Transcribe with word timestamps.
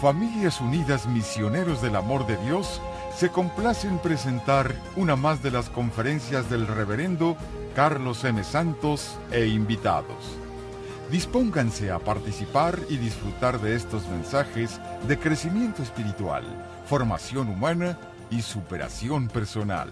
Familias 0.00 0.60
Unidas 0.60 1.06
Misioneros 1.06 1.80
del 1.80 1.96
Amor 1.96 2.26
de 2.26 2.36
Dios 2.38 2.80
se 3.16 3.30
complace 3.30 3.86
en 3.86 3.98
presentar 3.98 4.74
una 4.96 5.14
más 5.14 5.42
de 5.42 5.50
las 5.50 5.70
conferencias 5.70 6.50
del 6.50 6.66
reverendo 6.66 7.36
Carlos 7.74 8.24
M. 8.24 8.42
Santos 8.42 9.18
e 9.30 9.46
invitados. 9.46 10.36
Dispónganse 11.10 11.90
a 11.90 12.00
participar 12.00 12.78
y 12.88 12.96
disfrutar 12.96 13.60
de 13.60 13.76
estos 13.76 14.08
mensajes 14.08 14.80
de 15.06 15.18
crecimiento 15.18 15.82
espiritual, 15.82 16.44
formación 16.86 17.48
humana 17.48 17.98
y 18.30 18.42
superación 18.42 19.28
personal. 19.28 19.90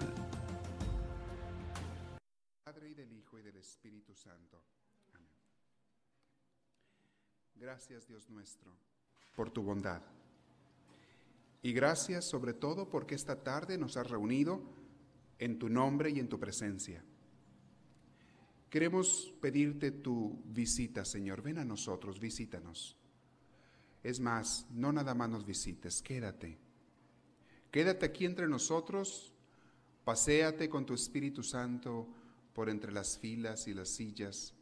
Padre 2.64 2.88
y 2.88 2.94
del 2.94 3.12
Hijo 3.12 3.38
y 3.38 3.42
del 3.42 3.56
Espíritu 3.56 4.14
Santo. 4.14 4.64
Amén. 5.14 5.30
Gracias 7.54 8.08
Dios 8.08 8.28
nuestro 8.28 8.81
por 9.34 9.50
tu 9.50 9.62
bondad. 9.62 10.02
Y 11.62 11.72
gracias 11.72 12.24
sobre 12.24 12.54
todo 12.54 12.88
porque 12.88 13.14
esta 13.14 13.42
tarde 13.42 13.78
nos 13.78 13.96
has 13.96 14.10
reunido 14.10 14.62
en 15.38 15.58
tu 15.58 15.68
nombre 15.68 16.10
y 16.10 16.18
en 16.18 16.28
tu 16.28 16.38
presencia. 16.38 17.04
Queremos 18.68 19.32
pedirte 19.40 19.90
tu 19.90 20.42
visita, 20.46 21.04
Señor. 21.04 21.42
Ven 21.42 21.58
a 21.58 21.64
nosotros, 21.64 22.18
visítanos. 22.18 22.96
Es 24.02 24.18
más, 24.18 24.66
no 24.72 24.92
nada 24.92 25.14
más 25.14 25.28
nos 25.28 25.44
visites, 25.44 26.02
quédate. 26.02 26.58
Quédate 27.70 28.06
aquí 28.06 28.24
entre 28.24 28.48
nosotros, 28.48 29.32
paséate 30.04 30.68
con 30.68 30.84
tu 30.84 30.94
Espíritu 30.94 31.42
Santo 31.42 32.08
por 32.52 32.68
entre 32.68 32.92
las 32.92 33.18
filas 33.18 33.68
y 33.68 33.74
las 33.74 33.88
sillas. 33.88 34.54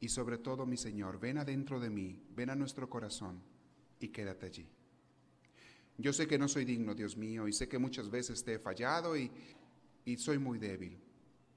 Y 0.00 0.08
sobre 0.08 0.38
todo, 0.38 0.66
mi 0.66 0.76
Señor, 0.76 1.18
ven 1.18 1.38
adentro 1.38 1.80
de 1.80 1.90
mí, 1.90 2.20
ven 2.34 2.50
a 2.50 2.54
nuestro 2.54 2.88
corazón 2.88 3.40
y 3.98 4.08
quédate 4.08 4.46
allí. 4.46 4.68
Yo 5.98 6.12
sé 6.12 6.26
que 6.26 6.38
no 6.38 6.48
soy 6.48 6.64
digno, 6.64 6.94
Dios 6.94 7.16
mío, 7.16 7.48
y 7.48 7.52
sé 7.52 7.68
que 7.68 7.78
muchas 7.78 8.10
veces 8.10 8.44
te 8.44 8.54
he 8.54 8.58
fallado 8.58 9.16
y, 9.16 9.30
y 10.04 10.16
soy 10.18 10.38
muy 10.38 10.58
débil. 10.58 10.98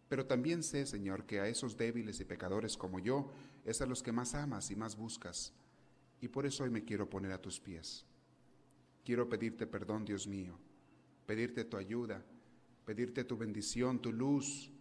Pero 0.07 0.25
también 0.25 0.63
sé, 0.63 0.85
Señor, 0.85 1.25
que 1.25 1.39
a 1.39 1.47
esos 1.47 1.77
débiles 1.77 2.19
y 2.19 2.25
pecadores 2.25 2.77
como 2.77 2.99
yo 2.99 3.31
es 3.65 3.81
a 3.81 3.85
los 3.85 4.01
que 4.01 4.11
más 4.11 4.33
amas 4.33 4.71
y 4.71 4.75
más 4.75 4.95
buscas. 4.95 5.53
Y 6.21 6.29
por 6.29 6.45
eso 6.45 6.63
hoy 6.63 6.69
me 6.69 6.83
quiero 6.83 7.09
poner 7.09 7.31
a 7.31 7.41
tus 7.41 7.59
pies. 7.59 8.05
Quiero 9.03 9.27
pedirte 9.29 9.67
perdón, 9.67 10.05
Dios 10.05 10.27
mío, 10.27 10.57
pedirte 11.25 11.65
tu 11.65 11.77
ayuda, 11.77 12.23
pedirte 12.85 13.23
tu 13.23 13.37
bendición, 13.37 14.01
tu 14.01 14.11
luz 14.11 14.71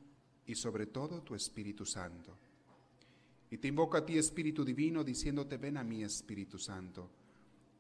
y 0.47 0.55
sobre 0.55 0.87
todo 0.87 1.23
tu 1.23 1.35
Espíritu 1.35 1.85
Santo. 1.85 2.37
Y 3.51 3.59
te 3.59 3.69
invoco 3.69 3.97
a 3.97 4.05
ti, 4.05 4.19
Espíritu 4.19 4.65
Divino, 4.65 5.03
diciéndote, 5.03 5.57
ven 5.57 5.77
a 5.77 5.85
mí, 5.85 6.03
Espíritu 6.03 6.59
Santo, 6.59 7.11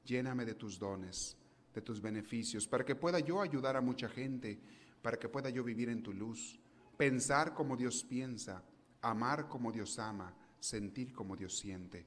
lléname 0.05 0.44
de 0.44 0.55
tus 0.55 0.78
dones, 0.78 1.36
de 1.75 1.83
tus 1.83 2.00
beneficios, 2.00 2.66
para 2.66 2.84
que 2.84 2.94
pueda 2.94 3.20
yo 3.20 3.41
ayudar 3.41 3.77
a 3.77 3.80
mucha 3.80 4.08
gente, 4.08 4.58
para 5.02 5.19
que 5.19 5.28
pueda 5.28 5.50
yo 5.50 5.62
vivir 5.62 5.88
en 5.88 6.02
tu 6.02 6.12
luz 6.12 6.58
pensar 6.98 7.55
como 7.55 7.77
Dios 7.77 8.05
piensa, 8.05 8.62
amar 9.00 9.48
como 9.48 9.70
Dios 9.70 9.98
ama, 10.00 10.34
sentir 10.58 11.12
como 11.14 11.36
Dios 11.36 11.56
siente, 11.56 12.05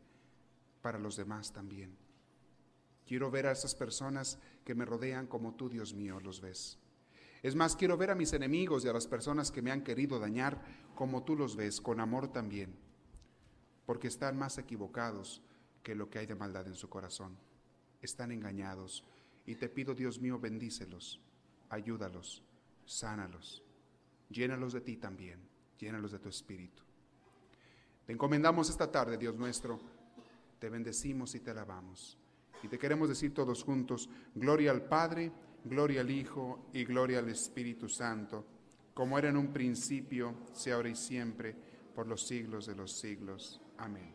para 0.82 1.00
los 1.00 1.16
demás 1.16 1.54
también. 1.54 1.98
Quiero 3.08 3.32
ver 3.32 3.48
a 3.48 3.54
esas 3.54 3.74
personas 3.74 4.38
que 4.66 4.76
me 4.76 4.86
rodean 4.86 5.28
como 5.28 5.56
tú, 5.56 5.70
Dios 5.70 5.94
mío, 5.94 6.20
los 6.20 6.42
ves. 6.42 6.78
Es 7.42 7.56
más, 7.56 7.76
quiero 7.76 7.98
ver 7.98 8.12
a 8.12 8.16
mis 8.16 8.34
enemigos 8.34 8.84
y 8.84 8.90
a 8.90 8.94
las 8.94 9.08
personas 9.08 9.50
que 9.50 9.62
me 9.62 9.72
han 9.72 9.84
querido 9.84 10.20
dañar 10.20 10.62
como 10.94 11.24
tú 11.24 11.36
los 11.36 11.56
ves, 11.56 11.80
con 11.80 12.02
amor 12.02 12.28
también, 12.28 12.76
porque 13.92 14.08
están 14.08 14.38
más 14.38 14.58
equivocados 14.58 15.42
que 15.84 15.96
lo 15.96 16.10
que 16.10 16.20
hay 16.20 16.26
de 16.26 16.34
maldad 16.34 16.66
en 16.66 16.76
su 16.76 16.88
corazón. 16.88 17.38
Están 18.02 18.32
engañados 18.32 19.04
y 19.46 19.56
te 19.56 19.68
pido, 19.68 19.94
Dios 19.94 20.18
mío, 20.22 20.40
bendícelos, 20.40 21.20
ayúdalos, 21.70 22.42
sánalos 22.86 23.62
llénalos 24.32 24.72
de 24.72 24.80
ti 24.80 24.96
también, 24.96 25.42
llénalos 25.78 26.14
de 26.14 26.20
tu 26.20 26.30
espíritu. 26.30 26.84
Te 28.06 28.14
encomendamos 28.14 28.70
esta 28.70 28.90
tarde, 28.90 29.18
Dios 29.18 29.36
nuestro, 29.36 29.78
te 30.58 30.70
bendecimos 30.70 31.36
y 31.36 31.42
te 31.42 31.52
alabamos. 31.52 32.18
Y 32.64 32.70
te 32.70 32.80
queremos 32.80 33.10
decir 33.10 33.34
todos 33.34 33.62
juntos, 33.62 34.10
gloria 34.34 34.72
al 34.72 34.84
Padre, 34.84 35.34
gloria 35.66 36.00
al 36.00 36.12
Hijo 36.12 36.70
y 36.72 36.86
gloria 36.86 37.20
al 37.20 37.28
Espíritu 37.28 37.90
Santo, 37.90 38.46
como 38.94 39.20
era 39.20 39.28
en 39.28 39.36
un 39.36 39.52
principio, 39.52 40.36
sea 40.54 40.76
ahora 40.76 40.88
y 40.88 40.96
siempre, 40.96 41.54
por 41.94 42.08
los 42.08 42.26
siglos 42.26 42.66
de 42.68 42.76
los 42.76 42.94
siglos. 42.94 43.60
Amén. 43.82 44.14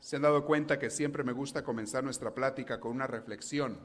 Se 0.00 0.16
han 0.16 0.22
dado 0.22 0.44
cuenta 0.44 0.78
que 0.78 0.90
siempre 0.90 1.24
me 1.24 1.32
gusta 1.32 1.64
comenzar 1.64 2.04
nuestra 2.04 2.34
plática 2.34 2.78
con 2.78 2.92
una 2.92 3.06
reflexión 3.06 3.78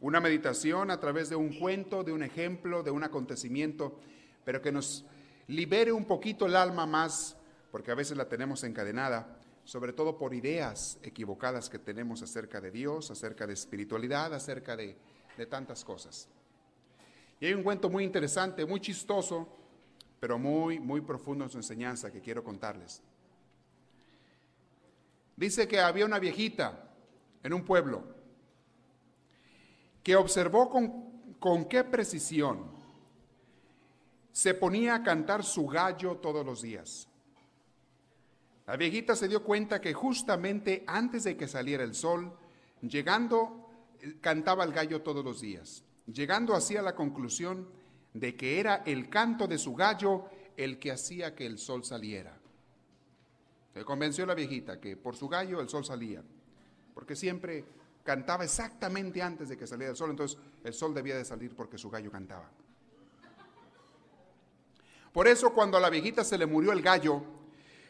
una 0.00 0.20
meditación 0.20 0.90
a 0.90 0.98
través 0.98 1.28
de 1.28 1.36
un 1.36 1.52
cuento, 1.58 2.02
de 2.02 2.12
un 2.12 2.22
ejemplo, 2.22 2.82
de 2.82 2.90
un 2.90 3.04
acontecimiento, 3.04 4.00
pero 4.44 4.62
que 4.62 4.72
nos 4.72 5.04
libere 5.46 5.92
un 5.92 6.06
poquito 6.06 6.46
el 6.46 6.56
alma 6.56 6.86
más, 6.86 7.36
porque 7.70 7.90
a 7.90 7.94
veces 7.94 8.16
la 8.16 8.28
tenemos 8.28 8.64
encadenada, 8.64 9.38
sobre 9.64 9.92
todo 9.92 10.16
por 10.16 10.34
ideas 10.34 10.98
equivocadas 11.02 11.68
que 11.68 11.78
tenemos 11.78 12.22
acerca 12.22 12.60
de 12.60 12.70
Dios, 12.70 13.10
acerca 13.10 13.46
de 13.46 13.52
espiritualidad, 13.52 14.32
acerca 14.32 14.74
de, 14.74 14.96
de 15.36 15.46
tantas 15.46 15.84
cosas. 15.84 16.28
Y 17.38 17.46
hay 17.46 17.52
un 17.52 17.62
cuento 17.62 17.90
muy 17.90 18.04
interesante, 18.04 18.64
muy 18.64 18.80
chistoso, 18.80 19.48
pero 20.20 20.38
muy, 20.38 20.78
muy 20.78 21.00
profundo 21.00 21.44
en 21.44 21.50
su 21.50 21.56
enseñanza 21.56 22.12
que 22.12 22.20
quiero 22.20 22.44
contarles. 22.44 23.02
Dice 25.34 25.66
que 25.66 25.80
había 25.80 26.04
una 26.04 26.18
viejita 26.18 26.90
en 27.42 27.54
un 27.54 27.64
pueblo 27.64 28.04
que 30.02 30.14
observó 30.14 30.68
con, 30.68 31.64
qué 31.64 31.84
precisión 31.84 32.70
se 34.30 34.52
ponía 34.52 34.96
a 34.96 35.02
cantar 35.02 35.42
su 35.42 35.66
gallo 35.66 36.18
todos 36.18 36.44
los 36.44 36.60
días. 36.60 37.08
La 38.66 38.76
viejita 38.76 39.16
se 39.16 39.28
dio 39.28 39.42
cuenta 39.42 39.80
que 39.80 39.94
justamente 39.94 40.84
antes 40.86 41.24
de 41.24 41.36
que 41.36 41.48
saliera 41.48 41.82
el 41.82 41.94
sol, 41.94 42.36
llegando, 42.82 43.70
cantaba 44.20 44.64
el 44.64 44.72
gallo 44.72 45.00
todos 45.00 45.24
los 45.24 45.40
días, 45.40 45.82
llegando 46.06 46.54
así 46.54 46.76
a 46.76 46.82
la 46.82 46.94
conclusión 46.94 47.79
de 48.14 48.36
que 48.36 48.60
era 48.60 48.82
el 48.86 49.08
canto 49.08 49.46
de 49.46 49.58
su 49.58 49.74
gallo 49.74 50.26
el 50.56 50.78
que 50.78 50.92
hacía 50.92 51.34
que 51.34 51.46
el 51.46 51.58
sol 51.58 51.84
saliera. 51.84 52.36
Se 53.72 53.84
convenció 53.84 54.26
la 54.26 54.34
viejita 54.34 54.80
que 54.80 54.96
por 54.96 55.16
su 55.16 55.28
gallo 55.28 55.60
el 55.60 55.68
sol 55.68 55.84
salía, 55.84 56.22
porque 56.92 57.14
siempre 57.14 57.64
cantaba 58.02 58.44
exactamente 58.44 59.22
antes 59.22 59.48
de 59.48 59.56
que 59.56 59.66
saliera 59.66 59.92
el 59.92 59.96
sol, 59.96 60.10
entonces 60.10 60.38
el 60.64 60.74
sol 60.74 60.92
debía 60.92 61.16
de 61.16 61.24
salir 61.24 61.54
porque 61.54 61.78
su 61.78 61.88
gallo 61.90 62.10
cantaba. 62.10 62.50
Por 65.12 65.26
eso 65.26 65.52
cuando 65.52 65.76
a 65.76 65.80
la 65.80 65.90
viejita 65.90 66.24
se 66.24 66.38
le 66.38 66.46
murió 66.46 66.72
el 66.72 66.82
gallo, 66.82 67.22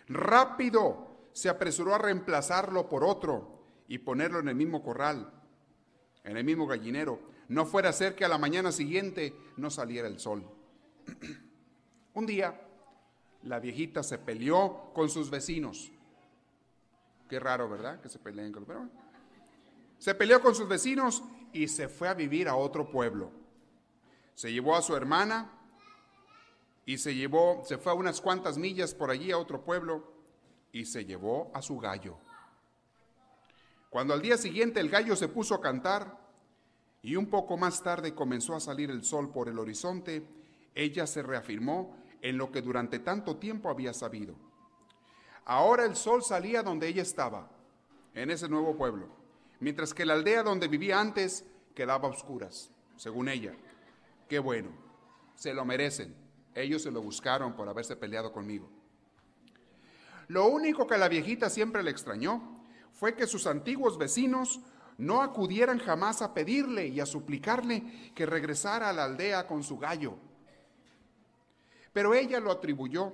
rápido 0.08 1.10
se 1.32 1.48
apresuró 1.48 1.94
a 1.94 1.98
reemplazarlo 1.98 2.88
por 2.88 3.04
otro 3.04 3.60
y 3.88 3.98
ponerlo 3.98 4.40
en 4.40 4.48
el 4.48 4.54
mismo 4.54 4.82
corral, 4.82 5.32
en 6.24 6.36
el 6.36 6.44
mismo 6.44 6.66
gallinero. 6.66 7.20
No 7.50 7.66
fuera 7.66 7.88
a 7.88 7.92
ser 7.92 8.14
que 8.14 8.24
a 8.24 8.28
la 8.28 8.38
mañana 8.38 8.70
siguiente 8.70 9.34
no 9.56 9.70
saliera 9.70 10.06
el 10.06 10.20
sol. 10.20 10.48
Un 12.14 12.24
día, 12.24 12.60
la 13.42 13.58
viejita 13.58 14.04
se 14.04 14.18
peleó 14.18 14.92
con 14.94 15.10
sus 15.10 15.30
vecinos. 15.30 15.90
Qué 17.28 17.40
raro, 17.40 17.68
¿verdad? 17.68 18.00
Que 18.00 18.08
se 18.08 18.20
peleen 18.20 18.52
con 18.52 18.64
los 18.68 18.88
se 19.98 20.14
peleó 20.14 20.40
con 20.40 20.54
sus 20.54 20.68
vecinos 20.68 21.24
y 21.52 21.66
se 21.66 21.88
fue 21.88 22.06
a 22.08 22.14
vivir 22.14 22.48
a 22.48 22.54
otro 22.54 22.88
pueblo. 22.88 23.32
Se 24.36 24.52
llevó 24.52 24.76
a 24.76 24.82
su 24.82 24.94
hermana 24.94 25.50
y 26.86 26.98
se 26.98 27.16
llevó, 27.16 27.64
se 27.64 27.78
fue 27.78 27.90
a 27.90 27.96
unas 27.96 28.20
cuantas 28.20 28.58
millas 28.58 28.94
por 28.94 29.10
allí 29.10 29.32
a 29.32 29.38
otro 29.38 29.64
pueblo 29.64 30.04
y 30.70 30.84
se 30.84 31.04
llevó 31.04 31.50
a 31.52 31.62
su 31.62 31.78
gallo. 31.80 32.16
Cuando 33.90 34.14
al 34.14 34.22
día 34.22 34.38
siguiente 34.38 34.78
el 34.78 34.88
gallo 34.88 35.16
se 35.16 35.26
puso 35.26 35.56
a 35.56 35.60
cantar 35.60 36.29
y 37.02 37.16
un 37.16 37.26
poco 37.26 37.56
más 37.56 37.82
tarde 37.82 38.14
comenzó 38.14 38.54
a 38.54 38.60
salir 38.60 38.90
el 38.90 39.04
sol 39.04 39.30
por 39.30 39.48
el 39.48 39.58
horizonte, 39.58 40.26
ella 40.74 41.06
se 41.06 41.22
reafirmó 41.22 41.96
en 42.22 42.36
lo 42.36 42.52
que 42.52 42.62
durante 42.62 42.98
tanto 42.98 43.36
tiempo 43.36 43.70
había 43.70 43.94
sabido. 43.94 44.34
Ahora 45.44 45.84
el 45.84 45.96
sol 45.96 46.22
salía 46.22 46.62
donde 46.62 46.88
ella 46.88 47.02
estaba, 47.02 47.50
en 48.14 48.30
ese 48.30 48.48
nuevo 48.48 48.76
pueblo 48.76 49.20
mientras 49.60 49.94
que 49.94 50.06
la 50.06 50.14
aldea 50.14 50.42
donde 50.42 50.66
vivía 50.66 50.98
antes 50.98 51.44
quedaba 51.74 52.08
a 52.08 52.10
oscuras, 52.10 52.70
según 52.96 53.28
ella. 53.28 53.54
Qué 54.28 54.38
bueno, 54.38 54.70
se 55.36 55.54
lo 55.54 55.64
merecen. 55.64 56.16
Ellos 56.54 56.82
se 56.82 56.90
lo 56.90 57.00
buscaron 57.00 57.54
por 57.54 57.68
haberse 57.68 57.94
peleado 57.94 58.32
conmigo. 58.32 58.68
Lo 60.26 60.46
único 60.46 60.86
que 60.86 60.98
la 60.98 61.08
viejita 61.08 61.48
siempre 61.50 61.82
le 61.82 61.90
extrañó 61.90 62.64
fue 62.92 63.14
que 63.14 63.26
sus 63.26 63.46
antiguos 63.46 63.98
vecinos 63.98 64.60
no 65.00 65.22
acudieran 65.22 65.78
jamás 65.78 66.22
a 66.22 66.34
pedirle 66.34 66.86
y 66.86 67.00
a 67.00 67.06
suplicarle 67.06 68.12
que 68.14 68.26
regresara 68.26 68.88
a 68.88 68.92
la 68.92 69.04
aldea 69.04 69.46
con 69.46 69.62
su 69.62 69.78
gallo. 69.78 70.16
Pero 71.92 72.14
ella 72.14 72.38
lo 72.38 72.52
atribuyó 72.52 73.12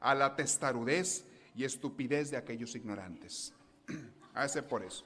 a 0.00 0.14
la 0.14 0.34
testarudez 0.34 1.26
y 1.54 1.64
estupidez 1.64 2.30
de 2.30 2.38
aquellos 2.38 2.74
ignorantes. 2.74 3.52
Hace 4.34 4.62
por 4.62 4.82
eso. 4.82 5.04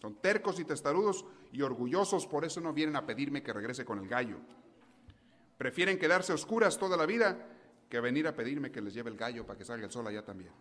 Son 0.00 0.14
tercos 0.16 0.60
y 0.60 0.64
testarudos 0.64 1.24
y 1.50 1.62
orgullosos, 1.62 2.26
por 2.26 2.44
eso 2.44 2.60
no 2.60 2.72
vienen 2.72 2.96
a 2.96 3.06
pedirme 3.06 3.42
que 3.42 3.52
regrese 3.52 3.84
con 3.84 3.98
el 3.98 4.08
gallo. 4.08 4.36
Prefieren 5.56 5.98
quedarse 5.98 6.32
oscuras 6.32 6.78
toda 6.78 6.96
la 6.96 7.06
vida 7.06 7.38
que 7.88 8.00
venir 8.00 8.26
a 8.26 8.34
pedirme 8.34 8.70
que 8.70 8.82
les 8.82 8.92
lleve 8.92 9.10
el 9.10 9.16
gallo 9.16 9.46
para 9.46 9.58
que 9.58 9.64
salga 9.64 9.86
el 9.86 9.92
sol 9.92 10.06
allá 10.06 10.24
también. 10.24 10.52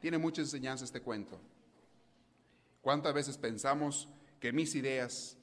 Tiene 0.00 0.18
mucha 0.18 0.42
enseñanza 0.42 0.84
este 0.84 1.00
cuento. 1.00 1.40
¿Cuántas 2.86 3.12
veces 3.14 3.36
pensamos 3.36 4.08
que 4.38 4.52
mis 4.52 4.76
ideas, 4.76 5.36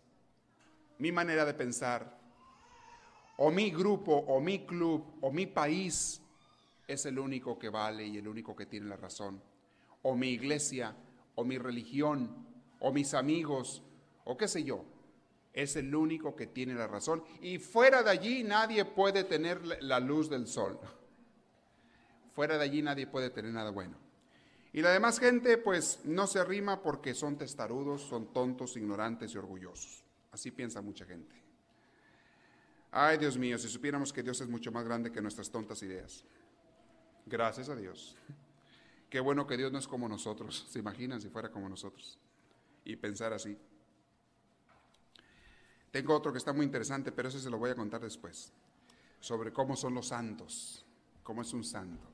mi 0.97 1.11
manera 1.11 1.43
de 1.43 1.53
pensar, 1.53 2.17
o 3.35 3.51
mi 3.51 3.69
grupo, 3.69 4.13
o 4.15 4.39
mi 4.39 4.65
club, 4.65 5.17
o 5.19 5.29
mi 5.29 5.45
país 5.45 6.21
es 6.87 7.05
el 7.05 7.19
único 7.19 7.59
que 7.59 7.67
vale 7.67 8.07
y 8.07 8.17
el 8.17 8.29
único 8.29 8.55
que 8.55 8.65
tiene 8.65 8.85
la 8.87 8.95
razón? 8.95 9.43
O 10.03 10.15
mi 10.15 10.29
iglesia, 10.29 10.95
o 11.35 11.43
mi 11.43 11.57
religión, 11.57 12.47
o 12.79 12.93
mis 12.93 13.13
amigos, 13.13 13.83
o 14.23 14.37
qué 14.37 14.47
sé 14.47 14.63
yo, 14.63 14.85
es 15.51 15.75
el 15.75 15.93
único 15.93 16.37
que 16.37 16.47
tiene 16.47 16.75
la 16.75 16.87
razón. 16.87 17.25
Y 17.41 17.57
fuera 17.57 18.03
de 18.03 18.09
allí 18.09 18.45
nadie 18.45 18.85
puede 18.85 19.25
tener 19.25 19.83
la 19.83 19.99
luz 19.99 20.29
del 20.29 20.47
sol. 20.47 20.79
Fuera 22.31 22.57
de 22.57 22.63
allí 22.63 22.81
nadie 22.81 23.05
puede 23.05 23.31
tener 23.31 23.51
nada 23.51 23.71
bueno. 23.71 24.02
Y 24.73 24.81
la 24.81 24.89
demás 24.89 25.19
gente 25.19 25.59
pues 25.59 25.99
no 26.03 26.25
se 26.25 26.39
arrima 26.39 26.81
porque 26.81 27.13
son 27.13 27.37
testarudos, 27.37 28.01
son 28.01 28.33
tontos, 28.33 28.75
ignorantes 28.75 29.33
y 29.33 29.37
orgullosos. 29.37 30.03
Así 30.31 30.49
piensa 30.49 30.81
mucha 30.81 31.05
gente. 31.05 31.35
Ay 32.91 33.19
Dios 33.19 33.37
mío, 33.37 33.57
si 33.59 33.69
supiéramos 33.69 34.11
que 34.11 34.23
Dios 34.23 34.41
es 34.41 34.47
mucho 34.47 34.71
más 34.71 34.83
grande 34.83 35.11
que 35.11 35.21
nuestras 35.21 35.51
tontas 35.51 35.81
ideas. 35.83 36.25
Gracias 37.27 37.69
a 37.69 37.75
Dios. 37.75 38.17
Qué 39.11 39.19
bueno 39.19 39.45
que 39.45 39.57
Dios 39.57 39.71
no 39.71 39.77
es 39.77 39.87
como 39.87 40.09
nosotros. 40.09 40.65
¿Se 40.71 40.79
imaginan 40.79 41.21
si 41.21 41.29
fuera 41.29 41.51
como 41.51 41.69
nosotros? 41.69 42.17
Y 42.83 42.95
pensar 42.95 43.31
así. 43.31 43.55
Tengo 45.91 46.15
otro 46.15 46.31
que 46.31 46.39
está 46.39 46.51
muy 46.51 46.65
interesante, 46.65 47.11
pero 47.11 47.29
ese 47.29 47.39
se 47.39 47.51
lo 47.51 47.59
voy 47.59 47.69
a 47.69 47.75
contar 47.75 48.01
después. 48.01 48.51
Sobre 49.19 49.53
cómo 49.53 49.75
son 49.75 49.93
los 49.93 50.07
santos. 50.07 50.83
Cómo 51.21 51.43
es 51.43 51.53
un 51.53 51.63
santo. 51.63 52.12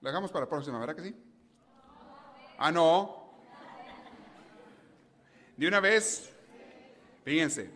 Lo 0.00 0.08
hagamos 0.08 0.30
para 0.32 0.46
la 0.46 0.48
próxima, 0.48 0.78
¿verdad 0.78 0.96
que 0.96 1.02
sí? 1.02 1.16
Ah, 2.58 2.72
no. 2.72 3.32
De 5.56 5.68
una 5.68 5.80
vez, 5.80 6.32
fíjense. 7.22 7.70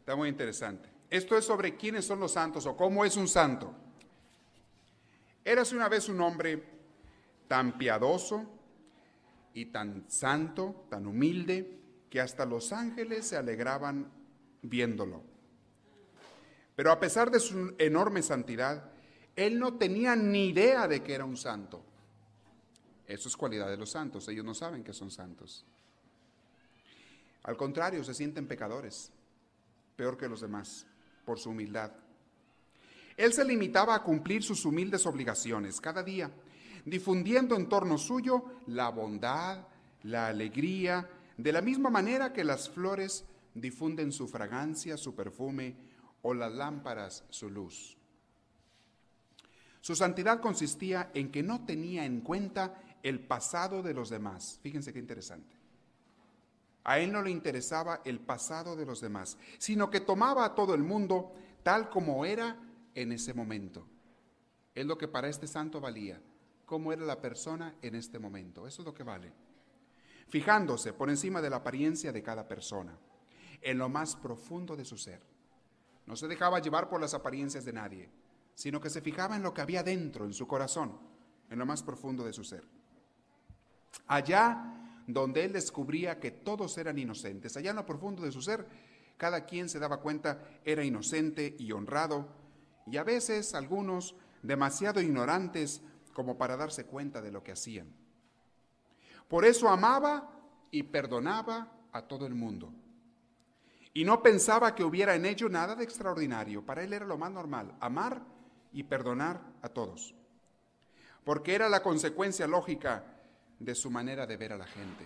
Está 0.00 0.16
muy 0.16 0.28
interesante. 0.28 0.88
Esto 1.08 1.36
es 1.36 1.44
sobre 1.44 1.76
quiénes 1.76 2.04
son 2.04 2.18
los 2.18 2.32
santos 2.32 2.66
o 2.66 2.76
cómo 2.76 3.04
es 3.04 3.16
un 3.16 3.28
santo. 3.28 3.72
Érase 5.44 5.76
una 5.76 5.88
vez 5.88 6.08
un 6.08 6.20
hombre 6.20 6.62
tan 7.46 7.78
piadoso 7.78 8.46
y 9.54 9.66
tan 9.66 10.04
santo, 10.08 10.86
tan 10.88 11.06
humilde, 11.06 11.78
que 12.10 12.20
hasta 12.20 12.44
los 12.44 12.72
ángeles 12.72 13.26
se 13.26 13.36
alegraban 13.36 14.10
viéndolo. 14.62 15.22
Pero 16.74 16.90
a 16.90 16.98
pesar 16.98 17.30
de 17.30 17.40
su 17.40 17.74
enorme 17.78 18.22
santidad, 18.22 18.91
él 19.36 19.58
no 19.58 19.74
tenía 19.74 20.14
ni 20.16 20.48
idea 20.48 20.86
de 20.86 21.02
que 21.02 21.14
era 21.14 21.24
un 21.24 21.36
santo. 21.36 21.82
Eso 23.06 23.28
es 23.28 23.36
cualidad 23.36 23.68
de 23.68 23.76
los 23.76 23.90
santos, 23.90 24.28
ellos 24.28 24.44
no 24.44 24.54
saben 24.54 24.84
que 24.84 24.92
son 24.92 25.10
santos. 25.10 25.64
Al 27.42 27.56
contrario, 27.56 28.04
se 28.04 28.14
sienten 28.14 28.46
pecadores, 28.46 29.10
peor 29.96 30.16
que 30.16 30.28
los 30.28 30.40
demás, 30.40 30.86
por 31.24 31.38
su 31.38 31.50
humildad. 31.50 31.92
Él 33.16 33.32
se 33.32 33.44
limitaba 33.44 33.94
a 33.94 34.02
cumplir 34.02 34.42
sus 34.42 34.64
humildes 34.64 35.06
obligaciones 35.06 35.80
cada 35.80 36.02
día, 36.02 36.30
difundiendo 36.84 37.56
en 37.56 37.68
torno 37.68 37.98
suyo 37.98 38.44
la 38.66 38.88
bondad, 38.90 39.66
la 40.04 40.28
alegría, 40.28 41.08
de 41.36 41.52
la 41.52 41.60
misma 41.60 41.90
manera 41.90 42.32
que 42.32 42.44
las 42.44 42.68
flores 42.68 43.24
difunden 43.54 44.12
su 44.12 44.28
fragancia, 44.28 44.96
su 44.96 45.14
perfume, 45.14 45.76
o 46.22 46.34
las 46.34 46.52
lámparas 46.52 47.24
su 47.30 47.50
luz. 47.50 47.96
Su 49.82 49.96
santidad 49.96 50.40
consistía 50.40 51.10
en 51.12 51.32
que 51.32 51.42
no 51.42 51.66
tenía 51.66 52.04
en 52.04 52.20
cuenta 52.20 52.80
el 53.02 53.18
pasado 53.18 53.82
de 53.82 53.92
los 53.92 54.10
demás. 54.10 54.60
Fíjense 54.62 54.92
qué 54.92 55.00
interesante. 55.00 55.56
A 56.84 57.00
él 57.00 57.10
no 57.10 57.20
le 57.20 57.32
interesaba 57.32 58.00
el 58.04 58.20
pasado 58.20 58.76
de 58.76 58.86
los 58.86 59.00
demás, 59.00 59.36
sino 59.58 59.90
que 59.90 59.98
tomaba 59.98 60.44
a 60.44 60.54
todo 60.54 60.74
el 60.74 60.84
mundo 60.84 61.32
tal 61.64 61.90
como 61.90 62.24
era 62.24 62.56
en 62.94 63.10
ese 63.10 63.34
momento. 63.34 63.84
Es 64.72 64.86
lo 64.86 64.96
que 64.96 65.08
para 65.08 65.28
este 65.28 65.48
santo 65.48 65.80
valía, 65.80 66.22
cómo 66.64 66.92
era 66.92 67.04
la 67.04 67.20
persona 67.20 67.74
en 67.82 67.96
este 67.96 68.20
momento. 68.20 68.68
Eso 68.68 68.82
es 68.82 68.86
lo 68.86 68.94
que 68.94 69.02
vale. 69.02 69.32
Fijándose 70.28 70.92
por 70.92 71.10
encima 71.10 71.42
de 71.42 71.50
la 71.50 71.56
apariencia 71.56 72.12
de 72.12 72.22
cada 72.22 72.46
persona, 72.46 72.96
en 73.60 73.78
lo 73.78 73.88
más 73.88 74.14
profundo 74.14 74.76
de 74.76 74.84
su 74.84 74.96
ser. 74.96 75.20
No 76.06 76.14
se 76.14 76.28
dejaba 76.28 76.60
llevar 76.60 76.88
por 76.88 77.00
las 77.00 77.14
apariencias 77.14 77.64
de 77.64 77.72
nadie 77.72 78.21
sino 78.54 78.80
que 78.80 78.90
se 78.90 79.00
fijaba 79.00 79.36
en 79.36 79.42
lo 79.42 79.54
que 79.54 79.60
había 79.60 79.82
dentro, 79.82 80.24
en 80.24 80.32
su 80.32 80.46
corazón, 80.46 80.98
en 81.50 81.58
lo 81.58 81.66
más 81.66 81.82
profundo 81.82 82.24
de 82.24 82.32
su 82.32 82.44
ser. 82.44 82.64
Allá 84.06 84.82
donde 85.06 85.44
él 85.44 85.52
descubría 85.52 86.20
que 86.20 86.30
todos 86.30 86.78
eran 86.78 86.98
inocentes, 86.98 87.56
allá 87.56 87.70
en 87.70 87.76
lo 87.76 87.86
profundo 87.86 88.22
de 88.22 88.32
su 88.32 88.42
ser, 88.42 88.66
cada 89.16 89.44
quien 89.44 89.68
se 89.68 89.78
daba 89.78 90.00
cuenta 90.00 90.42
era 90.64 90.84
inocente 90.84 91.54
y 91.58 91.72
honrado, 91.72 92.28
y 92.86 92.96
a 92.96 93.04
veces 93.04 93.54
algunos 93.54 94.14
demasiado 94.42 95.00
ignorantes 95.00 95.82
como 96.12 96.36
para 96.36 96.56
darse 96.56 96.84
cuenta 96.84 97.20
de 97.20 97.30
lo 97.30 97.42
que 97.42 97.52
hacían. 97.52 97.92
Por 99.28 99.44
eso 99.44 99.68
amaba 99.68 100.30
y 100.70 100.82
perdonaba 100.82 101.72
a 101.92 102.02
todo 102.02 102.26
el 102.26 102.34
mundo. 102.34 102.72
Y 103.94 104.04
no 104.04 104.22
pensaba 104.22 104.74
que 104.74 104.84
hubiera 104.84 105.14
en 105.14 105.26
ello 105.26 105.48
nada 105.48 105.74
de 105.74 105.84
extraordinario. 105.84 106.64
Para 106.64 106.82
él 106.82 106.92
era 106.92 107.06
lo 107.06 107.18
más 107.18 107.30
normal, 107.30 107.76
amar 107.80 108.22
y 108.72 108.84
perdonar 108.84 109.40
a 109.62 109.68
todos, 109.68 110.14
porque 111.24 111.54
era 111.54 111.68
la 111.68 111.82
consecuencia 111.82 112.46
lógica 112.46 113.04
de 113.58 113.74
su 113.74 113.90
manera 113.90 114.26
de 114.26 114.36
ver 114.36 114.52
a 114.52 114.58
la 114.58 114.66
gente. 114.66 115.04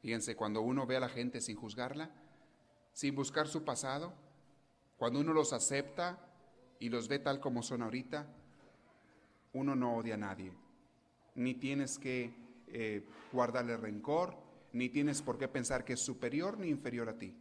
Fíjense, 0.00 0.36
cuando 0.36 0.60
uno 0.60 0.86
ve 0.86 0.96
a 0.96 1.00
la 1.00 1.08
gente 1.08 1.40
sin 1.40 1.56
juzgarla, 1.56 2.10
sin 2.92 3.14
buscar 3.14 3.48
su 3.48 3.64
pasado, 3.64 4.14
cuando 4.96 5.20
uno 5.20 5.32
los 5.32 5.52
acepta 5.52 6.18
y 6.78 6.88
los 6.88 7.08
ve 7.08 7.18
tal 7.18 7.40
como 7.40 7.62
son 7.62 7.82
ahorita, 7.82 8.26
uno 9.52 9.74
no 9.74 9.96
odia 9.96 10.14
a 10.14 10.18
nadie, 10.18 10.52
ni 11.34 11.54
tienes 11.54 11.98
que 11.98 12.32
eh, 12.68 13.06
guardarle 13.32 13.76
rencor, 13.76 14.36
ni 14.72 14.88
tienes 14.88 15.22
por 15.22 15.38
qué 15.38 15.48
pensar 15.48 15.84
que 15.84 15.94
es 15.94 16.00
superior 16.00 16.58
ni 16.58 16.68
inferior 16.68 17.08
a 17.08 17.18
ti. 17.18 17.34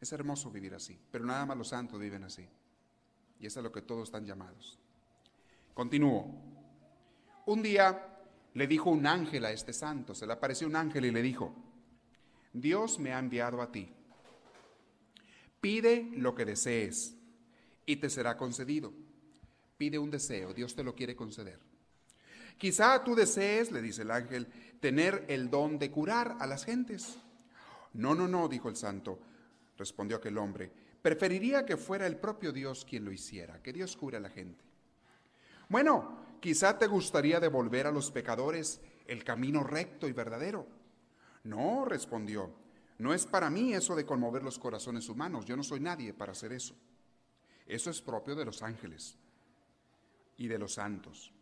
Es 0.00 0.12
hermoso 0.12 0.50
vivir 0.50 0.74
así, 0.74 0.98
pero 1.10 1.24
nada 1.24 1.44
más 1.44 1.56
los 1.56 1.68
santos 1.68 1.98
viven 1.98 2.24
así. 2.24 2.48
Y 3.40 3.46
es 3.46 3.56
a 3.56 3.62
lo 3.62 3.70
que 3.70 3.82
todos 3.82 4.08
están 4.08 4.26
llamados. 4.26 4.78
Continúo. 5.74 6.26
Un 7.46 7.62
día 7.62 8.04
le 8.54 8.66
dijo 8.66 8.90
un 8.90 9.06
ángel 9.06 9.44
a 9.44 9.52
este 9.52 9.72
santo, 9.72 10.14
se 10.14 10.26
le 10.26 10.32
apareció 10.32 10.66
un 10.66 10.76
ángel 10.76 11.04
y 11.04 11.10
le 11.10 11.22
dijo, 11.22 11.54
Dios 12.52 12.98
me 12.98 13.12
ha 13.12 13.18
enviado 13.18 13.62
a 13.62 13.70
ti. 13.70 13.88
Pide 15.60 16.10
lo 16.16 16.34
que 16.34 16.44
desees 16.44 17.14
y 17.86 17.96
te 17.96 18.10
será 18.10 18.36
concedido. 18.36 18.92
Pide 19.76 19.98
un 19.98 20.10
deseo, 20.10 20.52
Dios 20.52 20.74
te 20.74 20.82
lo 20.82 20.94
quiere 20.94 21.14
conceder. 21.14 21.60
Quizá 22.58 23.04
tú 23.04 23.14
desees, 23.14 23.70
le 23.70 23.80
dice 23.80 24.02
el 24.02 24.10
ángel, 24.10 24.48
tener 24.80 25.24
el 25.28 25.48
don 25.48 25.78
de 25.78 25.90
curar 25.90 26.36
a 26.40 26.46
las 26.46 26.64
gentes. 26.64 27.18
No, 27.94 28.14
no, 28.14 28.26
no, 28.26 28.48
dijo 28.48 28.68
el 28.68 28.76
santo, 28.76 29.20
respondió 29.76 30.16
aquel 30.16 30.36
hombre 30.38 30.87
Preferiría 31.02 31.64
que 31.64 31.76
fuera 31.76 32.06
el 32.06 32.16
propio 32.16 32.52
Dios 32.52 32.84
quien 32.84 33.04
lo 33.04 33.12
hiciera, 33.12 33.62
que 33.62 33.72
Dios 33.72 33.96
cure 33.96 34.16
a 34.16 34.20
la 34.20 34.30
gente. 34.30 34.64
Bueno, 35.68 36.38
quizá 36.40 36.78
te 36.78 36.86
gustaría 36.86 37.40
devolver 37.40 37.86
a 37.86 37.92
los 37.92 38.10
pecadores 38.10 38.80
el 39.06 39.24
camino 39.24 39.62
recto 39.62 40.08
y 40.08 40.12
verdadero. 40.12 40.66
No, 41.44 41.84
respondió, 41.84 42.52
no 42.98 43.14
es 43.14 43.26
para 43.26 43.48
mí 43.48 43.74
eso 43.74 43.94
de 43.94 44.04
conmover 44.04 44.42
los 44.42 44.58
corazones 44.58 45.08
humanos, 45.08 45.44
yo 45.44 45.56
no 45.56 45.62
soy 45.62 45.80
nadie 45.80 46.12
para 46.12 46.32
hacer 46.32 46.52
eso. 46.52 46.74
Eso 47.66 47.90
es 47.90 48.02
propio 48.02 48.34
de 48.34 48.44
los 48.44 48.62
ángeles 48.62 49.16
y 50.36 50.48
de 50.48 50.58
los 50.58 50.74
santos. 50.74 51.32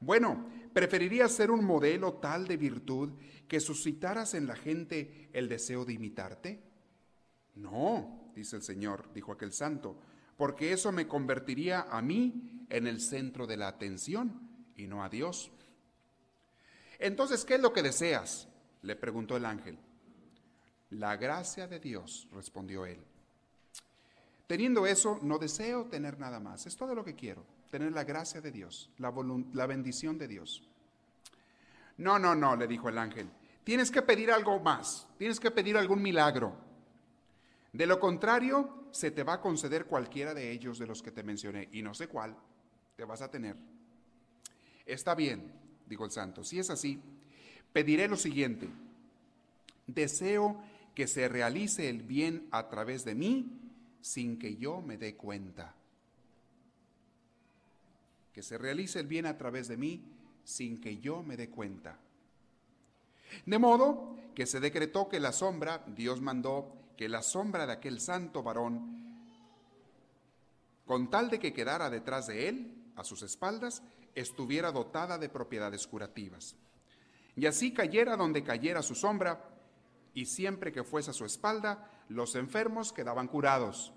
Bueno, 0.00 0.46
preferiría 0.72 1.28
ser 1.28 1.50
un 1.50 1.64
modelo 1.64 2.14
tal 2.14 2.46
de 2.46 2.56
virtud 2.56 3.10
que 3.48 3.60
suscitaras 3.60 4.34
en 4.34 4.46
la 4.46 4.56
gente 4.56 5.28
el 5.32 5.48
deseo 5.48 5.84
de 5.84 5.94
imitarte. 5.94 6.62
No, 7.54 8.25
dice 8.36 8.56
el 8.56 8.62
Señor, 8.62 9.12
dijo 9.14 9.32
aquel 9.32 9.52
santo, 9.52 9.96
porque 10.36 10.72
eso 10.72 10.92
me 10.92 11.08
convertiría 11.08 11.86
a 11.90 12.02
mí 12.02 12.66
en 12.68 12.86
el 12.86 13.00
centro 13.00 13.46
de 13.46 13.56
la 13.56 13.68
atención 13.68 14.48
y 14.76 14.86
no 14.86 15.02
a 15.02 15.08
Dios. 15.08 15.50
Entonces, 16.98 17.44
¿qué 17.44 17.54
es 17.54 17.60
lo 17.60 17.72
que 17.72 17.82
deseas? 17.82 18.48
le 18.82 18.94
preguntó 18.94 19.36
el 19.36 19.44
ángel. 19.44 19.78
La 20.90 21.16
gracia 21.16 21.66
de 21.66 21.80
Dios, 21.80 22.28
respondió 22.32 22.86
él. 22.86 23.00
Teniendo 24.46 24.86
eso, 24.86 25.18
no 25.22 25.38
deseo 25.38 25.86
tener 25.86 26.20
nada 26.20 26.38
más. 26.38 26.66
Es 26.66 26.76
todo 26.76 26.94
lo 26.94 27.04
que 27.04 27.16
quiero, 27.16 27.44
tener 27.70 27.90
la 27.92 28.04
gracia 28.04 28.40
de 28.40 28.52
Dios, 28.52 28.90
la, 28.98 29.12
la 29.54 29.66
bendición 29.66 30.18
de 30.18 30.28
Dios. 30.28 30.62
No, 31.96 32.18
no, 32.18 32.36
no, 32.36 32.54
le 32.54 32.68
dijo 32.68 32.88
el 32.88 32.98
ángel. 32.98 33.28
Tienes 33.64 33.90
que 33.90 34.02
pedir 34.02 34.30
algo 34.30 34.60
más, 34.60 35.08
tienes 35.18 35.40
que 35.40 35.50
pedir 35.50 35.76
algún 35.76 36.00
milagro. 36.00 36.65
De 37.76 37.86
lo 37.86 38.00
contrario, 38.00 38.86
se 38.90 39.10
te 39.10 39.22
va 39.22 39.34
a 39.34 39.40
conceder 39.42 39.84
cualquiera 39.84 40.32
de 40.32 40.50
ellos 40.50 40.78
de 40.78 40.86
los 40.86 41.02
que 41.02 41.10
te 41.10 41.22
mencioné, 41.22 41.68
y 41.72 41.82
no 41.82 41.92
sé 41.92 42.08
cuál 42.08 42.34
te 42.96 43.04
vas 43.04 43.20
a 43.20 43.30
tener. 43.30 43.54
Está 44.86 45.14
bien, 45.14 45.52
dijo 45.86 46.06
el 46.06 46.10
santo, 46.10 46.42
si 46.42 46.58
es 46.58 46.70
así, 46.70 46.98
pediré 47.74 48.08
lo 48.08 48.16
siguiente. 48.16 48.70
Deseo 49.86 50.58
que 50.94 51.06
se 51.06 51.28
realice 51.28 51.90
el 51.90 52.02
bien 52.02 52.48
a 52.50 52.70
través 52.70 53.04
de 53.04 53.14
mí 53.14 53.60
sin 54.00 54.38
que 54.38 54.56
yo 54.56 54.80
me 54.80 54.96
dé 54.96 55.14
cuenta. 55.14 55.74
Que 58.32 58.42
se 58.42 58.56
realice 58.56 59.00
el 59.00 59.06
bien 59.06 59.26
a 59.26 59.36
través 59.36 59.68
de 59.68 59.76
mí 59.76 60.02
sin 60.44 60.80
que 60.80 60.96
yo 60.96 61.22
me 61.22 61.36
dé 61.36 61.50
cuenta. 61.50 61.98
De 63.44 63.58
modo 63.58 64.16
que 64.34 64.46
se 64.46 64.60
decretó 64.60 65.10
que 65.10 65.20
la 65.20 65.32
sombra, 65.32 65.84
Dios 65.94 66.22
mandó 66.22 66.85
que 66.96 67.08
la 67.08 67.22
sombra 67.22 67.66
de 67.66 67.72
aquel 67.72 68.00
santo 68.00 68.42
varón, 68.42 69.04
con 70.84 71.10
tal 71.10 71.30
de 71.30 71.38
que 71.38 71.52
quedara 71.52 71.90
detrás 71.90 72.26
de 72.26 72.48
él, 72.48 72.92
a 72.96 73.04
sus 73.04 73.22
espaldas, 73.22 73.82
estuviera 74.14 74.72
dotada 74.72 75.18
de 75.18 75.28
propiedades 75.28 75.86
curativas. 75.86 76.56
Y 77.36 77.46
así 77.46 77.74
cayera 77.74 78.16
donde 78.16 78.42
cayera 78.42 78.82
su 78.82 78.94
sombra, 78.94 79.50
y 80.14 80.24
siempre 80.24 80.72
que 80.72 80.84
fuese 80.84 81.10
a 81.10 81.14
su 81.14 81.26
espalda, 81.26 81.90
los 82.08 82.34
enfermos 82.34 82.92
quedaban 82.92 83.28
curados. 83.28 83.92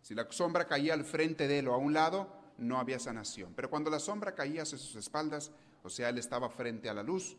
Si 0.00 0.14
la 0.14 0.26
sombra 0.30 0.66
caía 0.66 0.94
al 0.94 1.04
frente 1.04 1.46
de 1.46 1.58
él 1.58 1.68
o 1.68 1.74
a 1.74 1.78
un 1.78 1.92
lado, 1.92 2.40
no 2.56 2.78
había 2.78 2.98
sanación. 2.98 3.52
Pero 3.54 3.68
cuando 3.68 3.90
la 3.90 3.98
sombra 3.98 4.34
caía 4.34 4.62
hacia 4.62 4.78
sus 4.78 4.96
espaldas, 4.96 5.52
o 5.82 5.90
sea, 5.90 6.08
él 6.08 6.18
estaba 6.18 6.48
frente 6.48 6.88
a 6.88 6.94
la 6.94 7.02
luz, 7.02 7.36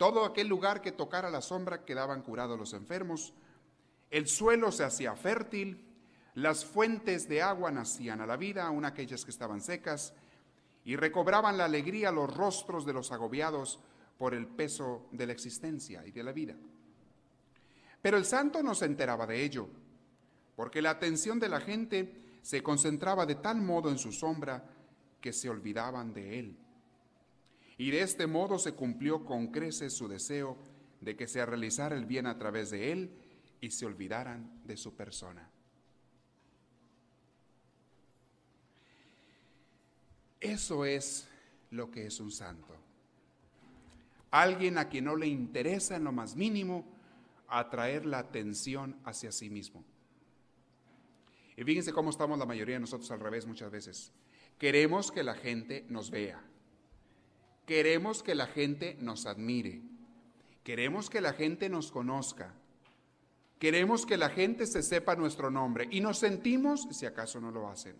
todo 0.00 0.24
aquel 0.24 0.48
lugar 0.48 0.80
que 0.80 0.92
tocara 0.92 1.28
la 1.28 1.42
sombra 1.42 1.84
quedaban 1.84 2.22
curados 2.22 2.58
los 2.58 2.72
enfermos, 2.72 3.34
el 4.08 4.28
suelo 4.28 4.72
se 4.72 4.82
hacía 4.82 5.14
fértil, 5.14 5.84
las 6.32 6.64
fuentes 6.64 7.28
de 7.28 7.42
agua 7.42 7.70
nacían 7.70 8.22
a 8.22 8.26
la 8.26 8.38
vida, 8.38 8.66
aun 8.66 8.86
aquellas 8.86 9.26
que 9.26 9.30
estaban 9.30 9.60
secas, 9.60 10.14
y 10.86 10.96
recobraban 10.96 11.58
la 11.58 11.66
alegría 11.66 12.10
los 12.12 12.34
rostros 12.34 12.86
de 12.86 12.94
los 12.94 13.12
agobiados 13.12 13.78
por 14.16 14.32
el 14.32 14.46
peso 14.46 15.06
de 15.12 15.26
la 15.26 15.34
existencia 15.34 16.02
y 16.06 16.12
de 16.12 16.22
la 16.22 16.32
vida. 16.32 16.56
Pero 18.00 18.16
el 18.16 18.24
santo 18.24 18.62
no 18.62 18.74
se 18.74 18.86
enteraba 18.86 19.26
de 19.26 19.44
ello, 19.44 19.68
porque 20.56 20.80
la 20.80 20.92
atención 20.92 21.38
de 21.38 21.50
la 21.50 21.60
gente 21.60 22.38
se 22.40 22.62
concentraba 22.62 23.26
de 23.26 23.34
tal 23.34 23.60
modo 23.60 23.90
en 23.90 23.98
su 23.98 24.12
sombra 24.12 24.64
que 25.20 25.34
se 25.34 25.50
olvidaban 25.50 26.14
de 26.14 26.38
él. 26.38 26.56
Y 27.80 27.90
de 27.92 28.02
este 28.02 28.26
modo 28.26 28.58
se 28.58 28.74
cumplió 28.74 29.24
con 29.24 29.46
creces 29.46 29.94
su 29.94 30.06
deseo 30.06 30.58
de 31.00 31.16
que 31.16 31.26
se 31.26 31.46
realizara 31.46 31.96
el 31.96 32.04
bien 32.04 32.26
a 32.26 32.36
través 32.36 32.68
de 32.68 32.92
él 32.92 33.10
y 33.58 33.70
se 33.70 33.86
olvidaran 33.86 34.60
de 34.66 34.76
su 34.76 34.94
persona. 34.94 35.48
Eso 40.40 40.84
es 40.84 41.26
lo 41.70 41.90
que 41.90 42.04
es 42.04 42.20
un 42.20 42.30
santo. 42.30 42.76
Alguien 44.30 44.76
a 44.76 44.90
quien 44.90 45.06
no 45.06 45.16
le 45.16 45.28
interesa 45.28 45.96
en 45.96 46.04
lo 46.04 46.12
más 46.12 46.36
mínimo 46.36 46.84
atraer 47.48 48.04
la 48.04 48.18
atención 48.18 49.00
hacia 49.06 49.32
sí 49.32 49.48
mismo. 49.48 49.82
Y 51.56 51.64
fíjense 51.64 51.94
cómo 51.94 52.10
estamos 52.10 52.38
la 52.38 52.44
mayoría 52.44 52.74
de 52.74 52.80
nosotros 52.80 53.10
al 53.10 53.20
revés 53.20 53.46
muchas 53.46 53.70
veces. 53.70 54.12
Queremos 54.58 55.10
que 55.10 55.22
la 55.22 55.34
gente 55.34 55.86
nos 55.88 56.10
vea. 56.10 56.44
Queremos 57.70 58.24
que 58.24 58.34
la 58.34 58.48
gente 58.48 58.96
nos 58.98 59.26
admire. 59.26 59.80
Queremos 60.64 61.08
que 61.08 61.20
la 61.20 61.34
gente 61.34 61.68
nos 61.68 61.92
conozca. 61.92 62.52
Queremos 63.60 64.04
que 64.04 64.16
la 64.16 64.28
gente 64.28 64.66
se 64.66 64.82
sepa 64.82 65.14
nuestro 65.14 65.52
nombre. 65.52 65.86
Y 65.88 66.00
nos 66.00 66.18
sentimos, 66.18 66.88
si 66.90 67.06
acaso 67.06 67.40
no 67.40 67.52
lo 67.52 67.68
hacen, 67.68 67.94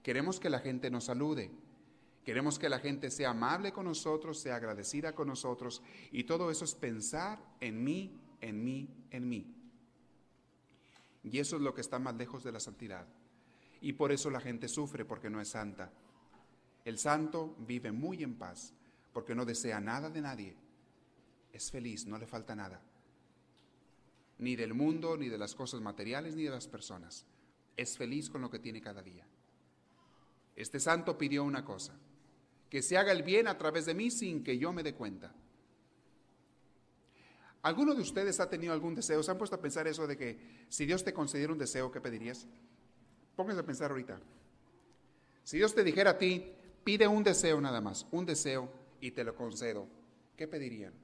Queremos 0.00 0.38
que 0.38 0.48
la 0.48 0.60
gente 0.60 0.92
nos 0.92 1.06
salude. 1.06 1.50
Queremos 2.24 2.56
que 2.56 2.68
la 2.68 2.78
gente 2.78 3.10
sea 3.10 3.30
amable 3.30 3.72
con 3.72 3.86
nosotros, 3.86 4.38
sea 4.38 4.54
agradecida 4.54 5.12
con 5.12 5.26
nosotros. 5.26 5.82
Y 6.12 6.22
todo 6.22 6.48
eso 6.52 6.64
es 6.64 6.76
pensar 6.76 7.40
en 7.60 7.82
mí, 7.82 8.16
en 8.40 8.62
mí, 8.62 8.88
en 9.10 9.28
mí. 9.28 9.52
Y 11.24 11.40
eso 11.40 11.56
es 11.56 11.62
lo 11.62 11.74
que 11.74 11.80
está 11.80 11.98
más 11.98 12.14
lejos 12.14 12.44
de 12.44 12.52
la 12.52 12.60
santidad. 12.60 13.08
Y 13.80 13.94
por 13.94 14.12
eso 14.12 14.30
la 14.30 14.38
gente 14.38 14.68
sufre 14.68 15.04
porque 15.04 15.30
no 15.30 15.40
es 15.40 15.48
santa. 15.48 15.90
El 16.84 16.96
santo 16.96 17.56
vive 17.58 17.90
muy 17.90 18.22
en 18.22 18.36
paz 18.36 18.72
porque 19.14 19.34
no 19.34 19.46
desea 19.46 19.80
nada 19.80 20.10
de 20.10 20.20
nadie. 20.20 20.56
Es 21.52 21.70
feliz, 21.70 22.04
no 22.04 22.18
le 22.18 22.26
falta 22.26 22.54
nada. 22.54 22.82
Ni 24.38 24.56
del 24.56 24.74
mundo, 24.74 25.16
ni 25.16 25.28
de 25.28 25.38
las 25.38 25.54
cosas 25.54 25.80
materiales, 25.80 26.34
ni 26.34 26.42
de 26.42 26.50
las 26.50 26.66
personas. 26.66 27.24
Es 27.76 27.96
feliz 27.96 28.28
con 28.28 28.42
lo 28.42 28.50
que 28.50 28.58
tiene 28.58 28.82
cada 28.82 29.02
día. 29.02 29.24
Este 30.56 30.80
santo 30.80 31.16
pidió 31.16 31.44
una 31.44 31.64
cosa, 31.64 31.94
que 32.68 32.82
se 32.82 32.98
haga 32.98 33.12
el 33.12 33.22
bien 33.22 33.46
a 33.46 33.56
través 33.56 33.86
de 33.86 33.94
mí 33.94 34.10
sin 34.10 34.42
que 34.42 34.58
yo 34.58 34.72
me 34.72 34.82
dé 34.82 34.94
cuenta. 34.94 35.32
¿Alguno 37.62 37.94
de 37.94 38.02
ustedes 38.02 38.40
ha 38.40 38.50
tenido 38.50 38.72
algún 38.72 38.96
deseo? 38.96 39.22
¿Se 39.22 39.30
han 39.30 39.38
puesto 39.38 39.56
a 39.56 39.60
pensar 39.60 39.86
eso 39.86 40.06
de 40.06 40.16
que 40.16 40.66
si 40.68 40.84
Dios 40.86 41.04
te 41.04 41.14
concediera 41.14 41.52
un 41.52 41.58
deseo, 41.58 41.90
¿qué 41.90 42.00
pedirías? 42.00 42.46
Pónganse 43.36 43.60
a 43.60 43.66
pensar 43.66 43.90
ahorita. 43.92 44.20
Si 45.44 45.56
Dios 45.56 45.74
te 45.74 45.84
dijera 45.84 46.10
a 46.10 46.18
ti, 46.18 46.52
pide 46.82 47.06
un 47.06 47.22
deseo 47.22 47.60
nada 47.60 47.80
más, 47.80 48.06
un 48.10 48.26
deseo 48.26 48.83
y 49.04 49.10
te 49.10 49.22
lo 49.22 49.34
concedo, 49.34 49.86
¿qué 50.34 50.48
pedirían? 50.48 50.94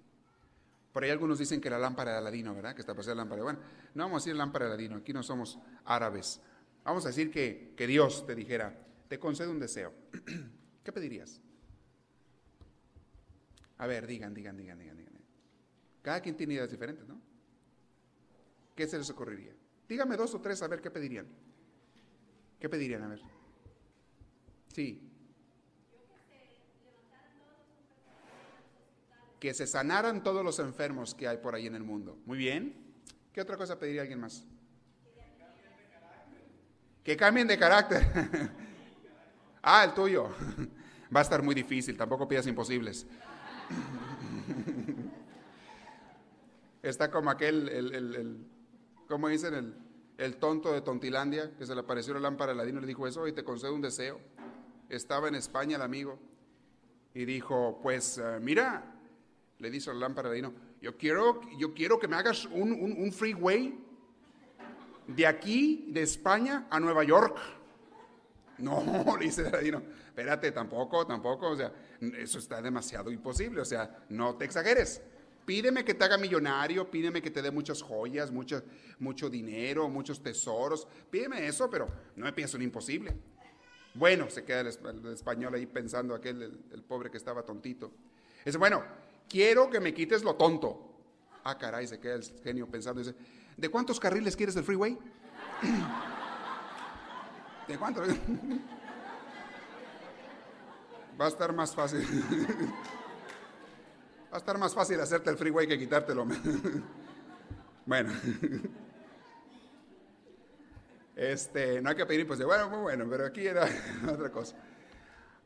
Por 0.91 1.05
ahí 1.05 1.11
algunos 1.11 1.39
dicen 1.39 1.61
que 1.61 1.69
la 1.69 1.79
lámpara 1.79 2.13
de 2.13 2.19
Aladino, 2.19 2.55
¿verdad? 2.55 2.75
Que 2.75 2.81
está 2.81 2.95
pasando 2.95 3.17
la 3.17 3.23
lámpara. 3.25 3.43
Bueno, 3.43 3.59
no 3.95 4.05
vamos 4.05 4.23
a 4.23 4.25
decir 4.25 4.37
lámpara 4.37 4.65
de 4.65 4.73
Aladino, 4.73 4.97
aquí 4.97 5.13
no 5.13 5.23
somos 5.23 5.59
árabes. 5.85 6.41
Vamos 6.83 7.05
a 7.05 7.09
decir 7.09 7.31
que, 7.31 7.75
que 7.77 7.87
Dios 7.87 8.27
te 8.27 8.35
dijera, 8.35 8.75
te 9.07 9.19
concedo 9.19 9.51
un 9.51 9.59
deseo. 9.59 9.93
¿Qué 10.83 10.93
pedirías? 10.93 11.43
A 13.77 13.87
ver, 13.87 14.07
digan, 14.07 14.33
digan, 14.33 14.57
digan, 14.57 14.79
digan, 14.79 14.97
digan. 14.97 15.13
Cada 16.01 16.23
quien 16.23 16.39
tiene 16.39 16.55
ideas 16.55 16.71
diferentes, 16.71 17.07
¿no? 17.07 17.21
¿Qué 18.75 18.89
se 18.89 18.97
les 18.97 19.11
ocurriría? 19.11 19.53
Dígame 19.87 20.17
dos 20.17 20.35
o 20.35 20.41
tres 20.41 20.63
a 20.63 20.69
ver 20.69 20.81
qué 20.81 20.91
pedirían. 20.91 21.27
¿Qué 22.59 22.67
pedirían? 22.71 23.03
A 23.03 23.09
ver. 23.09 23.21
Sí. 24.69 25.10
Que 29.41 29.55
se 29.55 29.67
sanaran 29.67 30.23
todos 30.23 30.45
los 30.45 30.61
enfermos 30.61 31.15
que 31.15 31.27
hay 31.27 31.39
por 31.39 31.57
ahí 31.57 31.67
en 31.67 31.75
el 31.75 31.83
mundo. 31.83 32.19
Muy 32.27 32.39
bien. 32.39 32.77
¿Qué 33.33 33.41
otra 33.41 33.57
cosa 33.57 33.79
pediría 33.79 34.03
alguien 34.03 34.21
más? 34.21 34.45
Que 37.03 37.17
cambien 37.17 37.49
de 37.49 37.59
carácter. 37.59 38.05
Ah, 39.63 39.85
el 39.85 39.93
tuyo. 39.93 40.31
Va 41.15 41.21
a 41.21 41.23
estar 41.23 41.43
muy 41.43 41.55
difícil, 41.55 41.97
tampoco 41.97 42.27
pidas 42.27 42.47
imposibles. 42.47 43.07
Está 46.83 47.11
como 47.11 47.31
aquel, 47.31 47.69
el, 47.69 47.95
el, 47.95 48.47
¿cómo 49.07 49.29
dicen? 49.29 49.75
El, 50.17 50.37
tonto 50.37 50.73
de 50.73 50.81
Tontilandia, 50.81 51.55
que 51.59 51.67
se 51.67 51.75
le 51.75 51.81
apareció 51.81 52.15
la 52.15 52.21
lámpara 52.21 52.53
de 52.53 52.59
Ladino 52.59 52.79
y 52.79 52.83
le 52.83 52.87
dijo 52.87 53.07
eso, 53.07 53.27
y 53.27 53.33
te 53.33 53.45
concedo 53.45 53.75
un 53.75 53.83
deseo. 53.83 54.21
Estaba 54.89 55.29
en 55.29 55.35
España 55.35 55.77
el 55.77 55.83
amigo 55.83 56.19
y 57.13 57.25
dijo, 57.25 57.81
pues 57.83 58.19
eh, 58.19 58.39
mira, 58.41 58.95
le 59.61 59.71
dice 59.71 59.93
la 59.93 60.01
lámpara 60.01 60.29
de 60.29 60.41
Ladino, 60.41 60.55
yo 60.81 60.97
quiero, 60.97 61.41
yo 61.59 61.73
quiero 61.75 61.99
que 61.99 62.09
me 62.09 62.17
hagas 62.17 62.47
un, 62.47 62.73
un, 62.73 62.97
un 62.99 63.13
freeway 63.13 63.79
de 65.07 65.27
aquí, 65.27 65.87
de 65.89 66.03
España, 66.03 66.67
a 66.71 66.81
Nueva 66.81 67.05
York. 67.05 67.39
No, 68.59 68.83
le 69.19 69.27
dice 69.27 69.51
Ladino, 69.51 69.83
espérate, 70.07 70.53
tampoco, 70.53 71.07
tampoco, 71.07 71.51
o 71.51 71.57
sea, 71.57 71.73
eso 72.19 72.39
está 72.39 72.61
demasiado 72.61 73.11
imposible, 73.11 73.61
o 73.61 73.65
sea, 73.65 74.05
no 74.09 74.37
te 74.37 74.45
exageres. 74.45 75.03
Pídeme 75.45 75.85
que 75.85 75.95
te 75.95 76.05
haga 76.05 76.17
millonario, 76.17 76.91
pídeme 76.91 77.21
que 77.21 77.31
te 77.31 77.43
dé 77.43 77.51
muchas 77.51 77.83
joyas, 77.83 78.31
mucho, 78.31 78.63
mucho 78.99 79.29
dinero, 79.29 79.89
muchos 79.89 80.23
tesoros, 80.23 80.87
pídeme 81.11 81.47
eso, 81.47 81.69
pero 81.69 81.89
no 82.17 82.25
me 82.25 82.33
pienso 82.33 82.57
un 82.57 82.63
imposible. 82.63 83.17
Bueno, 83.95 84.31
se 84.31 84.45
queda 84.45 84.61
el, 84.61 84.69
español 85.13 85.55
ahí 85.55 85.67
pensando 85.67 86.15
aquel, 86.15 86.61
el, 86.73 86.83
pobre 86.83 87.11
que 87.11 87.17
estaba 87.17 87.43
tontito. 87.43 87.91
Dice, 88.45 88.59
bueno, 88.59 88.85
quiero 89.31 89.71
que 89.71 89.81
me 89.81 89.95
quites 89.95 90.23
lo 90.23 90.35
tonto. 90.35 90.89
Ah, 91.45 91.57
caray, 91.57 91.87
se 91.87 91.99
queda 91.99 92.17
el 92.17 92.25
genio 92.43 92.67
pensando, 92.67 93.01
dice, 93.01 93.15
¿de 93.57 93.69
cuántos 93.71 93.99
carriles 93.99 94.37
quieres 94.37 94.55
del 94.55 94.65
freeway? 94.65 94.99
¿De 97.69 97.79
cuánto? 97.79 98.03
Va 101.19 101.25
a 101.27 101.29
estar 101.29 101.55
más 101.55 101.75
fácil. 101.75 102.01
Va 104.33 104.37
a 104.37 104.39
estar 104.39 104.59
más 104.59 104.75
fácil 104.75 105.01
hacerte 105.01 105.31
el 105.31 105.39
freeway 105.39 105.67
que 105.67 105.79
quitártelo. 105.79 106.27
Bueno. 107.87 108.13
Este, 111.17 111.81
no 111.83 111.89
hay 111.91 111.97
que 111.97 112.07
pedir 112.07 112.25
pues 112.25 112.41
bueno, 112.45 112.71
muy 112.71 112.79
bueno, 112.81 113.05
pero 113.11 113.27
aquí 113.27 113.45
era 113.45 113.67
otra 114.09 114.31
cosa. 114.31 114.55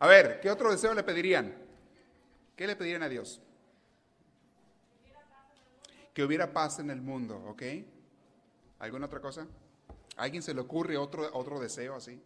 A 0.00 0.06
ver, 0.06 0.40
¿qué 0.40 0.50
otro 0.50 0.70
deseo 0.70 0.92
le 0.92 1.02
pedirían? 1.02 1.54
¿Qué 2.54 2.66
le 2.66 2.76
pedirían 2.76 3.02
a 3.02 3.08
Dios? 3.08 3.40
Que 6.14 6.24
hubiera 6.24 6.52
paz 6.52 6.78
en 6.78 6.90
el 6.90 7.02
mundo, 7.02 7.36
¿ok? 7.48 7.62
¿Alguna 8.78 9.06
otra 9.06 9.20
cosa? 9.20 9.46
¿A 10.16 10.22
alguien 10.22 10.42
se 10.42 10.54
le 10.54 10.60
ocurre 10.60 10.96
otro, 10.96 11.28
otro 11.34 11.60
deseo 11.60 11.94
así? 11.94 12.20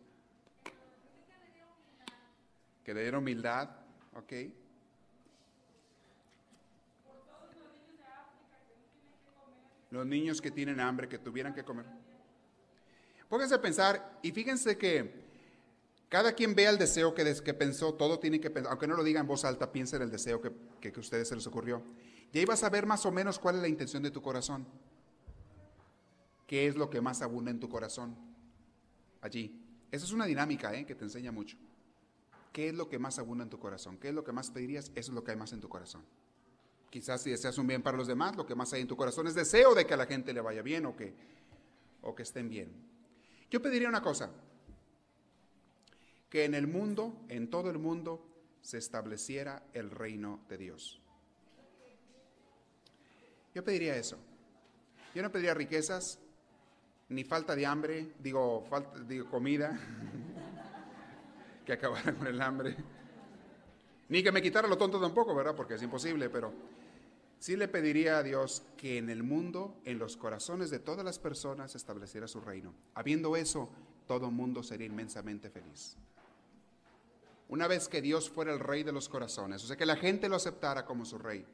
Que 2.85 2.95
le 2.95 3.03
diera 3.03 3.19
humildad, 3.19 3.71
¿ok? 4.15 4.33
Los 9.91 10.07
niños 10.07 10.41
que 10.41 10.51
tienen 10.51 10.81
hambre, 10.81 11.09
que 11.09 11.19
tuvieran 11.19 11.55
que 11.55 11.65
comer. 11.65 11.87
Pónganse 13.29 13.55
a 13.55 13.63
pensar 13.63 14.19
y 14.23 14.33
fíjense 14.33 14.77
que 14.77 15.27
cada 16.09 16.33
quien 16.33 16.55
vea 16.55 16.71
el 16.71 16.79
deseo 16.79 17.15
que, 17.15 17.35
que 17.45 17.55
pensó, 17.55 17.95
todo 17.95 18.19
tiene 18.19 18.41
que 18.41 18.51
pensar, 18.51 18.71
aunque 18.71 18.87
no 18.87 18.97
lo 18.97 19.05
diga 19.05 19.21
en 19.21 19.27
voz 19.27 19.45
alta, 19.45 19.71
piensen 19.71 20.01
el 20.01 20.11
deseo 20.11 20.41
que, 20.41 20.51
que, 20.81 20.93
a 20.95 21.01
ustedes 21.01 21.29
se 21.29 21.37
les 21.37 21.47
ocurrió. 21.47 21.83
Y 22.33 22.39
ahí 22.39 22.45
vas 22.45 22.63
a 22.63 22.71
ver 22.71 22.87
más 22.87 23.07
o 23.07 23.11
menos 23.11 23.39
cuál 23.39 23.57
es 23.57 23.63
la 23.63 23.69
intención 23.69 24.03
de 24.03 24.11
tu 24.11 24.21
corazón. 24.21 24.67
¿Qué 26.47 26.67
es 26.67 26.77
lo 26.77 26.91
que 26.91 27.01
más 27.01 27.23
abunda 27.23 27.51
en 27.51 27.61
tu 27.61 27.69
corazón? 27.69 28.17
Allí. 29.21 29.65
Esa 29.91 30.05
es 30.05 30.13
una 30.13 30.27
dinámica 30.27 30.75
¿eh? 30.75 30.85
que 30.85 30.95
te 30.95 31.05
enseña 31.05 31.33
mucho. 31.33 31.57
¿Qué 32.53 32.69
es 32.69 32.75
lo 32.75 32.89
que 32.89 32.99
más 32.99 33.19
abunda 33.19 33.45
en 33.45 33.51
tu 33.51 33.59
corazón? 33.59 33.99
¿Qué 33.99 34.09
es 34.09 34.15
lo 34.15 34.25
que 34.25 34.33
más 34.33 34.51
pedirías? 34.51 34.91
Eso 34.95 35.11
es 35.11 35.15
lo 35.15 35.25
que 35.25 35.31
hay 35.31 35.37
más 35.37 35.53
en 35.53 35.61
tu 35.61 35.69
corazón. 35.69 36.03
Quizás 36.91 37.23
si 37.23 37.31
deseas 37.31 37.57
un 37.59 37.67
bien 37.67 37.83
para 37.83 37.97
los 37.97 38.07
demás, 38.07 38.37
lo 38.37 38.47
que 38.47 38.55
más 38.55 38.73
hay 38.73 38.81
en 38.81 38.89
tu 38.89 38.97
corazón 38.97 39.27
es 39.27 39.35
deseo 39.35 39.75
de 39.75 39.87
que 39.87 39.95
a 39.95 39.97
la 39.97 40.07
gente 40.07 40.33
le 40.33 40.41
vaya 40.41 40.63
bien 40.63 40.87
o 40.87 40.97
que, 40.97 41.15
o 42.03 42.15
que 42.15 42.23
estén 42.23 42.49
bien. 42.49 42.73
Yo 43.51 43.63
pediría 43.63 43.89
una 43.89 44.03
cosa, 44.03 44.31
que 46.31 46.45
en 46.45 46.55
el 46.55 46.67
mundo, 46.67 47.15
en 47.29 47.49
todo 47.49 47.71
el 47.71 47.79
mundo, 47.79 48.27
se 48.61 48.79
estableciera 48.79 49.63
el 49.73 49.91
reino 49.91 50.41
de 50.49 50.59
Dios. 50.59 51.01
Yo 53.55 53.65
pediría 53.65 53.97
eso. 53.97 54.19
Yo 55.15 55.23
no 55.23 55.33
pediría 55.33 55.55
riquezas, 55.55 56.19
ni 57.09 57.25
falta 57.25 57.57
de 57.57 57.67
hambre, 57.67 58.13
digo, 58.19 58.65
falta, 58.69 58.99
digo 59.01 59.29
comida, 59.31 59.79
que 61.65 61.73
acabara 61.73 62.15
con 62.15 62.27
el 62.27 62.41
hambre, 62.41 62.77
ni 64.09 64.23
que 64.23 64.33
me 64.33 64.43
quitara 64.43 64.69
lo 64.69 64.77
tonto 64.77 65.01
tampoco, 65.01 65.35
¿verdad? 65.35 65.55
Porque 65.55 65.75
es 65.75 65.83
imposible, 65.83 66.31
pero 66.31 66.53
sí 67.39 67.57
le 67.57 67.69
pediría 67.69 68.19
a 68.19 68.23
Dios 68.23 68.63
que 68.77 68.99
en 68.99 69.11
el 69.11 69.23
mundo, 69.23 69.77
en 69.85 69.99
los 69.99 70.17
corazones 70.17 70.71
de 70.71 70.79
todas 70.79 71.05
las 71.05 71.19
personas, 71.19 71.75
estableciera 71.75 72.29
su 72.29 72.41
reino. 72.41 72.75
Habiendo 72.95 73.37
eso, 73.37 73.71
todo 74.07 74.31
mundo 74.31 74.63
sería 74.63 74.87
inmensamente 74.87 75.51
feliz. 75.51 75.97
Una 77.49 77.67
vez 77.67 77.89
que 77.89 78.03
Dios 78.03 78.29
fuera 78.29 78.53
el 78.53 78.61
rey 78.61 78.83
de 78.83 78.93
los 78.93 79.09
corazones, 79.09 79.65
o 79.65 79.67
sea, 79.67 79.77
que 79.77 79.87
la 79.87 79.97
gente 79.97 80.29
lo 80.29 80.37
aceptara 80.37 80.85
como 80.85 81.05
su 81.05 81.19
rey, 81.19 81.47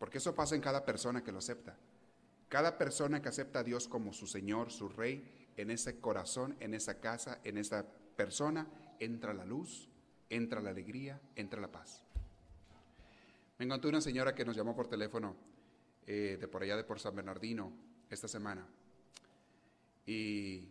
porque 0.00 0.16
eso 0.16 0.34
pasa 0.34 0.54
en 0.54 0.62
cada 0.62 0.86
persona 0.86 1.22
que 1.22 1.30
lo 1.30 1.38
acepta. 1.40 1.76
Cada 2.48 2.78
persona 2.78 3.20
que 3.20 3.28
acepta 3.28 3.58
a 3.58 3.62
Dios 3.62 3.86
como 3.86 4.14
su 4.14 4.26
Señor, 4.26 4.72
su 4.72 4.88
Rey, 4.88 5.52
en 5.58 5.70
ese 5.70 6.00
corazón, 6.00 6.56
en 6.58 6.72
esa 6.72 7.00
casa, 7.00 7.38
en 7.44 7.58
esa 7.58 7.86
persona, 8.16 8.66
entra 8.98 9.34
la 9.34 9.44
luz, 9.44 9.90
entra 10.30 10.62
la 10.62 10.70
alegría, 10.70 11.20
entra 11.36 11.60
la 11.60 11.70
paz. 11.70 12.02
Me 13.58 13.66
encontré 13.66 13.90
una 13.90 14.00
señora 14.00 14.34
que 14.34 14.46
nos 14.46 14.56
llamó 14.56 14.74
por 14.74 14.88
teléfono 14.88 15.36
eh, 16.06 16.38
de 16.40 16.48
por 16.48 16.62
allá 16.62 16.78
de 16.78 16.84
por 16.84 16.98
San 16.98 17.14
Bernardino 17.14 17.70
esta 18.08 18.26
semana 18.26 18.66
y 20.06 20.66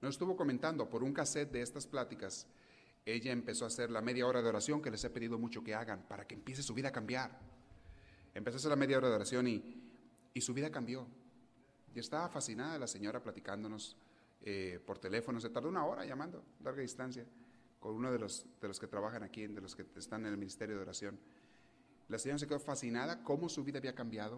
nos 0.00 0.14
estuvo 0.14 0.36
comentando 0.36 0.88
por 0.88 1.02
un 1.02 1.12
cassette 1.12 1.50
de 1.50 1.60
estas 1.60 1.88
pláticas. 1.88 2.46
Ella 3.04 3.32
empezó 3.32 3.64
a 3.64 3.66
hacer 3.66 3.90
la 3.90 4.00
media 4.00 4.28
hora 4.28 4.42
de 4.42 4.48
oración 4.48 4.80
que 4.80 4.92
les 4.92 5.02
he 5.02 5.10
pedido 5.10 5.40
mucho 5.40 5.64
que 5.64 5.74
hagan 5.74 6.06
para 6.06 6.24
que 6.24 6.36
empiece 6.36 6.62
su 6.62 6.72
vida 6.72 6.90
a 6.90 6.92
cambiar. 6.92 7.59
Empezó 8.34 8.56
a 8.56 8.58
hacer 8.58 8.70
la 8.70 8.76
media 8.76 8.98
hora 8.98 9.08
de 9.08 9.14
oración 9.14 9.46
y 9.48 9.80
y 10.34 10.40
su 10.40 10.54
vida 10.54 10.70
cambió. 10.70 11.06
Y 11.94 11.98
estaba 11.98 12.28
fascinada 12.28 12.78
la 12.78 12.86
señora 12.86 13.22
platicándonos 13.22 13.96
eh, 14.42 14.80
por 14.84 14.98
teléfono. 14.98 15.40
Se 15.40 15.50
tardó 15.50 15.68
una 15.68 15.84
hora 15.84 16.04
llamando, 16.04 16.42
larga 16.62 16.82
distancia, 16.82 17.24
con 17.80 17.94
uno 17.94 18.12
de 18.12 18.18
los, 18.18 18.46
de 18.60 18.68
los 18.68 18.78
que 18.78 18.86
trabajan 18.86 19.22
aquí, 19.22 19.46
de 19.46 19.60
los 19.60 19.74
que 19.74 19.84
están 19.96 20.24
en 20.26 20.32
el 20.32 20.38
Ministerio 20.38 20.76
de 20.76 20.82
Oración. 20.82 21.18
La 22.08 22.18
señora 22.18 22.38
se 22.38 22.46
quedó 22.46 22.60
fascinada 22.60 23.22
cómo 23.22 23.48
su 23.48 23.64
vida 23.64 23.78
había 23.78 23.94
cambiado, 23.94 24.36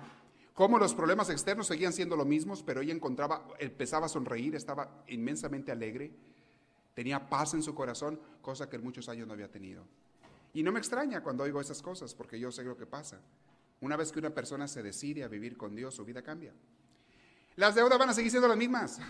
cómo 0.55 0.79
los 0.79 0.95
problemas 0.95 1.31
externos 1.31 1.67
seguían 1.67 1.93
siendo 1.93 2.17
los 2.17 2.27
mismos, 2.27 2.63
pero 2.63 2.81
ella 2.81 2.93
encontraba, 2.93 3.49
empezaba 3.59 4.07
a 4.07 4.09
sonreír, 4.09 4.55
estaba 4.55 5.05
inmensamente 5.09 5.73
alegre, 5.73 6.13
tenía 6.95 7.29
paz 7.29 7.55
en 7.55 7.63
su 7.63 7.75
corazón, 7.75 8.21
cosa 8.41 8.69
que 8.69 8.77
en 8.77 8.85
muchos 8.85 9.09
años 9.09 9.27
no 9.27 9.33
había 9.33 9.51
tenido. 9.51 9.85
Y 10.55 10.63
no 10.63 10.71
me 10.71 10.79
extraña 10.79 11.23
cuando 11.23 11.45
oigo 11.45 11.61
esas 11.61 11.81
cosas, 11.81 12.15
porque 12.15 12.39
yo 12.39 12.53
sé 12.53 12.63
lo 12.63 12.77
que 12.77 12.87
pasa. 12.87 13.21
Una 13.83 13.97
vez 13.97 14.13
que 14.13 14.21
una 14.21 14.31
persona 14.31 14.69
se 14.69 14.81
decide 14.81 15.25
a 15.25 15.29
vivir 15.29 15.57
con 15.57 15.75
Dios, 15.75 15.97
su 15.97 16.05
vida 16.05 16.23
cambia. 16.23 16.55
Las 17.57 17.75
deudas 17.75 17.99
van 17.99 18.11
a 18.11 18.15
seguir 18.15 18.31
siendo 18.31 18.49
las 18.49 18.57
mismas. 18.57 19.01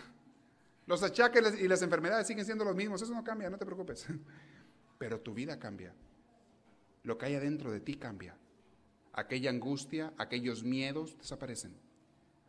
Los 0.86 1.02
achaques 1.02 1.60
y 1.60 1.68
las 1.68 1.82
enfermedades 1.82 2.26
siguen 2.26 2.44
siendo 2.44 2.64
los 2.64 2.74
mismos. 2.74 3.00
Eso 3.02 3.12
no 3.12 3.22
cambia, 3.22 3.50
no 3.50 3.58
te 3.58 3.66
preocupes. 3.66 4.06
Pero 4.98 5.20
tu 5.20 5.34
vida 5.34 5.58
cambia. 5.58 5.94
Lo 7.04 7.18
que 7.18 7.26
hay 7.26 7.34
adentro 7.34 7.70
de 7.70 7.80
ti 7.80 7.96
cambia. 7.96 8.34
Aquella 9.12 9.50
angustia, 9.50 10.14
aquellos 10.16 10.64
miedos 10.64 11.18
desaparecen. 11.18 11.76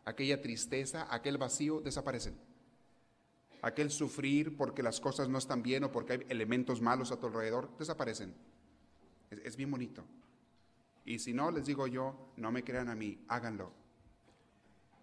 Aquella 0.06 0.40
tristeza, 0.40 1.06
aquel 1.10 1.36
vacío 1.36 1.82
desaparecen. 1.82 2.36
Aquel 3.60 3.90
sufrir 3.90 4.56
porque 4.56 4.82
las 4.82 4.98
cosas 4.98 5.28
no 5.28 5.36
están 5.36 5.62
bien 5.62 5.84
o 5.84 5.92
porque 5.92 6.14
hay 6.14 6.26
elementos 6.30 6.80
malos 6.80 7.12
a 7.12 7.20
tu 7.20 7.26
alrededor 7.26 7.76
desaparecen. 7.78 8.34
Es, 9.30 9.40
es 9.44 9.56
bien 9.56 9.70
bonito. 9.70 10.04
Y 11.04 11.18
si 11.18 11.34
no, 11.34 11.50
les 11.50 11.66
digo 11.66 11.86
yo, 11.86 12.32
no 12.36 12.50
me 12.50 12.64
crean 12.64 12.88
a 12.88 12.94
mí, 12.94 13.24
háganlo. 13.28 13.72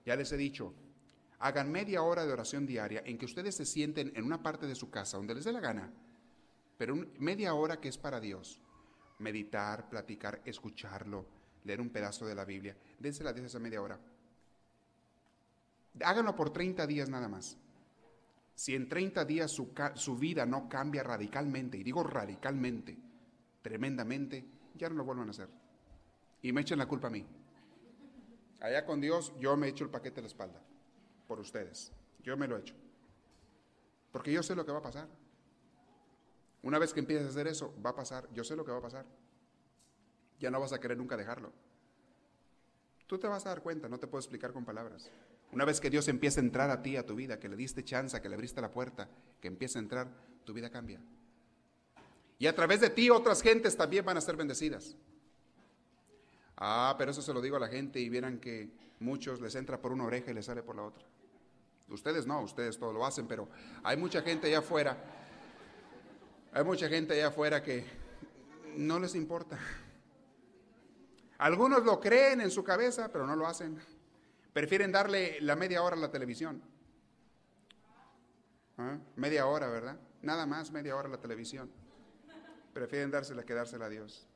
Ya 0.06 0.16
les 0.16 0.32
he 0.32 0.38
dicho, 0.38 0.74
hagan 1.40 1.72
media 1.72 2.02
hora 2.02 2.26
de 2.26 2.34
oración 2.34 2.66
diaria 2.66 3.04
en 3.06 3.18
que 3.18 3.26
ustedes 3.26 3.56
se 3.56 3.66
sienten 3.66 4.12
en 4.16 4.26
una 4.26 4.42
parte 4.42 4.66
de 4.66 4.76
su 4.76 4.90
casa, 4.90 5.18
donde 5.18 5.36
les 5.36 5.46
dé 5.46 5.52
la 5.52 5.60
gana, 5.60 5.94
pero 6.78 6.96
media 7.20 7.54
hora 7.54 7.80
que 7.80 7.90
es 7.90 7.98
para 7.98 8.20
Dios. 8.20 8.60
Meditar, 9.20 9.88
platicar, 9.88 10.42
escucharlo, 10.46 11.28
leer 11.64 11.80
un 11.80 11.92
pedazo 11.92 12.26
de 12.26 12.34
la 12.34 12.44
Biblia. 12.44 12.76
Dénsela 12.98 13.34
de 13.34 13.46
esa 13.46 13.60
media 13.60 13.80
hora. 13.80 14.00
Háganlo 16.04 16.36
por 16.36 16.52
30 16.52 16.88
días 16.88 17.08
nada 17.08 17.28
más. 17.28 17.56
Si 18.56 18.74
en 18.74 18.90
30 18.90 19.26
días 19.26 19.52
su, 19.52 19.72
su 19.94 20.18
vida 20.18 20.48
no 20.48 20.68
cambia 20.68 21.04
radicalmente, 21.04 21.78
y 21.78 21.84
digo 21.84 22.04
radicalmente, 22.04 22.98
tremendamente, 23.62 24.44
ya 24.74 24.90
no 24.90 24.96
lo 24.96 25.04
vuelvan 25.04 25.28
a 25.28 25.32
hacer 25.32 25.61
y 26.42 26.52
me 26.52 26.62
echen 26.62 26.80
la 26.80 26.88
culpa 26.88 27.08
a 27.08 27.12
mí. 27.12 27.26
Allá 28.60 28.86
con 28.86 29.02
Dios 29.02 29.34
yo 29.40 29.58
me 29.58 29.68
echo 29.68 29.84
el 29.84 29.90
paquete 29.90 30.16
de 30.16 30.22
la 30.22 30.28
espalda 30.28 30.62
por 31.28 31.40
ustedes. 31.40 31.92
Yo 32.24 32.38
me 32.38 32.48
lo 32.48 32.58
echo. 32.58 32.76
Porque 34.12 34.32
yo 34.32 34.44
sé 34.44 34.56
lo 34.56 34.66
que 34.66 34.72
va 34.72 34.80
a 34.80 34.84
pasar. 34.84 35.08
Una 36.64 36.78
vez 36.78 36.94
que 36.94 37.00
empieces 37.00 37.26
a 37.26 37.30
hacer 37.30 37.48
eso, 37.48 37.74
va 37.84 37.92
a 37.92 37.96
pasar. 37.96 38.28
Yo 38.34 38.44
sé 38.44 38.56
lo 38.56 38.64
que 38.64 38.72
va 38.72 38.78
a 38.78 38.82
pasar. 38.82 39.06
Ya 40.40 40.52
no 40.52 40.60
vas 40.60 40.74
a 40.74 40.80
querer 40.80 40.98
nunca 40.98 41.18
dejarlo. 41.18 41.52
Tú 43.08 43.18
te 43.18 43.28
vas 43.28 43.46
a 43.46 43.50
dar 43.50 43.62
cuenta, 43.62 43.90
no 43.90 44.00
te 44.00 44.08
puedo 44.08 44.20
explicar 44.20 44.54
con 44.54 44.64
palabras. 44.64 45.10
Una 45.52 45.66
vez 45.66 45.82
que 45.82 45.90
Dios 45.90 46.08
empieza 46.08 46.40
a 46.40 46.44
entrar 46.44 46.70
a 46.70 46.82
ti, 46.82 46.96
a 46.96 47.06
tu 47.06 47.16
vida, 47.16 47.40
que 47.40 47.50
le 47.50 47.56
diste 47.56 47.84
chance, 47.84 48.22
que 48.22 48.30
le 48.30 48.36
abriste 48.36 48.62
la 48.62 48.72
puerta, 48.72 49.10
que 49.42 49.48
empieza 49.48 49.80
a 49.80 49.82
entrar, 49.82 50.08
tu 50.46 50.54
vida 50.54 50.70
cambia. 50.70 51.02
Y 52.40 52.48
a 52.48 52.56
través 52.56 52.80
de 52.80 52.90
ti 52.90 53.10
otras 53.10 53.42
gentes 53.42 53.76
también 53.76 54.06
van 54.06 54.18
a 54.18 54.22
ser 54.22 54.36
bendecidas. 54.36 54.96
Ah, 56.64 56.94
pero 56.96 57.10
eso 57.10 57.24
se 57.24 57.34
lo 57.34 57.42
digo 57.42 57.56
a 57.56 57.60
la 57.60 57.68
gente 57.68 58.00
y 58.00 58.08
vieran 58.08 58.38
que 58.38 58.70
muchos 59.00 59.42
les 59.42 59.56
entra 59.56 59.82
por 59.82 59.92
una 59.92 60.04
oreja 60.04 60.30
y 60.30 60.36
les 60.36 60.46
sale 60.46 60.62
por 60.62 60.76
la 60.76 60.84
otra. 60.84 61.04
Ustedes 61.90 62.28
no, 62.28 62.40
ustedes 62.42 62.78
todo 62.78 62.94
lo 62.94 63.04
hacen, 63.04 63.28
pero 63.28 63.50
hay 63.82 63.98
mucha 63.98 64.22
gente 64.22 64.46
allá 64.46 64.60
afuera, 64.60 64.96
hay 66.54 66.64
mucha 66.64 66.88
gente 66.88 67.16
allá 67.16 67.30
afuera 67.30 67.64
que 67.64 67.84
no 68.78 69.00
les 69.00 69.16
importa. 69.16 69.58
Algunos 71.40 71.84
lo 71.84 72.00
creen 72.00 72.42
en 72.42 72.52
su 72.52 72.64
cabeza, 72.64 73.12
pero 73.12 73.26
no 73.26 73.36
lo 73.36 73.48
hacen. 73.48 73.82
Prefieren 74.54 74.92
darle 74.92 75.42
la 75.42 75.56
media 75.56 75.82
hora 75.82 75.96
a 75.96 76.00
la 76.00 76.12
televisión. 76.12 76.62
¿Ah? 78.78 79.00
Media 79.16 79.48
hora, 79.48 79.68
¿verdad? 79.68 79.98
Nada 80.22 80.46
más 80.46 80.70
media 80.70 80.96
hora 80.96 81.08
a 81.08 81.12
la 81.12 81.20
televisión. 81.20 81.72
Prefieren 82.72 83.10
dársela 83.10 83.44
que 83.44 83.56
dársela 83.56 83.86
a 83.86 83.90
Dios. 83.90 84.28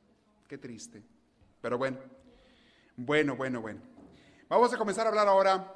Qué 0.48 0.58
triste. 0.58 1.04
Pero 1.60 1.78
bueno, 1.78 1.98
bueno, 2.96 3.36
bueno, 3.36 3.60
bueno. 3.60 3.80
Vamos 4.48 4.72
a 4.72 4.78
comenzar 4.78 5.06
a 5.06 5.10
hablar 5.10 5.28
ahora 5.28 5.72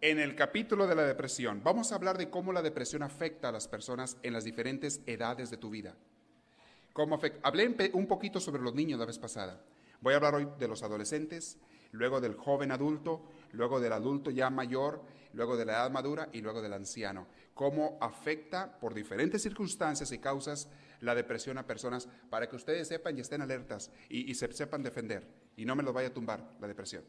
en 0.00 0.18
el 0.18 0.34
capítulo 0.34 0.86
de 0.86 0.94
la 0.94 1.04
depresión. 1.04 1.62
Vamos 1.62 1.92
a 1.92 1.94
hablar 1.94 2.18
de 2.18 2.30
cómo 2.30 2.52
la 2.52 2.62
depresión 2.62 3.02
afecta 3.02 3.48
a 3.48 3.52
las 3.52 3.68
personas 3.68 4.16
en 4.22 4.32
las 4.32 4.44
diferentes 4.44 5.00
edades 5.06 5.50
de 5.50 5.56
tu 5.56 5.70
vida. 5.70 5.94
Cómo 6.92 7.20
Hablé 7.42 7.90
un 7.92 8.06
poquito 8.06 8.40
sobre 8.40 8.62
los 8.62 8.74
niños 8.74 8.98
la 8.98 9.06
vez 9.06 9.18
pasada. 9.18 9.64
Voy 10.00 10.14
a 10.14 10.16
hablar 10.16 10.34
hoy 10.34 10.48
de 10.58 10.68
los 10.68 10.82
adolescentes, 10.82 11.58
luego 11.92 12.20
del 12.20 12.34
joven 12.34 12.72
adulto, 12.72 13.22
luego 13.52 13.80
del 13.80 13.92
adulto 13.92 14.30
ya 14.30 14.50
mayor, 14.50 15.02
luego 15.32 15.56
de 15.56 15.64
la 15.64 15.72
edad 15.74 15.90
madura 15.90 16.28
y 16.32 16.40
luego 16.40 16.60
del 16.60 16.72
anciano. 16.72 17.26
cómo 17.54 17.98
afecta 18.00 18.78
por 18.80 18.94
diferentes 18.94 19.42
circunstancias 19.42 20.10
y 20.10 20.18
causas 20.18 20.68
la 21.02 21.14
depresión 21.14 21.58
a 21.58 21.66
personas, 21.66 22.08
para 22.30 22.48
que 22.48 22.56
ustedes 22.56 22.88
sepan 22.88 23.18
y 23.18 23.20
estén 23.20 23.42
alertas 23.42 23.90
y, 24.08 24.32
se 24.34 24.50
sepan 24.52 24.82
defender 24.82 25.28
y 25.56 25.64
no 25.64 25.76
me 25.76 25.82
lo 25.82 25.92
vaya 25.92 26.08
a 26.08 26.14
tumbar 26.14 26.56
la 26.60 26.68
depresión. 26.68 27.04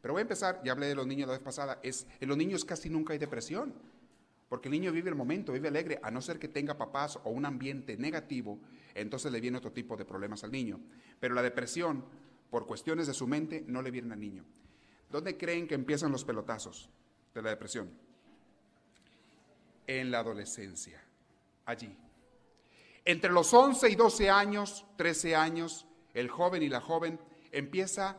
Pero 0.00 0.14
voy 0.14 0.20
a 0.20 0.22
empezar, 0.22 0.62
ya 0.64 0.72
hablé 0.72 0.86
de 0.86 0.94
los 0.94 1.06
niños 1.06 1.26
la 1.26 1.34
vez 1.34 1.42
pasada, 1.42 1.80
es, 1.82 2.06
en 2.20 2.28
los 2.28 2.38
niños 2.38 2.64
casi 2.64 2.88
nunca 2.88 3.12
hay 3.12 3.18
depresión, 3.18 3.74
porque 4.48 4.68
el 4.68 4.72
niño 4.72 4.92
vive 4.92 5.10
el 5.10 5.16
momento, 5.16 5.52
vive 5.52 5.66
alegre, 5.66 5.98
a 6.02 6.10
no 6.12 6.22
ser 6.22 6.38
que 6.38 6.46
tenga 6.46 6.78
papás 6.78 7.18
o 7.24 7.30
un 7.30 7.44
ambiente 7.44 7.96
negativo, 7.96 8.60
entonces 8.94 9.32
le 9.32 9.40
viene 9.40 9.58
otro 9.58 9.72
tipo 9.72 9.96
de 9.96 10.04
problemas 10.04 10.44
al 10.44 10.52
niño. 10.52 10.78
Pero 11.18 11.34
la 11.34 11.42
depresión, 11.42 12.04
por 12.48 12.64
cuestiones 12.66 13.08
de 13.08 13.14
su 13.14 13.26
mente, 13.26 13.64
no 13.66 13.82
le 13.82 13.90
viene 13.90 14.12
al 14.12 14.20
niño. 14.20 14.44
¿Dónde 15.10 15.36
creen 15.36 15.66
que 15.66 15.74
empiezan 15.74 16.12
los 16.12 16.24
pelotazos 16.24 16.88
de 17.34 17.42
la 17.42 17.50
depresión? 17.50 17.90
En 19.88 20.12
la 20.12 20.20
adolescencia, 20.20 21.02
allí. 21.64 21.96
Entre 23.06 23.32
los 23.32 23.54
11 23.54 23.88
y 23.88 23.94
12 23.94 24.28
años, 24.28 24.84
13 24.96 25.34
años, 25.34 25.86
el 26.12 26.28
joven 26.28 26.62
y 26.62 26.68
la 26.68 26.82
joven 26.82 27.18
empieza 27.52 28.18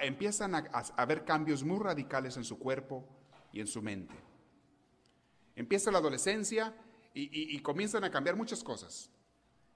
empiezan 0.00 0.54
a, 0.54 1.06
ver 1.06 1.24
cambios 1.24 1.62
muy 1.62 1.78
radicales 1.78 2.36
en 2.36 2.44
su 2.44 2.58
cuerpo 2.58 3.04
y 3.52 3.60
en 3.60 3.66
su 3.68 3.80
mente. 3.80 4.14
Empieza 5.54 5.92
la 5.92 5.98
adolescencia 5.98 6.74
y, 7.14 7.54
y 7.54 7.60
comienzan 7.60 8.02
a 8.02 8.10
cambiar 8.10 8.34
muchas 8.34 8.64
cosas. 8.64 9.10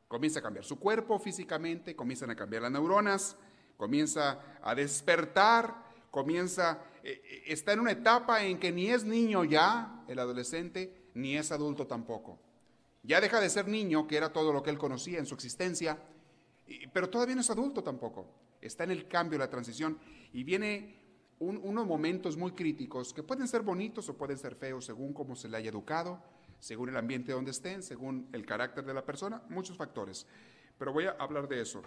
Comienza 0.09 0.40
a 0.40 0.42
cambiar 0.42 0.64
su 0.64 0.79
cuerpo 0.79 1.18
físicamente, 1.18 1.94
comienzan 1.94 2.31
a 2.31 2.37
cambiar 2.37 2.62
las 2.62 2.72
neuronas, 2.72 3.37
comienza 3.77 4.40
a 4.62 4.75
despertar, 4.75 5.75
comienza, 6.11 6.85
eh, 7.03 7.22
eh, 7.25 7.42
está 7.46 7.72
en 7.72 7.81
una 7.81 7.92
etapa 7.92 8.44
en 8.44 8.61
que 8.61 8.70
ni 8.70 8.88
es 8.88 9.05
niño 9.05 9.44
ya, 9.44 10.05
el 10.09 10.18
adolescente, 10.18 11.11
ni 11.14 11.37
es 11.37 11.51
adulto 11.51 11.87
tampoco. 11.87 12.38
Ya 13.03 13.21
deja 13.21 13.41
de 13.41 13.51
ser 13.51 13.69
niño, 13.69 14.07
que 14.07 14.17
era 14.17 14.33
todo 14.33 14.53
lo 14.53 14.62
que 14.62 14.71
él 14.71 14.79
conocía 14.79 15.19
en 15.19 15.27
su 15.27 15.35
existencia, 15.35 15.99
pero 16.93 17.11
todavía 17.11 17.35
no 17.35 17.41
es 17.41 17.51
adulto 17.51 17.83
tampoco. 17.83 18.27
Está 18.61 18.85
en 18.85 18.93
el 18.93 19.09
cambio, 19.09 19.38
la 19.38 19.51
transición, 19.51 19.99
y 20.33 20.45
viene 20.45 21.03
unos 21.41 21.87
momentos 21.87 22.37
muy 22.37 22.53
críticos 22.53 23.12
que 23.12 23.25
pueden 23.25 23.49
ser 23.49 23.62
bonitos 23.62 24.09
o 24.09 24.17
pueden 24.17 24.38
ser 24.38 24.55
feos 24.55 24.85
según 24.85 25.12
cómo 25.12 25.35
se 25.35 25.49
le 25.49 25.57
haya 25.57 25.71
educado, 25.71 26.23
según 26.61 26.91
el 26.91 26.97
ambiente 26.97 27.33
donde 27.33 27.51
estén, 27.51 27.83
según 27.83 28.29
el 28.33 28.47
carácter 28.47 28.85
de 28.85 28.95
la 28.95 29.05
persona, 29.05 29.43
muchos 29.49 29.77
factores. 29.77 30.27
Pero 30.79 30.93
voy 30.93 31.07
a 31.07 31.17
hablar 31.19 31.49
de 31.49 31.61
eso. 31.61 31.83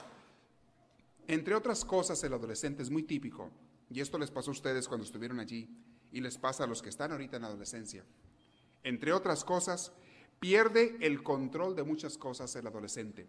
Entre 1.28 1.56
otras 1.56 1.86
cosas, 1.86 2.22
el 2.26 2.34
adolescente 2.34 2.84
es 2.84 2.90
muy 2.90 3.04
típico, 3.04 3.50
y 3.90 4.02
esto 4.02 4.18
les 4.18 4.32
pasó 4.32 4.52
a 4.52 4.54
ustedes 4.54 4.90
cuando 4.90 5.06
estuvieron 5.06 5.40
allí, 5.40 5.70
y 6.12 6.20
les 6.20 6.38
pasa 6.38 6.66
a 6.66 6.68
los 6.68 6.82
que 6.82 6.90
están 6.90 7.14
ahorita 7.14 7.38
en 7.38 7.46
adolescencia. 7.46 8.04
Entre 8.84 9.14
otras 9.14 9.46
cosas, 9.46 9.94
pierde 10.46 10.96
el 11.02 11.24
control 11.24 11.76
de 11.76 11.82
muchas 11.82 12.20
cosas 12.20 12.56
el 12.56 12.68
adolescente. 12.68 13.26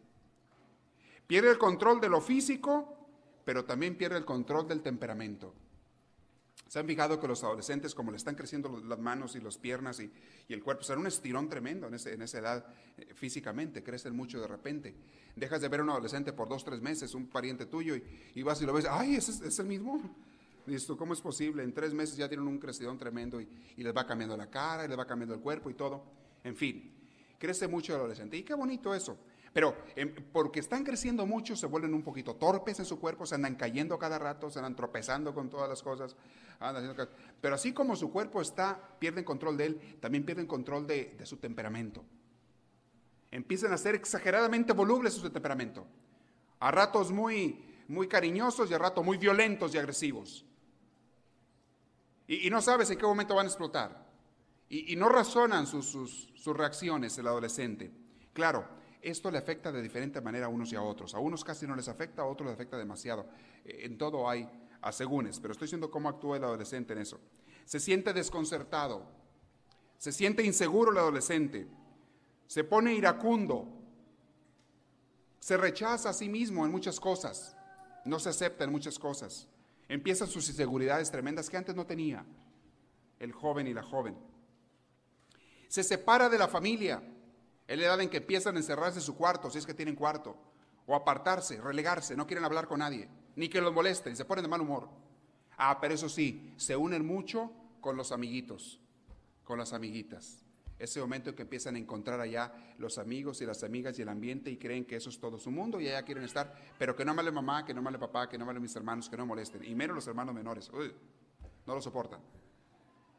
Pierde 1.27 1.49
el 1.49 1.57
control 1.57 1.99
de 1.99 2.11
lo 2.11 2.21
físico, 2.21 2.95
pero 3.43 3.65
también 3.65 3.97
pierde 3.97 4.19
el 4.19 4.27
control 4.27 4.69
del 4.69 4.83
temperamento. 4.83 5.55
Se 6.69 6.79
han 6.79 6.87
fijado 6.87 7.19
que 7.19 7.27
los 7.27 7.43
adolescentes, 7.43 7.95
como 7.95 8.11
le 8.11 8.19
están 8.19 8.35
creciendo 8.35 8.83
las 8.87 8.99
manos 8.99 9.35
y 9.35 9.41
las 9.41 9.57
piernas 9.57 9.99
y, 9.99 10.13
el 10.51 10.63
cuerpo, 10.63 10.83
son 10.83 10.99
un 10.99 11.07
estirón 11.07 11.49
tremendo 11.49 11.87
en, 11.87 11.95
esa 11.95 12.39
edad 12.39 12.67
eh, 12.99 13.15
físicamente, 13.15 13.83
crecen 13.83 14.15
mucho 14.15 14.39
de 14.39 14.49
repente. 14.49 14.95
Dejas 15.35 15.63
de 15.63 15.69
ver 15.69 15.81
a 15.81 15.85
un 15.85 15.91
adolescente 15.91 16.35
por 16.35 16.51
dos, 16.51 16.67
tres 16.67 16.83
meses, 16.83 17.15
un 17.15 17.29
pariente 17.29 17.65
tuyo, 17.65 17.97
y, 18.35 18.43
vas 18.43 18.61
y 18.61 18.67
lo 18.67 18.75
ves, 18.75 18.85
¡ay, 18.91 19.15
es, 19.15 19.31
es 19.41 19.59
el 19.59 19.67
mismo! 19.67 20.03
Dices 20.67 20.87
¿cómo 20.99 21.15
es 21.15 21.23
posible? 21.23 21.63
En 21.63 21.73
tres 21.73 21.95
meses 21.95 22.15
ya 22.19 22.29
tienen 22.29 22.47
un 22.47 22.59
crecidón 22.59 22.99
tremendo 22.99 23.41
y, 23.41 23.49
y 23.79 23.83
les 23.83 23.97
va 23.97 24.07
cambiando 24.07 24.37
la 24.37 24.51
cara, 24.51 24.85
y 24.85 24.89
les 24.89 24.99
va 24.99 25.07
cambiando 25.07 25.35
el 25.35 25.41
cuerpo 25.41 25.71
y 25.71 25.75
todo. 25.75 26.05
En 26.45 26.55
fin, 26.55 26.96
crece 27.39 27.69
mucho 27.69 27.93
el 27.93 28.01
adolescente. 28.01 28.37
Y 28.37 28.43
qué 28.43 28.55
bonito 28.55 28.95
eso. 28.95 29.17
Pero 29.57 29.75
em, 29.97 30.15
porque 30.35 30.61
están 30.61 30.85
creciendo 30.85 31.25
mucho, 31.25 31.57
se 31.57 31.65
vuelven 31.65 31.95
un 31.95 32.03
poquito 32.03 32.37
torpes 32.37 32.79
en 32.79 32.85
su 32.85 33.01
cuerpo, 33.01 33.25
se 33.25 33.37
andan 33.37 33.55
cayendo 33.55 33.99
cada 33.99 34.19
rato, 34.19 34.51
se 34.51 34.59
andan 34.59 34.77
tropezando 34.77 35.33
con 35.33 35.49
todas 35.49 35.67
las 35.67 35.83
cosas. 35.83 36.15
pero 37.41 37.55
así 37.55 37.73
como 37.73 37.97
su 37.97 38.13
cuerpo 38.13 38.43
está, 38.43 38.79
pierden 38.99 39.25
control 39.25 39.57
de 39.57 39.65
él, 39.65 39.97
también 39.99 40.27
pierden 40.27 40.47
control 40.47 40.87
de, 40.87 41.17
su 41.25 41.39
temperamento. 41.39 42.05
Empiezan 43.31 43.73
a 43.73 43.79
ser 43.79 43.95
exageradamente 43.95 44.75
volubles 44.75 45.15
su 45.15 45.31
temperamento. 45.31 45.87
A 46.61 46.71
ratos 46.71 47.11
muy, 47.11 47.65
muy 47.89 48.09
cariñosos 48.09 48.71
y 48.71 48.75
a 48.75 48.79
ratos 48.79 49.07
muy 49.07 49.17
violentos 49.17 49.75
y 49.75 49.79
agresivos. 49.79 50.45
Y, 52.29 52.51
no 52.51 52.61
sabes 52.61 52.91
en 52.91 52.99
qué 52.99 53.07
momento 53.07 53.35
van 53.35 53.47
a 53.47 53.49
explotar. 53.49 54.06
Y, 54.69 54.97
no 54.97 55.09
razonan 55.09 55.67
sus, 55.67 56.33
reacciones 56.45 57.17
el 57.19 57.27
adolescente. 57.27 57.93
Claro, 58.33 58.67
esto 59.01 59.31
le 59.31 59.39
afecta 59.39 59.71
de 59.71 59.83
diferente 59.83 60.21
manera 60.21 60.47
a 60.47 60.49
unos 60.49 60.73
y 60.73 60.77
a 60.77 60.83
otros. 60.83 61.15
A 61.15 61.19
unos 61.19 61.45
casi 61.45 61.67
no 61.67 61.77
les 61.77 61.89
afecta, 61.89 62.23
a 62.23 62.27
otros 62.27 62.47
les 62.47 62.55
afecta 62.55 62.77
demasiado. 62.77 63.27
Eh, 63.65 63.83
en 63.85 63.97
todo 63.97 64.29
hay 64.29 64.49
asegúnes, 64.83 65.39
pero 65.41 65.53
estoy 65.53 65.67
diciendo 65.67 65.91
cómo 65.91 66.09
actúa 66.09 66.37
el 66.37 66.45
adolescente 66.45 66.93
en 66.93 67.01
eso. 67.01 67.21
Se 67.65 67.81
siente 67.81 68.13
desconcertado, 68.13 69.07
se 69.99 70.13
siente 70.13 70.45
inseguro 70.45 70.93
el 70.93 70.99
adolescente, 70.99 71.69
se 72.47 72.65
pone 72.65 72.95
iracundo, 72.95 73.69
se 75.41 75.57
rechaza 75.57 76.11
a 76.11 76.13
sí 76.13 76.29
mismo 76.29 76.65
en 76.65 76.73
muchas 76.73 76.99
cosas, 77.01 77.57
no 78.05 78.19
se 78.19 78.29
acepta 78.31 78.65
en 78.65 78.71
muchas 78.71 78.99
cosas. 78.99 79.49
Empiezan 79.89 80.29
sus 80.29 80.49
inseguridades 80.49 81.11
tremendas 81.11 81.49
que 81.49 81.57
antes 81.57 81.75
no 81.77 81.87
tenía 81.87 82.25
el 83.21 83.33
joven 83.33 83.67
y 83.67 83.75
la 83.75 83.83
joven. 83.83 84.17
Se 85.69 85.83
separa 85.83 86.29
de 86.29 86.39
la 86.39 86.49
familia, 86.49 87.03
es 87.67 87.79
la 87.79 87.85
edad 87.85 88.01
en 88.01 88.09
que 88.09 88.19
empiezan 88.19 88.57
a 88.57 88.59
encerrarse 88.59 88.99
en 88.99 89.05
su 89.05 89.17
cuarto, 89.17 89.51
si 89.51 89.59
es 89.59 89.67
que 89.67 89.75
tienen 89.75 89.97
cuarto, 89.97 90.37
o 90.87 90.95
apartarse, 90.95 91.61
relegarse, 91.61 92.17
no 92.17 92.27
quieren 92.27 92.45
hablar 92.45 92.69
con 92.69 92.79
nadie, 92.79 93.09
ni 93.35 93.49
que 93.49 93.61
los 93.61 93.73
molesten, 93.73 94.17
se 94.17 94.25
ponen 94.25 94.45
de 94.45 94.49
mal 94.49 94.61
humor. 94.61 94.89
Ah, 95.57 95.79
pero 95.81 95.95
eso 95.95 96.09
sí, 96.09 96.55
se 96.57 96.77
unen 96.77 97.05
mucho 97.05 97.51
con 97.81 97.97
los 97.97 98.13
amiguitos, 98.13 98.81
con 99.43 99.59
las 99.59 99.73
amiguitas. 99.73 100.43
Ese 100.79 101.01
momento 101.01 101.31
en 101.31 101.37
que 101.37 101.43
empiezan 101.43 101.75
a 101.75 101.79
encontrar 101.79 102.21
allá 102.21 102.53
los 102.79 102.99
amigos 102.99 103.41
y 103.41 103.47
las 103.47 103.65
amigas 103.65 103.99
y 103.99 104.03
el 104.03 104.11
ambiente 104.11 104.51
y 104.51 104.59
creen 104.59 104.85
que 104.85 104.97
eso 104.97 105.09
es 105.09 105.19
todo 105.19 105.39
su 105.39 105.51
mundo 105.51 105.81
y 105.81 105.89
allá 105.89 106.03
quieren 106.05 106.23
estar, 106.23 106.55
pero 106.79 106.95
que 106.95 107.05
no 107.05 107.15
male 107.15 107.33
mamá, 107.33 107.65
que 107.65 107.73
no 107.73 107.81
male 107.81 107.99
papá, 107.99 108.29
que 108.29 108.37
no 108.37 108.45
male 108.45 108.61
mis 108.61 108.77
hermanos, 108.77 109.09
que 109.09 109.17
no 109.17 109.25
molesten, 109.25 109.65
y 109.65 109.75
menos 109.75 109.97
los 109.97 110.07
hermanos 110.07 110.35
menores. 110.35 110.71
no 111.67 111.75
lo 111.75 111.81
soportan 111.81 112.21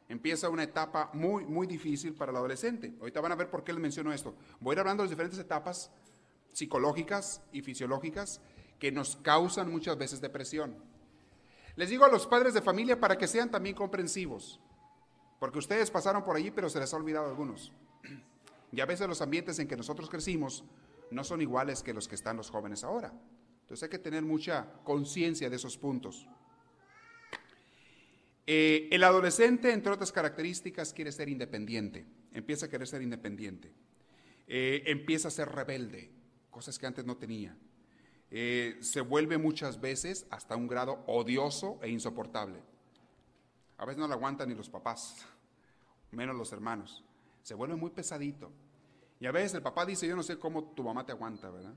empieza 0.08 0.48
una 0.48 0.62
etapa 0.62 1.10
muy, 1.12 1.44
muy 1.44 1.66
difícil 1.66 2.14
para 2.14 2.30
el 2.30 2.36
adolescente. 2.36 2.94
Ahorita 3.00 3.20
van 3.20 3.32
a 3.32 3.36
ver 3.36 3.50
por 3.50 3.62
qué 3.62 3.72
les 3.72 3.82
menciono 3.82 4.12
esto. 4.12 4.34
Voy 4.60 4.72
a 4.72 4.74
ir 4.74 4.80
hablando 4.80 5.02
de 5.02 5.06
las 5.06 5.10
diferentes 5.10 5.38
etapas 5.38 5.90
psicológicas 6.52 7.42
y 7.52 7.62
fisiológicas 7.62 8.40
que 8.78 8.90
nos 8.90 9.16
causan 9.16 9.70
muchas 9.70 9.98
veces 9.98 10.20
depresión. 10.20 10.76
Les 11.76 11.90
digo 11.90 12.04
a 12.04 12.08
los 12.08 12.26
padres 12.26 12.54
de 12.54 12.62
familia 12.62 12.98
para 12.98 13.18
que 13.18 13.28
sean 13.28 13.50
también 13.50 13.76
comprensivos, 13.76 14.60
porque 15.38 15.58
ustedes 15.58 15.90
pasaron 15.90 16.24
por 16.24 16.36
allí, 16.36 16.50
pero 16.50 16.68
se 16.68 16.80
les 16.80 16.92
ha 16.92 16.96
olvidado 16.96 17.28
algunos. 17.28 17.72
Y 18.72 18.80
a 18.80 18.86
veces 18.86 19.08
los 19.08 19.22
ambientes 19.22 19.58
en 19.58 19.68
que 19.68 19.76
nosotros 19.76 20.10
crecimos 20.10 20.64
no 21.10 21.24
son 21.24 21.40
iguales 21.40 21.82
que 21.82 21.94
los 21.94 22.08
que 22.08 22.16
están 22.16 22.36
los 22.36 22.50
jóvenes 22.50 22.84
ahora. 22.84 23.12
Entonces 23.62 23.84
hay 23.84 23.90
que 23.90 23.98
tener 23.98 24.22
mucha 24.22 24.66
conciencia 24.84 25.48
de 25.48 25.56
esos 25.56 25.78
puntos. 25.78 26.26
Eh, 28.50 28.88
el 28.92 29.04
adolescente, 29.04 29.74
entre 29.74 29.92
otras 29.92 30.10
características, 30.10 30.94
quiere 30.94 31.12
ser 31.12 31.28
independiente, 31.28 32.06
empieza 32.32 32.64
a 32.64 32.70
querer 32.70 32.88
ser 32.88 33.02
independiente, 33.02 33.74
eh, 34.46 34.84
empieza 34.86 35.28
a 35.28 35.30
ser 35.30 35.50
rebelde, 35.50 36.10
cosas 36.48 36.78
que 36.78 36.86
antes 36.86 37.04
no 37.04 37.18
tenía. 37.18 37.54
Eh, 38.30 38.78
se 38.80 39.02
vuelve 39.02 39.36
muchas 39.36 39.78
veces 39.82 40.26
hasta 40.30 40.56
un 40.56 40.66
grado 40.66 41.04
odioso 41.06 41.78
e 41.82 41.90
insoportable. 41.90 42.62
A 43.76 43.84
veces 43.84 43.98
no 43.98 44.08
lo 44.08 44.14
aguantan 44.14 44.48
ni 44.48 44.54
los 44.54 44.70
papás, 44.70 45.26
menos 46.10 46.34
los 46.34 46.50
hermanos. 46.50 47.04
Se 47.42 47.52
vuelve 47.52 47.76
muy 47.76 47.90
pesadito. 47.90 48.50
Y 49.20 49.26
a 49.26 49.30
veces 49.30 49.52
el 49.52 49.62
papá 49.62 49.84
dice, 49.84 50.08
yo 50.08 50.16
no 50.16 50.22
sé 50.22 50.38
cómo 50.38 50.70
tu 50.70 50.82
mamá 50.82 51.04
te 51.04 51.12
aguanta, 51.12 51.50
¿verdad? 51.50 51.74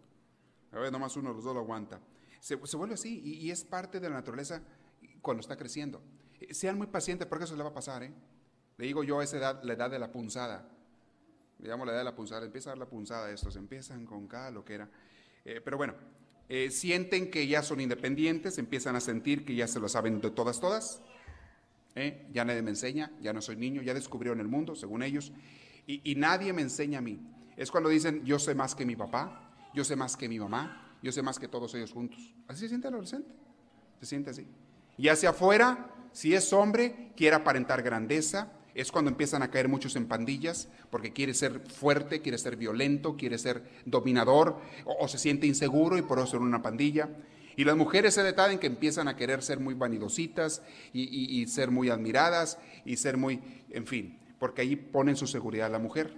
A 0.72 0.78
veces 0.78 0.94
nomás 0.94 1.18
uno 1.18 1.32
de 1.32 1.36
los 1.36 1.44
dos 1.44 1.54
lo 1.54 1.60
aguanta. 1.60 2.00
Se, 2.40 2.56
vuelve 2.56 2.94
así 2.94 3.20
y 3.20 3.52
es 3.52 3.66
parte 3.66 4.00
de 4.00 4.08
la 4.08 4.16
naturaleza 4.16 4.64
cuando 5.22 5.42
está 5.42 5.58
creciendo. 5.58 6.02
Sean 6.50 6.78
muy 6.78 6.88
pacientes 6.88 7.28
porque 7.28 7.46
eso 7.46 7.56
le 7.56 7.64
va 7.64 7.70
a 7.70 7.74
pasar. 7.74 8.04
¿eh? 8.04 8.12
Le 8.78 8.88
digo 8.88 9.04
yo 9.04 9.20
a 9.20 9.24
esa 9.24 9.38
edad, 9.38 9.64
la 9.64 9.74
edad 9.74 9.92
de 9.92 10.00
la 10.00 10.12
punzada. 10.12 10.68
Digamos 11.60 11.86
la 11.86 11.94
edad 11.94 12.00
de 12.02 12.06
la 12.06 12.16
punzada. 12.16 12.46
Empieza 12.46 12.70
a 12.70 12.72
dar 12.72 12.80
la 12.80 12.90
punzada 12.90 13.30
estos, 13.32 13.56
empiezan 13.56 14.06
con 14.06 14.28
cada 14.28 14.50
lo 14.50 14.66
que 14.66 14.74
era. 14.74 14.90
Eh, 15.46 15.62
pero 15.64 15.78
bueno, 15.78 15.94
eh, 16.50 16.72
sienten 16.72 17.30
que 17.30 17.48
ya 17.48 17.62
son 17.64 17.80
independientes, 17.80 18.58
empiezan 18.58 18.96
a 18.96 19.00
sentir 19.00 19.46
que 19.46 19.56
ya 19.56 19.68
se 19.68 19.80
lo 19.80 19.88
saben 19.88 20.20
de 20.20 20.32
todas, 20.32 20.60
todas. 20.60 21.02
¿eh? 21.96 22.28
Ya 22.32 22.44
nadie 22.44 22.62
me 22.62 22.72
enseña, 22.72 23.12
ya 23.22 23.34
no 23.34 23.42
soy 23.42 23.56
niño, 23.56 23.82
ya 23.82 23.94
descubrieron 23.94 24.40
el 24.40 24.48
mundo, 24.48 24.76
según 24.76 25.04
ellos. 25.04 25.32
Y, 25.86 26.12
y 26.12 26.16
nadie 26.16 26.52
me 26.54 26.62
enseña 26.62 27.00
a 27.00 27.02
mí. 27.02 27.20
Es 27.58 27.70
cuando 27.72 27.90
dicen, 27.90 28.26
yo 28.26 28.40
sé 28.40 28.56
más 28.56 28.76
que 28.76 28.86
mi 28.86 28.96
papá, 28.96 29.54
yo 29.74 29.84
sé 29.84 29.96
más 29.96 30.18
que 30.18 30.28
mi 30.28 30.40
mamá, 30.40 30.98
yo 31.04 31.12
sé 31.12 31.22
más 31.22 31.40
que 31.40 31.48
todos 31.48 31.74
ellos 31.76 31.92
juntos. 31.92 32.34
Así 32.48 32.62
se 32.62 32.70
siente 32.70 32.88
el 32.88 32.96
adolescente. 32.96 33.32
Se 34.00 34.06
siente 34.08 34.32
así. 34.32 34.48
Y 34.98 35.08
hacia 35.08 35.30
afuera 35.30 36.01
si 36.12 36.34
es 36.34 36.52
hombre, 36.54 37.12
quiere 37.16 37.36
aparentar 37.36 37.82
grandeza, 37.84 38.52
es 38.74 38.92
cuando 38.92 39.12
empiezan 39.12 39.44
a 39.44 39.52
caer 39.52 39.68
muchos 39.68 39.96
en 39.96 40.08
pandillas, 40.08 40.70
porque 40.90 41.12
quiere 41.14 41.34
ser 41.34 41.60
fuerte, 41.60 42.22
quiere 42.22 42.38
ser 42.38 42.56
violento, 42.56 43.18
quiere 43.18 43.38
ser 43.38 43.64
dominador, 43.86 44.60
o, 44.86 45.08
se 45.08 45.18
siente 45.18 45.48
inseguro 45.48 45.98
y 45.98 46.02
por 46.02 46.20
eso 46.20 46.38
en 46.38 46.44
una 46.44 46.62
pandilla. 46.62 47.10
Y 47.58 47.66
las 47.66 47.76
mujeres 47.76 48.14
se 48.14 48.24
detalle 48.24 48.60
que 48.60 48.68
empiezan 48.68 49.08
a 49.08 49.16
querer 49.16 49.44
ser 49.44 49.60
muy 49.60 49.74
vanidositas 49.74 50.62
y, 50.94 51.46
ser 51.48 51.70
muy 51.70 51.90
admiradas 51.90 52.60
y 52.86 52.96
ser 52.96 53.18
muy, 53.18 53.42
en 53.70 53.86
fin, 53.86 54.20
porque 54.40 54.62
ahí 54.62 54.76
ponen 54.76 55.18
su 55.18 55.28
seguridad 55.28 55.70
la 55.70 55.80
mujer, 55.80 56.16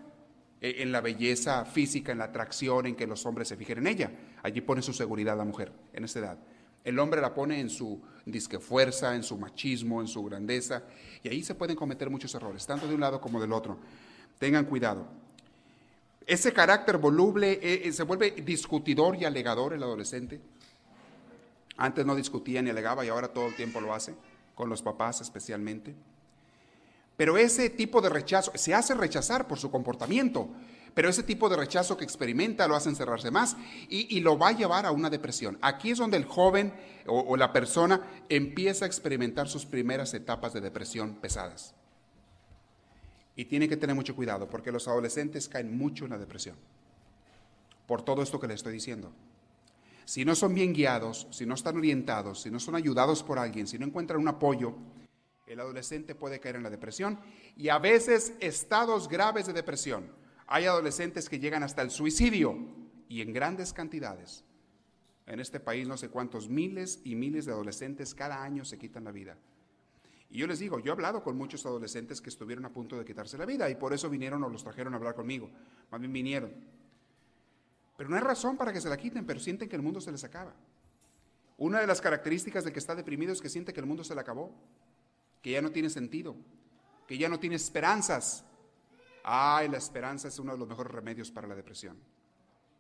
e, 0.61 0.83
en 0.83 0.91
la 0.91 1.01
belleza 1.01 1.65
física, 1.65 2.11
en 2.11 2.19
la 2.19 2.25
atracción, 2.25 2.85
en 2.85 2.95
que 2.95 3.07
los 3.07 3.25
hombres 3.25 3.47
se 3.47 3.57
fijen 3.57 3.79
en 3.79 3.87
ella. 3.87 4.11
Allí 4.43 4.61
pone 4.61 4.83
su 4.83 4.93
seguridad 4.93 5.35
la 5.35 5.43
mujer, 5.43 5.71
en 5.91 6.03
esa 6.03 6.19
edad. 6.19 6.37
El 6.83 6.99
hombre 6.99 7.21
la 7.21 7.33
pone 7.33 7.59
en 7.59 7.69
su 7.69 8.01
disque 8.25 8.59
fuerza, 8.59 9.15
en 9.15 9.23
su 9.23 9.37
machismo, 9.37 10.01
en 10.01 10.07
su 10.07 10.23
grandeza, 10.23 10.83
y 11.23 11.29
ahí 11.29 11.43
se 11.43 11.55
pueden 11.55 11.75
cometer 11.75 12.09
muchos 12.09 12.33
errores, 12.35 12.65
tanto 12.65 12.87
de 12.87 12.95
un 12.95 13.01
lado 13.01 13.21
como 13.21 13.39
del 13.39 13.53
otro. 13.53 13.77
Tengan 14.37 14.65
cuidado. 14.65 15.07
Ese 16.25 16.53
carácter 16.53 16.97
voluble 16.97 17.53
eh, 17.53 17.87
eh, 17.87 17.91
se 17.91 18.03
vuelve 18.03 18.31
discutidor 18.31 19.15
y 19.15 19.25
alegador 19.25 19.73
el 19.73 19.83
adolescente. 19.83 20.39
Antes 21.77 22.05
no 22.05 22.15
discutía 22.15 22.61
ni 22.61 22.69
alegaba 22.69 23.05
y 23.05 23.09
ahora 23.09 23.29
todo 23.29 23.47
el 23.47 23.55
tiempo 23.55 23.81
lo 23.81 23.93
hace, 23.93 24.15
con 24.55 24.69
los 24.69 24.81
papás 24.81 25.21
especialmente. 25.21 25.95
Pero 27.17 27.37
ese 27.37 27.69
tipo 27.69 28.01
de 28.01 28.09
rechazo 28.09 28.51
se 28.55 28.73
hace 28.73 28.93
rechazar 28.93 29.47
por 29.47 29.59
su 29.59 29.69
comportamiento, 29.69 30.49
pero 30.93 31.09
ese 31.09 31.23
tipo 31.23 31.49
de 31.49 31.55
rechazo 31.55 31.97
que 31.97 32.03
experimenta 32.03 32.67
lo 32.67 32.75
hace 32.75 32.89
encerrarse 32.89 33.31
más 33.31 33.57
y, 33.89 34.19
lo 34.19 34.37
va 34.37 34.49
a 34.49 34.51
llevar 34.51 34.85
a 34.85 34.91
una 34.91 35.09
depresión. 35.09 35.57
Aquí 35.61 35.91
es 35.91 35.97
donde 35.97 36.17
el 36.17 36.25
joven 36.25 36.73
o, 37.07 37.35
la 37.35 37.51
persona 37.51 38.01
empieza 38.29 38.85
a 38.85 38.87
experimentar 38.87 39.47
sus 39.47 39.65
primeras 39.65 40.13
etapas 40.13 40.53
de 40.53 40.61
depresión 40.61 41.15
pesadas. 41.15 41.73
Y 43.35 43.45
tiene 43.45 43.67
que 43.67 43.77
tener 43.77 43.95
mucho 43.95 44.15
cuidado 44.15 44.47
porque 44.47 44.71
los 44.71 44.87
adolescentes 44.87 45.49
caen 45.49 45.75
mucho 45.75 46.05
en 46.05 46.11
la 46.11 46.19
depresión. 46.19 46.55
Por 47.87 48.03
todo 48.03 48.21
esto 48.21 48.39
que 48.39 48.47
le 48.47 48.53
estoy 48.53 48.73
diciendo. 48.73 49.11
Si 50.05 50.25
no 50.25 50.35
son 50.35 50.53
bien 50.53 50.73
guiados, 50.73 51.27
si 51.31 51.45
no 51.45 51.55
están 51.55 51.77
orientados, 51.77 52.41
si 52.41 52.51
no 52.51 52.59
son 52.59 52.75
ayudados 52.75 53.23
por 53.23 53.39
alguien, 53.39 53.67
si 53.67 53.79
no 53.79 53.85
encuentran 53.85 54.19
un 54.19 54.27
apoyo, 54.27 54.75
el 55.47 55.59
adolescente 55.59 56.13
puede 56.13 56.39
caer 56.39 56.57
en 56.57 56.63
la 56.63 56.69
depresión 56.69 57.19
y 57.55 57.69
a 57.69 57.79
veces 57.79 58.33
estados 58.39 59.07
graves 59.07 59.47
de 59.47 59.53
depresión 59.53 60.22
hay 60.47 60.65
adolescentes 60.65 61.29
que 61.29 61.39
llegan 61.39 61.63
hasta 61.63 61.81
el 61.81 61.91
suicidio 61.91 62.57
y 63.07 63.21
en 63.21 63.33
grandes 63.33 63.73
cantidades. 63.73 64.43
En 65.25 65.39
este 65.39 65.59
país 65.59 65.87
no 65.87 65.97
sé 65.97 66.09
cuántos 66.09 66.49
miles 66.49 66.99
y 67.03 67.15
miles 67.15 67.45
de 67.45 67.53
adolescentes 67.53 68.13
cada 68.13 68.43
año 68.43 68.65
se 68.65 68.77
quitan 68.77 69.05
la 69.05 69.11
vida. 69.11 69.37
Y 70.29 70.39
yo 70.39 70.47
les 70.47 70.59
digo, 70.59 70.79
yo 70.79 70.91
he 70.91 70.93
hablado 70.93 71.23
con 71.23 71.37
muchos 71.37 71.65
adolescentes 71.65 72.19
que 72.19 72.29
estuvieron 72.29 72.65
a 72.65 72.73
punto 72.73 72.97
de 72.97 73.05
quitarse 73.05 73.37
la 73.37 73.45
vida 73.45 73.69
y 73.69 73.75
por 73.75 73.93
eso 73.93 74.09
vinieron 74.09 74.43
o 74.43 74.49
los 74.49 74.63
trajeron 74.63 74.93
a 74.93 74.97
hablar 74.97 75.15
conmigo. 75.15 75.49
Más 75.91 76.01
bien 76.01 76.11
vinieron. 76.11 76.51
Pero 77.95 78.09
no 78.09 78.15
hay 78.15 78.21
razón 78.21 78.57
para 78.57 78.73
que 78.73 78.81
se 78.81 78.89
la 78.89 78.97
quiten, 78.97 79.25
pero 79.25 79.39
sienten 79.39 79.69
que 79.69 79.75
el 79.75 79.83
mundo 79.83 80.01
se 80.01 80.11
les 80.11 80.23
acaba. 80.23 80.53
Una 81.57 81.79
de 81.79 81.87
las 81.87 82.01
características 82.01 82.63
del 82.63 82.73
que 82.73 82.79
está 82.79 82.95
deprimido 82.95 83.31
es 83.31 83.41
que 83.41 83.49
siente 83.49 83.73
que 83.73 83.79
el 83.79 83.85
mundo 83.85 84.03
se 84.03 84.15
le 84.15 84.21
acabó, 84.21 84.51
que 85.41 85.51
ya 85.51 85.61
no 85.61 85.71
tiene 85.71 85.89
sentido, 85.89 86.35
que 87.07 87.17
ya 87.17 87.29
no 87.29 87.39
tiene 87.39 87.55
esperanzas, 87.55 88.43
Ay, 89.23 89.69
la 89.69 89.77
esperanza 89.77 90.27
es 90.27 90.37
uno 90.37 90.51
de 90.51 90.57
los 90.57 90.67
mejores 90.67 90.91
remedios 90.91 91.31
para 91.31 91.47
la 91.47 91.55
depresión. 91.55 91.97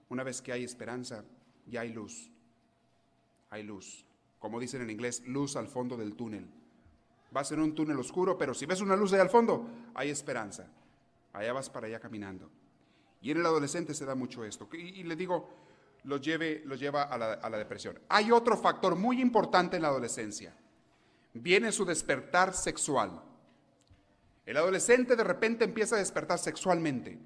Una 0.09 0.23
vez 0.23 0.41
que 0.41 0.51
hay 0.51 0.63
esperanza, 0.63 1.23
ya 1.65 1.81
hay 1.81 1.93
luz. 1.93 2.29
Hay 3.49 3.63
luz. 3.63 4.05
Como 4.39 4.59
dicen 4.59 4.81
en 4.81 4.89
inglés, 4.89 5.23
luz 5.25 5.55
al 5.55 5.69
fondo 5.69 5.95
del 5.95 6.15
túnel. 6.15 6.45
Vas 7.31 7.51
en 7.53 7.61
un 7.61 7.73
túnel 7.73 7.97
oscuro, 7.97 8.37
pero 8.37 8.53
si 8.53 8.65
ves 8.65 8.81
una 8.81 8.95
luz 8.95 9.13
ahí 9.13 9.21
al 9.21 9.29
fondo, 9.29 9.65
hay 9.95 10.09
esperanza. 10.09 10.67
Allá 11.31 11.53
vas 11.53 11.69
para 11.69 11.87
allá 11.87 11.99
caminando. 11.99 12.51
Y 13.21 13.31
en 13.31 13.37
el 13.37 13.45
adolescente 13.45 13.93
se 13.93 14.05
da 14.05 14.13
mucho 14.13 14.43
esto. 14.43 14.67
Y, 14.73 15.03
le 15.03 15.15
digo, 15.15 15.49
lo, 16.03 16.17
lleve, 16.17 16.61
lo 16.65 16.75
lleva 16.75 17.03
a 17.03 17.49
la 17.49 17.57
depresión. 17.57 17.97
Hay 18.09 18.31
otro 18.31 18.57
factor 18.57 18.97
muy 18.97 19.21
importante 19.21 19.77
en 19.77 19.81
la 19.81 19.87
adolescencia. 19.87 20.53
Viene 21.33 21.71
su 21.71 21.85
despertar 21.85 22.53
sexual. 22.53 23.23
El 24.45 24.57
adolescente 24.57 25.15
de 25.15 25.23
repente 25.23 25.63
empieza 25.63 25.95
a 25.95 25.99
despertar 25.99 26.39
sexualmente. 26.39 27.17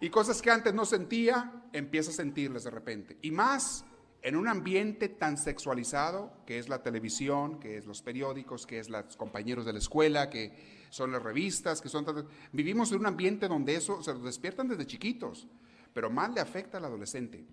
Y 0.00 0.08
cosas 0.08 0.40
que 0.40 0.50
antes 0.50 0.72
no 0.72 0.84
sentía, 0.84 1.64
empieza 1.72 2.10
a 2.10 2.14
sentirlas 2.14 2.64
de 2.64 2.70
repente. 2.70 3.18
Y 3.20 3.30
más 3.30 3.84
en 4.22 4.36
un 4.36 4.48
ambiente 4.48 5.08
tan 5.08 5.36
sexualizado, 5.36 6.32
que 6.46 6.58
es 6.58 6.68
la 6.68 6.82
televisión, 6.82 7.58
que 7.58 7.76
es 7.76 7.86
los 7.86 8.02
periódicos, 8.02 8.66
que 8.66 8.78
es 8.78 8.88
los 8.88 9.16
compañeros 9.16 9.64
de 9.64 9.72
la 9.72 9.78
escuela, 9.78 10.30
que 10.30 10.86
son 10.90 11.12
las 11.12 11.22
revistas, 11.22 11.80
que 11.80 11.88
son... 11.88 12.06
Vivimos 12.52 12.92
en 12.92 13.00
un 13.00 13.06
ambiente 13.06 13.48
donde 13.48 13.74
eso 13.74 14.02
se 14.02 14.12
lo 14.12 14.20
despiertan 14.20 14.68
desde 14.68 14.86
chiquitos, 14.86 15.48
pero 15.92 16.10
más 16.10 16.32
le 16.32 16.40
afecta 16.40 16.78
al 16.78 16.84
adolescente. 16.84 17.44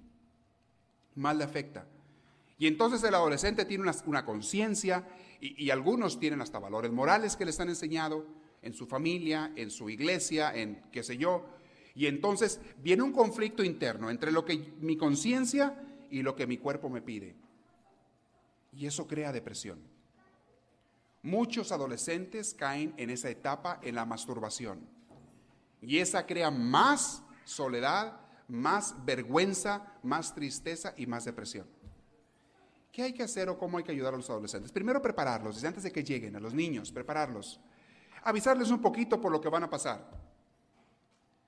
Más 1.15 1.36
le 1.36 1.43
afecta. 1.43 1.88
Y 2.57 2.67
entonces 2.67 3.03
el 3.03 3.15
adolescente 3.15 3.65
tiene 3.65 3.83
una, 3.83 3.95
una 4.05 4.25
conciencia 4.25 5.07
y, 5.39 5.69
algunos 5.69 6.19
tienen 6.19 6.41
hasta 6.41 6.60
valores 6.60 6.91
morales 6.91 7.36
que 7.36 7.45
les 7.45 7.60
han 7.60 7.69
enseñado 7.69 8.26
en 8.62 8.73
su 8.73 8.88
familia, 8.88 9.52
en 9.56 9.69
su 9.69 9.89
iglesia, 9.89 10.54
en 10.54 10.84
qué 10.91 11.04
sé 11.04 11.17
yo. 11.17 11.45
Y 11.95 12.08
entonces 12.08 12.60
viene 12.82 13.04
un 13.04 13.12
conflicto 13.12 13.63
interno 13.63 14.10
entre 14.10 14.32
lo 14.32 14.45
que 14.45 14.73
mi 14.80 14.97
conciencia 14.97 15.82
y 16.10 16.21
lo 16.21 16.36
que 16.36 16.47
mi 16.47 16.58
cuerpo 16.58 16.89
me 16.89 17.02
pide. 17.02 17.36
Y 18.73 18.86
eso 18.86 19.08
crea 19.08 19.32
depresión. 19.32 19.80
Muchos 21.23 21.71
adolescentes 21.71 22.54
caen 22.54 22.93
en 22.97 23.10
esa 23.10 23.30
etapa 23.30 23.80
en 23.84 23.95
la 23.95 24.06
masturbación. 24.06 24.88
Y 25.82 26.00
esa 26.00 26.26
crea 26.26 26.52
más 26.52 27.23
soledad, 27.43 28.19
más 28.47 28.95
vergüenza, 29.06 29.93
más 30.04 30.34
tristeza 30.34 30.93
y 30.97 31.06
más 31.06 31.26
depresión. 31.26 31.67
¿Qué 32.91 33.04
hay 33.04 33.13
que 33.13 33.23
hacer 33.23 33.50
o 33.50 33.58
cómo 33.58 33.78
hay 33.78 33.84
que 33.84 33.91
ayudar 33.91 34.13
a 34.13 34.17
los 34.17 34.30
adolescentes? 34.30 34.71
Primero 34.71 35.02
prepararlos, 35.02 35.56
desde 35.56 35.67
antes 35.67 35.84
de 35.84 35.91
que 35.91 36.04
lleguen, 36.04 36.36
a 36.36 36.39
los 36.39 36.54
niños, 36.54 36.91
prepararlos. 36.91 37.60
Avisarles 38.23 38.69
un 38.71 38.82
poquito 38.82 39.21
por 39.21 39.32
lo 39.32 39.39
que 39.39 39.50
van 39.50 39.63
a 39.63 39.69
pasar. 39.69 40.10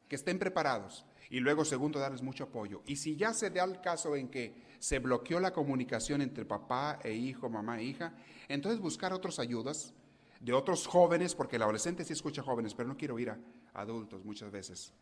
Que 0.08 0.16
estén 0.16 0.38
preparados. 0.38 1.06
Y 1.30 1.40
luego, 1.40 1.66
segundo, 1.66 2.00
darles 2.00 2.22
mucho 2.22 2.46
apoyo. 2.46 2.82
Y 2.86 2.96
si 2.96 3.16
ya 3.16 3.34
se 3.34 3.50
da 3.50 3.64
el 3.64 3.82
caso 3.82 4.16
en 4.16 4.30
que 4.30 4.70
se 4.80 5.00
bloqueó 5.00 5.40
la 5.40 5.54
comunicación 5.54 6.22
entre 6.22 6.46
papá 6.46 7.00
e 7.04 7.14
hijo, 7.14 7.50
mamá 7.50 7.80
e 7.80 7.84
hija, 7.84 8.14
entonces 8.48 8.80
buscar 8.80 9.14
otras 9.14 9.40
ayudas 9.40 9.94
de 10.40 10.54
otros 10.54 10.88
jóvenes, 10.88 11.36
porque 11.36 11.58
el 11.58 11.64
adolescente 11.64 12.04
sí 12.04 12.14
escucha 12.14 12.42
jóvenes, 12.42 12.74
pero 12.74 12.88
no 12.88 12.98
quiero 12.98 13.20
ir 13.20 13.30
a 13.30 13.38
adultos 13.74 14.24
muchas 14.24 14.52
veces, 14.52 14.94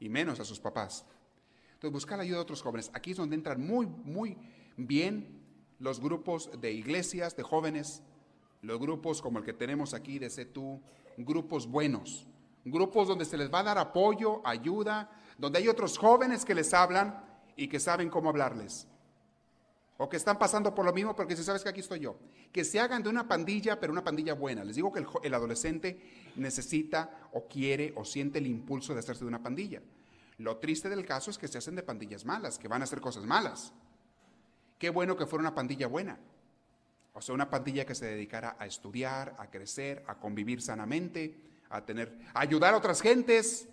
y 0.00 0.08
menos 0.08 0.40
a 0.40 0.44
sus 0.44 0.60
papás. 0.60 1.06
Entonces, 1.74 1.92
buscar 1.92 2.18
la 2.18 2.24
ayuda 2.24 2.38
de 2.38 2.42
otros 2.42 2.60
jóvenes. 2.60 2.90
Aquí 2.92 3.12
es 3.12 3.16
donde 3.16 3.36
entran 3.36 3.64
muy, 3.64 3.86
muy 3.86 4.36
bien 4.76 5.39
los 5.80 5.98
grupos 5.98 6.50
de 6.60 6.72
iglesias, 6.72 7.36
de 7.36 7.42
jóvenes, 7.42 8.02
los 8.62 8.78
grupos 8.78 9.20
como 9.20 9.38
el 9.38 9.44
que 9.44 9.54
tenemos 9.54 9.94
aquí 9.94 10.18
de 10.18 10.30
CETU, 10.30 10.80
grupos 11.16 11.66
buenos, 11.66 12.26
grupos 12.64 13.08
donde 13.08 13.24
se 13.24 13.38
les 13.38 13.52
va 13.52 13.60
a 13.60 13.64
dar 13.64 13.78
apoyo, 13.78 14.46
ayuda, 14.46 15.10
donde 15.38 15.58
hay 15.58 15.68
otros 15.68 15.98
jóvenes 15.98 16.44
que 16.44 16.54
les 16.54 16.72
hablan 16.74 17.24
y 17.56 17.66
que 17.66 17.80
saben 17.80 18.10
cómo 18.10 18.28
hablarles. 18.28 18.86
O 19.96 20.08
que 20.08 20.16
están 20.16 20.38
pasando 20.38 20.74
por 20.74 20.84
lo 20.84 20.92
mismo 20.92 21.14
porque 21.14 21.36
si 21.36 21.42
sabes 21.42 21.62
que 21.62 21.68
aquí 21.68 21.80
estoy 21.80 22.00
yo. 22.00 22.16
Que 22.52 22.64
se 22.64 22.80
hagan 22.80 23.02
de 23.02 23.10
una 23.10 23.28
pandilla, 23.28 23.78
pero 23.78 23.92
una 23.92 24.04
pandilla 24.04 24.32
buena. 24.32 24.64
Les 24.64 24.76
digo 24.76 24.90
que 24.90 25.00
el, 25.00 25.06
el 25.22 25.34
adolescente 25.34 26.32
necesita 26.36 27.28
o 27.32 27.46
quiere 27.48 27.92
o 27.96 28.04
siente 28.06 28.38
el 28.38 28.46
impulso 28.46 28.94
de 28.94 29.00
hacerse 29.00 29.24
de 29.24 29.28
una 29.28 29.42
pandilla. 29.42 29.82
Lo 30.38 30.56
triste 30.56 30.88
del 30.88 31.04
caso 31.04 31.30
es 31.30 31.36
que 31.36 31.48
se 31.48 31.58
hacen 31.58 31.74
de 31.74 31.82
pandillas 31.82 32.24
malas, 32.24 32.58
que 32.58 32.66
van 32.66 32.80
a 32.80 32.84
hacer 32.84 33.02
cosas 33.02 33.26
malas. 33.26 33.74
Qué 34.80 34.88
bueno 34.88 35.14
que 35.14 35.26
fuera 35.26 35.42
una 35.42 35.54
pandilla 35.54 35.86
buena. 35.86 36.18
O 37.12 37.20
sea, 37.20 37.34
una 37.34 37.50
pandilla 37.50 37.84
que 37.84 37.94
se 37.94 38.06
dedicara 38.06 38.56
a 38.58 38.64
estudiar, 38.64 39.36
a 39.38 39.50
crecer, 39.50 40.02
a 40.06 40.14
convivir 40.14 40.62
sanamente, 40.62 41.38
a 41.68 41.84
tener, 41.84 42.18
a 42.32 42.40
ayudar 42.40 42.72
a 42.72 42.78
otras 42.78 43.02
gentes. 43.02 43.68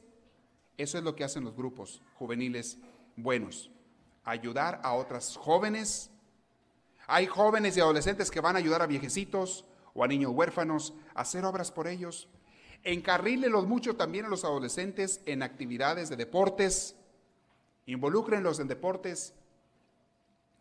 Eso 0.78 0.98
es 0.98 1.04
lo 1.06 1.16
que 1.16 1.24
hacen 1.24 1.46
los 1.46 1.56
grupos 1.56 2.02
juveniles 2.16 2.78
buenos. 3.16 3.72
Ayudar 4.26 4.82
a 4.84 4.96
otras 4.96 5.38
jóvenes. 5.38 6.12
Hay 7.08 7.26
jóvenes 7.26 7.78
y 7.78 7.80
adolescentes 7.80 8.30
que 8.30 8.42
van 8.42 8.58
a 8.58 8.60
ayudar 8.60 8.82
a 8.82 8.88
viejecitos 8.88 9.64
o 9.94 10.04
a 10.04 10.10
niños 10.10 10.34
huérfanos 10.36 10.94
a 11.16 11.22
hacer 11.22 11.46
obras 11.46 11.72
por 11.72 11.88
ellos. 11.88 12.28
Encarrílenlos 12.84 13.66
mucho 13.66 13.96
también 13.96 14.26
a 14.26 14.30
los 14.30 14.44
adolescentes 14.44 15.22
en 15.26 15.42
actividades 15.42 16.10
de 16.10 16.18
deportes. 16.18 16.98
Involúcrenlos 17.86 18.60
en 18.60 18.68
deportes 18.68 19.34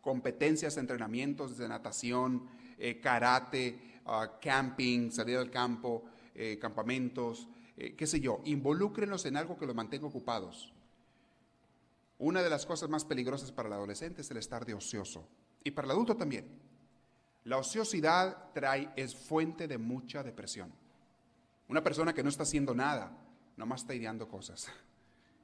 competencias, 0.07 0.77
entrenamientos 0.77 1.59
de 1.59 1.67
natación, 1.67 2.47
eh, 2.79 3.01
karate, 3.01 4.01
ah, 4.05 4.39
camping, 4.41 5.11
salir 5.11 5.37
al 5.37 5.51
campo, 5.51 6.05
eh, 6.33 6.61
campamentos, 6.61 7.49
eh, 7.77 7.97
qué 7.97 8.07
sé 8.07 8.21
yo, 8.21 8.41
involúcrenlos 8.45 9.27
en 9.27 9.37
algo 9.37 9.59
que 9.59 9.67
los 9.67 9.75
mantenga 9.75 10.07
ocupados. 10.07 10.73
Una 12.19 12.41
de 12.41 12.49
las 12.49 12.67
cosas 12.67 12.89
más 12.89 13.05
peligrosas 13.05 13.51
para 13.51 13.67
el 13.67 13.73
adolescente 13.73 14.21
es 14.21 14.31
el 14.31 14.37
estar 14.37 14.65
de 14.65 14.75
ocioso 14.75 15.27
y 15.65 15.73
para 15.73 15.87
el 15.87 15.91
adulto 15.91 16.17
también. 16.17 16.47
La 17.43 17.59
ociosidad 17.59 18.53
es 18.95 19.17
fuente 19.17 19.67
de 19.67 19.77
mucha 19.77 20.23
depresión. 20.23 20.73
Una 21.69 21.83
persona 21.83 22.15
que 22.15 22.23
no 22.23 22.29
está 22.29 22.45
haciendo 22.45 22.77
nada, 22.77 23.11
nomás 23.57 23.81
está 23.81 23.93
ideando 23.93 24.29
cosas. 24.29 24.69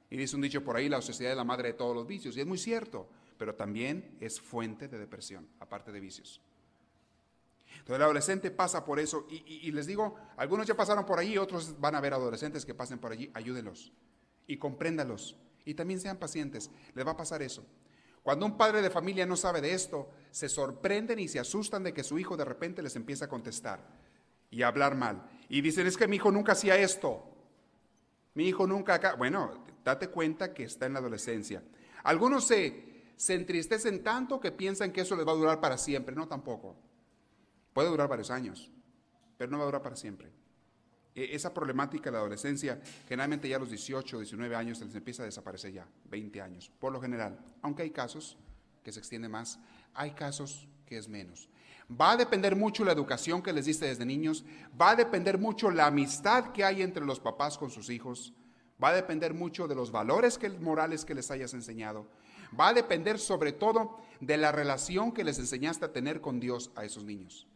Y 0.09 0.15
dice 0.15 0.35
un 0.35 0.43
dicho 0.43 0.63
por 0.63 0.75
ahí, 0.75 0.89
la 0.89 1.01
sociedad 1.01 1.31
es 1.31 1.37
la 1.37 1.43
madre 1.43 1.69
de 1.69 1.73
todos 1.73 1.95
los 1.95 2.05
vicios. 2.05 2.37
Y 2.37 2.41
es 2.41 2.45
muy 2.45 2.59
cierto, 2.59 3.09
pero 3.43 3.55
también 3.55 4.15
es 4.21 4.39
fuente 4.39 4.87
de 4.87 4.97
depresión, 4.97 5.45
aparte 5.59 5.91
de 5.91 5.99
vicios. 5.99 6.39
Entonces 7.71 7.97
el 7.97 8.01
adolescente 8.03 8.51
pasa 8.51 8.85
por 8.85 9.01
eso 9.01 9.27
y, 9.29 9.69
les 9.73 9.85
digo, 9.85 10.15
algunos 10.37 10.65
ya 10.65 10.77
pasaron 10.77 11.05
por 11.05 11.19
allí, 11.19 11.37
otros 11.37 11.77
van 11.77 11.93
a 11.93 11.99
ver 11.99 12.13
adolescentes 12.13 12.65
que 12.65 12.73
pasen 12.73 12.99
por 12.99 13.11
allí, 13.11 13.29
ayúdenlos 13.33 13.91
y 14.47 14.55
compréndalos 14.55 15.35
y 15.65 15.73
también 15.73 15.99
sean 15.99 16.15
pacientes, 16.15 16.71
les 16.95 17.05
va 17.05 17.11
a 17.11 17.17
pasar 17.17 17.41
eso. 17.41 17.65
Cuando 18.21 18.45
un 18.45 18.55
padre 18.55 18.81
de 18.81 18.89
familia 18.89 19.25
no 19.25 19.35
sabe 19.35 19.59
de 19.59 19.73
esto, 19.73 20.09
se 20.31 20.47
sorprenden 20.47 21.19
y 21.19 21.27
se 21.27 21.41
asustan 21.41 21.83
de 21.83 21.93
que 21.93 22.05
su 22.05 22.17
hijo 22.17 22.37
de 22.37 22.45
repente 22.45 22.81
les 22.81 22.95
empieza 22.95 23.25
a 23.25 23.29
contestar 23.29 23.85
y 24.51 24.61
hablar 24.61 24.95
mal. 24.95 25.29
Y 25.49 25.59
dicen, 25.59 25.85
es 25.85 25.97
que 25.97 26.07
mi 26.07 26.15
hijo 26.15 26.31
nunca 26.31 26.53
hacía 26.53 26.77
esto. 26.77 27.29
Mi 28.35 28.47
hijo 28.47 28.65
nunca 28.65 28.93
acá. 28.93 29.15
Bueno, 29.15 29.65
date 29.83 30.07
cuenta 30.07 30.53
que 30.53 30.63
está 30.63 30.85
en 30.85 30.93
la 30.93 30.99
adolescencia. 30.99 31.61
Algunos 32.03 32.45
se, 32.45 32.92
se 33.23 33.35
entristecen 33.35 34.03
tanto 34.03 34.37
que 34.37 34.51
piensan 34.51 34.91
que 34.91 34.99
eso 34.99 35.15
les 35.15 35.25
va 35.25 35.31
a 35.31 35.35
durar 35.35 35.61
para 35.61 35.77
siempre. 35.77 36.13
No, 36.13 36.27
tampoco. 36.27 36.75
Puede 37.71 37.87
durar 37.87 38.09
varios 38.09 38.29
años, 38.29 38.69
pero 39.37 39.49
no 39.49 39.57
va 39.59 39.63
a 39.63 39.67
durar 39.67 39.81
para 39.81 39.95
siempre. 39.95 40.29
E, 41.15 41.33
esa 41.33 41.53
problemática 41.53 42.09
de 42.09 42.15
la 42.15 42.17
adolescencia, 42.17 42.81
generalmente 43.07 43.47
ya 43.47 43.55
a 43.55 43.59
los 43.59 43.69
18, 43.69 44.19
19 44.19 44.53
años 44.57 44.79
se 44.79 44.83
les 44.83 44.95
empieza 44.95 45.23
a 45.23 45.25
desaparecer 45.25 45.71
ya, 45.71 45.87
20 46.09 46.41
años, 46.41 46.69
por 46.79 46.91
lo 46.91 46.99
general. 46.99 47.39
Aunque 47.61 47.83
hay 47.83 47.91
casos 47.91 48.37
que 48.83 48.91
se 48.91 48.99
extiende 48.99 49.29
más, 49.29 49.57
hay 49.93 50.11
casos 50.11 50.67
que 50.85 50.97
es 50.97 51.07
menos. 51.07 51.47
Va 51.89 52.11
a 52.11 52.17
depender 52.17 52.57
mucho 52.57 52.83
la 52.83 52.91
educación 52.91 53.41
que 53.41 53.53
les 53.53 53.63
diste 53.63 53.85
desde 53.85 54.05
niños, 54.05 54.43
va 54.79 54.89
a 54.89 54.95
depender 54.97 55.37
mucho 55.37 55.71
la 55.71 55.85
amistad 55.85 56.51
que 56.51 56.65
hay 56.65 56.81
entre 56.81 57.05
los 57.05 57.21
papás 57.21 57.57
con 57.57 57.71
sus 57.71 57.89
hijos, 57.89 58.33
va 58.83 58.89
a 58.89 58.93
depender 58.93 59.33
mucho 59.33 59.69
de 59.69 59.75
los 59.75 59.91
valores 59.93 60.37
que, 60.37 60.49
morales 60.49 61.05
que 61.05 61.15
les 61.15 61.31
hayas 61.31 61.53
enseñado, 61.53 62.05
va 62.59 62.69
a 62.69 62.73
depender 62.73 63.19
sobre 63.19 63.51
todo 63.51 63.97
de 64.19 64.37
la 64.37 64.51
relación 64.51 65.11
que 65.11 65.23
les 65.23 65.39
enseñaste 65.39 65.85
a 65.85 65.93
tener 65.93 66.21
con 66.21 66.39
Dios 66.39 66.71
a 66.75 66.85
esos 66.85 67.03
niños. 67.03 67.47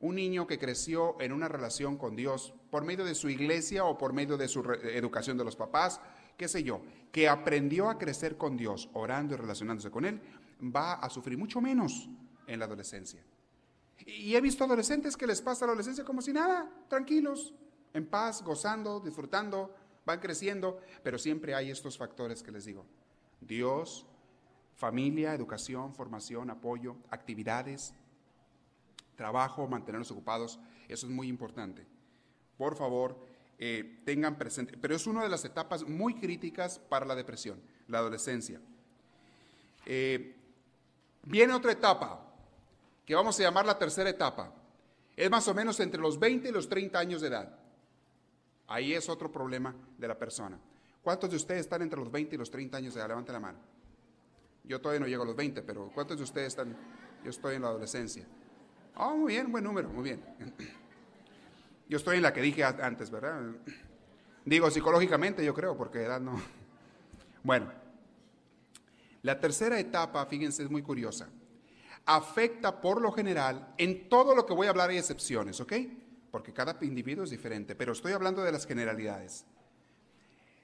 Un 0.00 0.16
niño 0.16 0.46
que 0.46 0.58
creció 0.58 1.20
en 1.20 1.32
una 1.32 1.48
relación 1.48 1.96
con 1.98 2.16
Dios 2.16 2.54
por 2.70 2.84
medio 2.84 3.04
de 3.04 3.14
su 3.14 3.28
iglesia 3.28 3.84
o 3.84 3.98
por 3.98 4.12
medio 4.12 4.36
de 4.36 4.48
su 4.48 4.60
educación 4.82 5.36
de 5.36 5.44
los 5.44 5.56
papás, 5.56 6.00
qué 6.36 6.48
sé 6.48 6.62
yo, 6.62 6.80
que 7.12 7.28
aprendió 7.28 7.90
a 7.90 7.98
crecer 7.98 8.36
con 8.36 8.56
Dios 8.56 8.88
orando 8.94 9.34
y 9.34 9.36
relacionándose 9.36 9.90
con 9.90 10.04
Él, 10.04 10.20
va 10.62 10.94
a 10.94 11.10
sufrir 11.10 11.36
mucho 11.36 11.60
menos 11.60 12.08
en 12.46 12.58
la 12.58 12.64
adolescencia. 12.64 13.22
Y 14.06 14.34
he 14.34 14.40
visto 14.40 14.64
adolescentes 14.64 15.16
que 15.16 15.26
les 15.26 15.42
pasa 15.42 15.66
la 15.66 15.72
adolescencia 15.72 16.04
como 16.04 16.22
si 16.22 16.32
nada, 16.32 16.70
tranquilos, 16.88 17.52
en 17.92 18.06
paz, 18.06 18.42
gozando, 18.42 19.00
disfrutando, 19.00 19.74
van 20.06 20.20
creciendo, 20.20 20.80
pero 21.02 21.18
siempre 21.18 21.54
hay 21.54 21.70
estos 21.70 21.98
factores 21.98 22.42
que 22.42 22.52
les 22.52 22.64
digo. 22.64 22.86
Dios, 23.40 24.06
familia, 24.76 25.34
educación, 25.34 25.94
formación, 25.94 26.50
apoyo, 26.50 26.96
actividades, 27.10 27.94
trabajo, 29.16 29.68
mantenerlos 29.68 30.10
ocupados, 30.10 30.58
eso 30.88 31.06
es 31.06 31.12
muy 31.12 31.28
importante. 31.28 31.86
Por 32.56 32.76
favor, 32.76 33.18
eh, 33.58 34.00
tengan 34.04 34.38
presente, 34.38 34.76
pero 34.78 34.96
es 34.96 35.06
una 35.06 35.22
de 35.22 35.28
las 35.28 35.44
etapas 35.44 35.86
muy 35.86 36.14
críticas 36.14 36.78
para 36.78 37.04
la 37.04 37.14
depresión, 37.14 37.60
la 37.88 37.98
adolescencia. 37.98 38.60
Eh, 39.84 40.34
viene 41.24 41.52
otra 41.52 41.72
etapa, 41.72 42.26
que 43.04 43.14
vamos 43.14 43.38
a 43.38 43.42
llamar 43.42 43.66
la 43.66 43.78
tercera 43.78 44.08
etapa. 44.08 44.54
Es 45.16 45.30
más 45.30 45.46
o 45.48 45.54
menos 45.54 45.78
entre 45.80 46.00
los 46.00 46.18
20 46.18 46.48
y 46.48 46.52
los 46.52 46.68
30 46.68 46.98
años 46.98 47.20
de 47.20 47.28
edad. 47.28 47.58
Ahí 48.68 48.94
es 48.94 49.08
otro 49.08 49.30
problema 49.30 49.74
de 49.98 50.08
la 50.08 50.16
persona. 50.18 50.58
¿Cuántos 51.02 51.30
de 51.30 51.36
ustedes 51.36 51.62
están 51.62 51.82
entre 51.82 51.98
los 51.98 52.10
20 52.10 52.34
y 52.34 52.38
los 52.38 52.50
30 52.50 52.76
años 52.76 52.94
de 52.94 53.00
edad? 53.00 53.08
Levante 53.08 53.32
la 53.32 53.40
mano. 53.40 53.58
Yo 54.64 54.80
todavía 54.80 55.00
no 55.00 55.06
llego 55.06 55.22
a 55.22 55.26
los 55.26 55.36
20, 55.36 55.62
pero 55.62 55.90
¿cuántos 55.94 56.18
de 56.18 56.24
ustedes 56.24 56.48
están? 56.48 56.76
Yo 57.24 57.30
estoy 57.30 57.56
en 57.56 57.62
la 57.62 57.68
adolescencia. 57.68 58.26
Oh, 58.96 59.16
muy 59.16 59.32
bien, 59.32 59.50
buen 59.50 59.64
número, 59.64 59.88
muy 59.88 60.04
bien. 60.04 60.22
Yo 61.88 61.96
estoy 61.96 62.18
en 62.18 62.22
la 62.22 62.32
que 62.32 62.40
dije 62.40 62.62
antes, 62.62 63.10
¿verdad? 63.10 63.40
Digo 64.44 64.70
psicológicamente, 64.70 65.44
yo 65.44 65.54
creo, 65.54 65.76
porque 65.76 66.02
edad 66.02 66.20
no. 66.20 66.40
Bueno, 67.42 67.72
la 69.22 69.40
tercera 69.40 69.78
etapa, 69.80 70.24
fíjense, 70.26 70.62
es 70.62 70.70
muy 70.70 70.82
curiosa. 70.82 71.28
Afecta 72.06 72.80
por 72.80 73.00
lo 73.00 73.12
general, 73.12 73.74
en 73.76 74.08
todo 74.08 74.34
lo 74.34 74.46
que 74.46 74.54
voy 74.54 74.66
a 74.66 74.70
hablar 74.70 74.90
hay 74.90 74.98
excepciones, 74.98 75.60
¿ok? 75.60 75.72
Porque 76.30 76.52
cada 76.52 76.76
individuo 76.82 77.24
es 77.24 77.30
diferente, 77.30 77.74
pero 77.74 77.92
estoy 77.92 78.12
hablando 78.12 78.42
de 78.42 78.52
las 78.52 78.66
generalidades. 78.66 79.44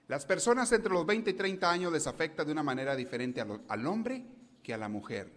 Las 0.08 0.24
personas 0.24 0.70
entre 0.72 0.92
los 0.92 1.04
20 1.04 1.30
y 1.30 1.34
30 1.34 1.70
años 1.70 1.92
les 1.92 2.06
afecta 2.06 2.44
de 2.44 2.52
una 2.52 2.62
manera 2.62 2.94
diferente 2.94 3.40
al 3.40 3.86
hombre 3.86 4.24
que 4.62 4.72
a 4.72 4.78
la 4.78 4.88
mujer. 4.88 5.32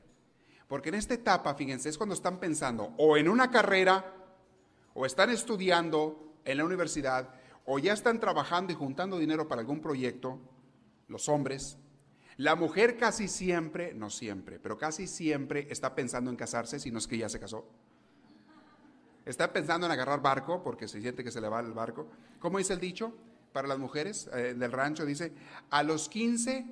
Porque 0.67 0.89
en 0.89 0.95
esta 0.95 1.15
etapa, 1.15 1.55
fíjense, 1.55 1.89
es 1.89 1.97
cuando 1.97 2.13
están 2.13 2.39
pensando 2.39 2.93
o 2.97 3.17
en 3.17 3.27
una 3.27 3.49
carrera, 3.49 4.13
o 4.93 5.05
están 5.05 5.31
estudiando 5.31 6.35
en 6.45 6.57
la 6.57 6.65
universidad, 6.65 7.33
o 7.65 7.79
ya 7.79 7.93
están 7.93 8.19
trabajando 8.19 8.71
y 8.71 8.75
juntando 8.75 9.17
dinero 9.17 9.47
para 9.47 9.61
algún 9.61 9.81
proyecto, 9.81 10.39
los 11.07 11.27
hombres. 11.29 11.77
La 12.37 12.55
mujer 12.55 12.97
casi 12.97 13.27
siempre, 13.27 13.93
no 13.93 14.11
siempre, 14.11 14.59
pero 14.59 14.77
casi 14.77 15.07
siempre 15.07 15.67
está 15.71 15.95
pensando 15.95 16.29
en 16.29 16.37
casarse, 16.37 16.79
si 16.79 16.91
no 16.91 16.99
es 16.99 17.07
que 17.07 17.17
ya 17.17 17.29
se 17.29 17.39
casó. 17.39 17.67
Está 19.25 19.51
pensando 19.51 19.87
en 19.87 19.91
agarrar 19.91 20.21
barco 20.21 20.63
porque 20.63 20.87
se 20.87 21.01
siente 21.01 21.23
que 21.23 21.31
se 21.31 21.41
le 21.41 21.49
va 21.49 21.59
el 21.59 21.73
barco. 21.73 22.07
¿Cómo 22.39 22.59
dice 22.59 22.73
el 22.73 22.79
dicho? 22.79 23.13
Para 23.53 23.67
las 23.67 23.79
mujeres 23.79 24.29
eh, 24.33 24.53
del 24.55 24.71
rancho 24.71 25.05
dice, 25.05 25.33
a 25.69 25.83
los 25.83 26.07
15 26.09 26.65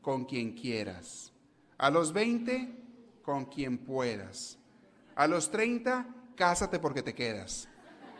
con 0.00 0.24
quien 0.24 0.54
quieras, 0.54 1.32
a 1.78 1.90
los 1.90 2.12
20 2.12 2.82
con 3.22 3.46
quien 3.46 3.78
puedas. 3.78 4.58
A 5.14 5.26
los 5.26 5.50
30, 5.50 6.06
cásate 6.36 6.78
porque 6.78 7.02
te 7.02 7.14
quedas. 7.14 7.68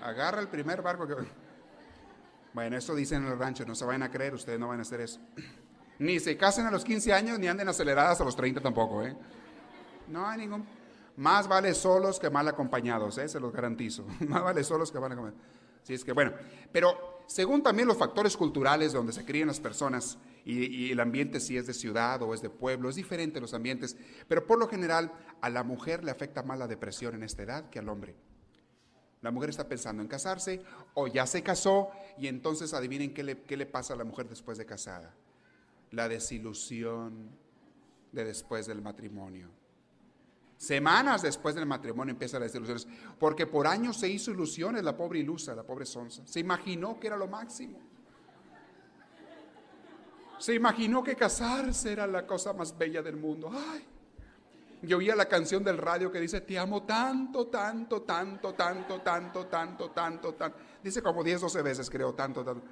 Agarra 0.02 0.40
el 0.40 0.48
primer 0.48 0.82
barco 0.82 1.06
que... 1.06 1.14
Bueno, 2.52 2.76
esto 2.76 2.94
dicen 2.94 3.24
en 3.24 3.32
el 3.32 3.38
rancho, 3.38 3.64
no 3.64 3.74
se 3.74 3.84
vayan 3.84 4.02
a 4.02 4.10
creer, 4.10 4.34
ustedes 4.34 4.58
no 4.58 4.68
van 4.68 4.78
a 4.78 4.82
hacer 4.82 5.00
eso. 5.00 5.20
Ni 5.98 6.20
se 6.20 6.36
casen 6.36 6.66
a 6.66 6.70
los 6.70 6.84
15 6.84 7.12
años, 7.12 7.38
ni 7.38 7.46
anden 7.46 7.68
aceleradas 7.68 8.20
a 8.20 8.24
los 8.24 8.34
30 8.34 8.60
tampoco, 8.60 9.02
¿eh? 9.02 9.16
No 10.08 10.26
hay 10.26 10.38
ningún... 10.38 10.66
Más 11.16 11.46
vale 11.46 11.74
solos 11.74 12.18
que 12.18 12.30
mal 12.30 12.48
acompañados, 12.48 13.18
¿eh? 13.18 13.28
se 13.28 13.38
los 13.38 13.52
garantizo. 13.52 14.04
Más 14.26 14.42
vale 14.42 14.64
solos 14.64 14.90
que 14.90 14.98
mal 14.98 15.12
acompañados. 15.12 15.46
Sí, 15.82 15.94
es 15.94 16.04
que 16.04 16.12
bueno, 16.12 16.32
pero 16.72 17.21
según 17.32 17.62
también 17.62 17.88
los 17.88 17.96
factores 17.96 18.36
culturales 18.36 18.92
donde 18.92 19.14
se 19.14 19.24
crían 19.24 19.48
las 19.48 19.58
personas 19.58 20.18
y, 20.44 20.92
el 20.92 21.00
ambiente 21.00 21.40
si 21.40 21.56
es 21.56 21.66
de 21.66 21.72
ciudad 21.72 22.20
o 22.20 22.34
es 22.34 22.42
de 22.42 22.50
pueblo, 22.50 22.90
es 22.90 22.96
diferente 22.96 23.40
los 23.40 23.54
ambientes, 23.54 23.96
pero 24.28 24.46
por 24.46 24.58
lo 24.58 24.68
general 24.68 25.10
a 25.40 25.48
la 25.48 25.62
mujer 25.62 26.04
le 26.04 26.10
afecta 26.10 26.42
más 26.42 26.58
la 26.58 26.68
depresión 26.68 27.14
en 27.14 27.22
esta 27.22 27.42
edad 27.42 27.70
que 27.70 27.78
al 27.78 27.88
hombre. 27.88 28.14
La 29.22 29.30
mujer 29.30 29.48
está 29.48 29.66
pensando 29.66 30.02
en 30.02 30.08
casarse 30.08 30.62
o 30.92 31.06
ya 31.06 31.26
se 31.26 31.42
casó 31.42 31.90
y 32.18 32.26
entonces 32.26 32.74
adivinen 32.74 33.14
qué 33.14 33.22
le, 33.22 33.40
qué 33.40 33.56
le 33.56 33.64
pasa 33.64 33.94
a 33.94 33.96
la 33.96 34.04
mujer 34.04 34.28
después 34.28 34.58
de 34.58 34.66
casada. 34.66 35.14
La 35.90 36.10
desilusión 36.10 37.30
de 38.12 38.24
después 38.26 38.66
del 38.66 38.82
matrimonio. 38.82 39.48
Semanas 40.62 41.22
después 41.22 41.56
del 41.56 41.66
matrimonio 41.66 42.12
empiezan 42.12 42.40
las 42.40 42.52
desilusiones, 42.52 42.86
porque 43.18 43.48
por 43.48 43.66
años 43.66 43.96
se 43.96 44.08
hizo 44.08 44.30
ilusiones 44.30 44.84
la 44.84 44.96
pobre 44.96 45.18
ilusa, 45.18 45.56
la 45.56 45.64
pobre 45.64 45.84
sonsa. 45.84 46.22
Se 46.24 46.38
imaginó 46.38 47.00
que 47.00 47.08
era 47.08 47.16
lo 47.16 47.26
máximo. 47.26 47.80
Se 50.38 50.54
imaginó 50.54 51.02
que 51.02 51.16
casarse 51.16 51.90
era 51.90 52.06
la 52.06 52.24
cosa 52.28 52.52
más 52.52 52.78
bella 52.78 53.02
del 53.02 53.16
mundo. 53.16 53.50
Ay, 53.52 53.84
yo 54.82 54.98
oía 54.98 55.16
la 55.16 55.26
canción 55.26 55.64
del 55.64 55.78
radio 55.78 56.12
que 56.12 56.20
dice, 56.20 56.40
te 56.42 56.56
amo 56.56 56.84
tanto, 56.84 57.48
tanto, 57.48 58.02
tanto, 58.02 58.54
tanto, 58.54 59.00
tanto, 59.00 59.46
tanto, 59.46 59.90
tanto, 59.90 60.34
tanto. 60.34 60.58
Dice 60.80 61.02
como 61.02 61.24
10, 61.24 61.40
12 61.40 61.62
veces, 61.62 61.90
creo, 61.90 62.14
tanto, 62.14 62.44
tanto. 62.44 62.64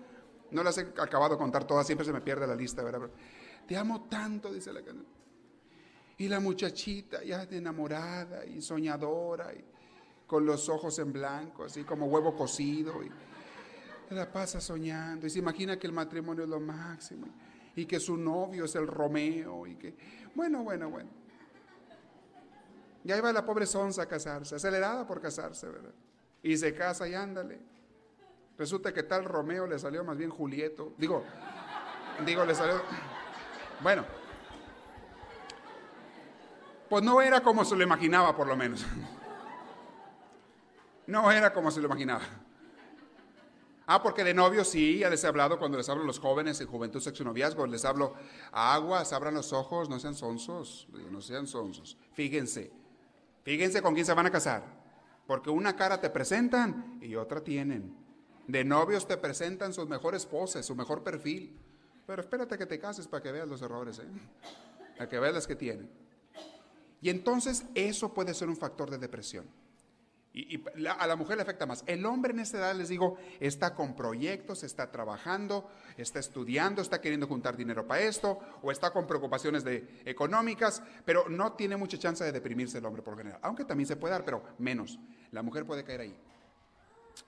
No 0.53 0.63
las 0.63 0.79
he 0.79 0.83
acabado 0.83 1.35
de 1.35 1.39
contar 1.39 1.65
todas, 1.65 1.87
siempre 1.87 2.07
se 2.07 2.13
me 2.13 2.21
pierde 2.21 2.47
la 2.47 2.55
lista, 2.55 2.85
¿verdad? 2.85 3.11
Te 3.67 3.77
amo 3.77 4.03
tanto, 4.09 4.53
dice 4.53 4.73
la 4.73 4.81
canción. 4.81 5.20
Y 6.21 6.29
la 6.29 6.39
muchachita 6.39 7.25
ya 7.25 7.45
enamorada 7.45 8.45
y 8.45 8.61
soñadora, 8.61 9.55
y 9.55 9.65
con 10.27 10.45
los 10.45 10.69
ojos 10.69 10.99
en 10.99 11.15
blanco, 11.15 11.65
así 11.65 11.83
como 11.83 12.05
huevo 12.09 12.37
cocido, 12.37 13.03
y 13.03 13.11
la 14.15 14.31
pasa 14.31 14.61
soñando, 14.61 15.27
y 15.27 15.31
se 15.31 15.39
imagina 15.39 15.79
que 15.79 15.87
el 15.87 15.95
matrimonio 15.95 16.45
es 16.45 16.51
lo 16.51 16.61
máximo 16.61 17.27
y 17.75 17.87
que 17.87 17.99
su 17.99 18.19
novio 18.19 18.67
es 18.67 18.75
el 18.75 18.87
Romeo 18.87 19.67
y 19.67 19.77
que, 19.77 19.95
bueno, 20.35 20.63
bueno, 20.63 20.91
bueno. 20.91 21.09
Y 23.03 23.13
ahí 23.13 23.21
va 23.23 23.33
la 23.33 23.47
pobre 23.47 23.65
Sonsa 23.65 24.03
a 24.03 24.07
casarse, 24.07 24.57
acelerada 24.57 25.07
por 25.07 25.23
casarse, 25.23 25.69
¿verdad? 25.69 25.95
Y 26.43 26.55
se 26.55 26.75
casa 26.75 27.09
y 27.09 27.15
ándale. 27.15 27.59
Resulta 28.59 28.93
que 28.93 29.05
tal 29.05 29.25
Romeo 29.25 29.67
le 29.67 29.79
salió 29.79 30.05
más 30.05 30.19
bien 30.19 30.29
Julieto. 30.29 30.93
Digo, 30.99 31.25
digo, 32.27 32.45
le 32.45 32.55
salió. 32.55 32.83
Bueno, 33.83 34.05
pues 36.91 37.05
no 37.05 37.23
era 37.23 37.41
como 37.41 37.65
se 37.65 37.77
lo 37.77 37.85
imaginaba, 37.85 38.37
por 38.37 38.47
lo 38.47 38.57
menos. 38.57 38.85
No 41.07 41.33
era 41.33 41.53
como 41.53 41.73
se 41.73 41.81
lo 41.81 41.87
imaginaba. 41.87 42.23
Ah, 43.85 44.01
porque 44.01 44.23
de 44.23 44.33
novios 44.33 44.69
sí, 44.69 44.99
ya 44.99 45.11
les 45.11 45.25
he 45.25 45.27
hablado 45.27 45.59
cuando 45.59 45.77
les 45.77 45.89
hablo 45.89 46.05
a 46.05 46.07
los 46.07 46.21
jóvenes 46.21 46.61
en 46.61 46.69
juventud, 46.69 47.01
sexo 47.01 47.25
noviazgo, 47.25 47.67
les 47.67 47.85
hablo 47.85 48.15
aguas, 48.53 49.13
abran 49.13 49.35
los 49.35 49.53
ojos, 49.53 49.89
no 49.89 49.99
sean 49.99 50.15
sonsos, 50.15 50.87
no 51.11 51.21
sean 51.21 51.49
sonsos. 51.49 51.99
Fíjense, 52.13 52.71
fíjense 53.43 53.83
con 53.83 53.95
quién 53.95 54.07
se 54.07 54.15
van 54.15 54.27
a 54.27 54.31
casar, 54.31 54.63
porque 55.27 55.51
una 55.51 55.75
cara 55.75 56.01
te 56.01 56.11
presentan 56.11 57.01
y 57.03 57.17
otra 57.17 57.43
tienen. 57.43 57.93
De 58.47 58.63
novios 58.63 59.09
te 59.09 59.17
presentan 59.17 59.75
sus 59.75 59.89
mejores 59.89 60.27
poses, 60.27 60.65
su 60.65 60.77
mejor 60.77 61.03
perfil. 61.03 61.59
Pero 62.07 62.23
espérate 62.23 62.57
que 62.57 62.67
te 62.67 62.79
cases 62.79 63.09
para 63.09 63.25
que 63.25 63.33
veas 63.33 63.49
los 63.49 63.63
errores, 63.63 63.99
¿eh? 63.99 64.07
para 64.97 65.09
que 65.09 65.19
veas 65.19 65.35
las 65.35 65.49
que 65.49 65.57
tienen. 65.57 65.91
Y 67.01 67.11
entonces 67.11 67.65
eso 67.75 68.13
puede 68.13 68.35
ser 68.35 68.49
un 68.49 68.57
factor 68.57 68.91
de 68.91 68.99
depresión. 68.99 69.47
Y, 70.33 70.63
a 70.87 71.07
la 71.09 71.17
mujer 71.17 71.37
le 71.37 71.43
afecta 71.43 71.67
más. 71.67 71.83
El 71.87 72.07
hombre 72.07 72.33
en 72.33 72.39
esta 72.39 72.59
edad, 72.59 72.75
les 72.77 72.89
digo, 72.89 73.17
está 73.41 73.75
con 73.75 73.97
proyectos, 73.97 74.63
está 74.63 74.91
trabajando, 74.93 75.69
está 75.97 76.21
estudiando, 76.21 76.83
está 76.83 77.01
queriendo 77.01 77.27
juntar 77.27 77.57
dinero 77.57 77.87
para 77.87 78.03
esto, 78.03 78.39
o 78.63 78.71
está 78.71 78.93
con 78.93 79.09
preocupaciones 79.09 79.65
de, 79.65 80.03
económicas, 80.05 80.83
pero 81.05 81.29
no 81.29 81.55
tiene 81.55 81.77
mucha 81.77 81.99
chance 81.99 82.23
de 82.23 82.31
deprimirse 82.31 82.79
el 82.79 82.87
hombre 82.87 83.03
por 83.03 83.17
general. 83.17 83.41
Aunque 83.43 83.65
también 83.65 83.89
se 83.89 83.97
puede 83.97 84.13
dar, 84.13 84.25
pero 84.25 84.43
menos. 84.59 85.01
La 85.33 85.43
mujer 85.43 85.67
puede 85.67 85.83
caer 85.83 86.03
ahí. 86.03 86.17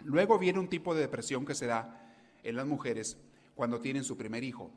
Luego 0.05 0.39
viene 0.39 0.61
un 0.61 0.68
tipo 0.68 0.95
de 0.95 1.01
depresión 1.01 1.45
que 1.45 1.55
se 1.57 1.66
da 1.66 2.14
en 2.45 2.55
las 2.55 2.66
mujeres 2.66 3.16
cuando 3.57 3.81
tienen 3.81 4.05
su 4.05 4.16
primer 4.16 4.45
hijo. 4.45 4.70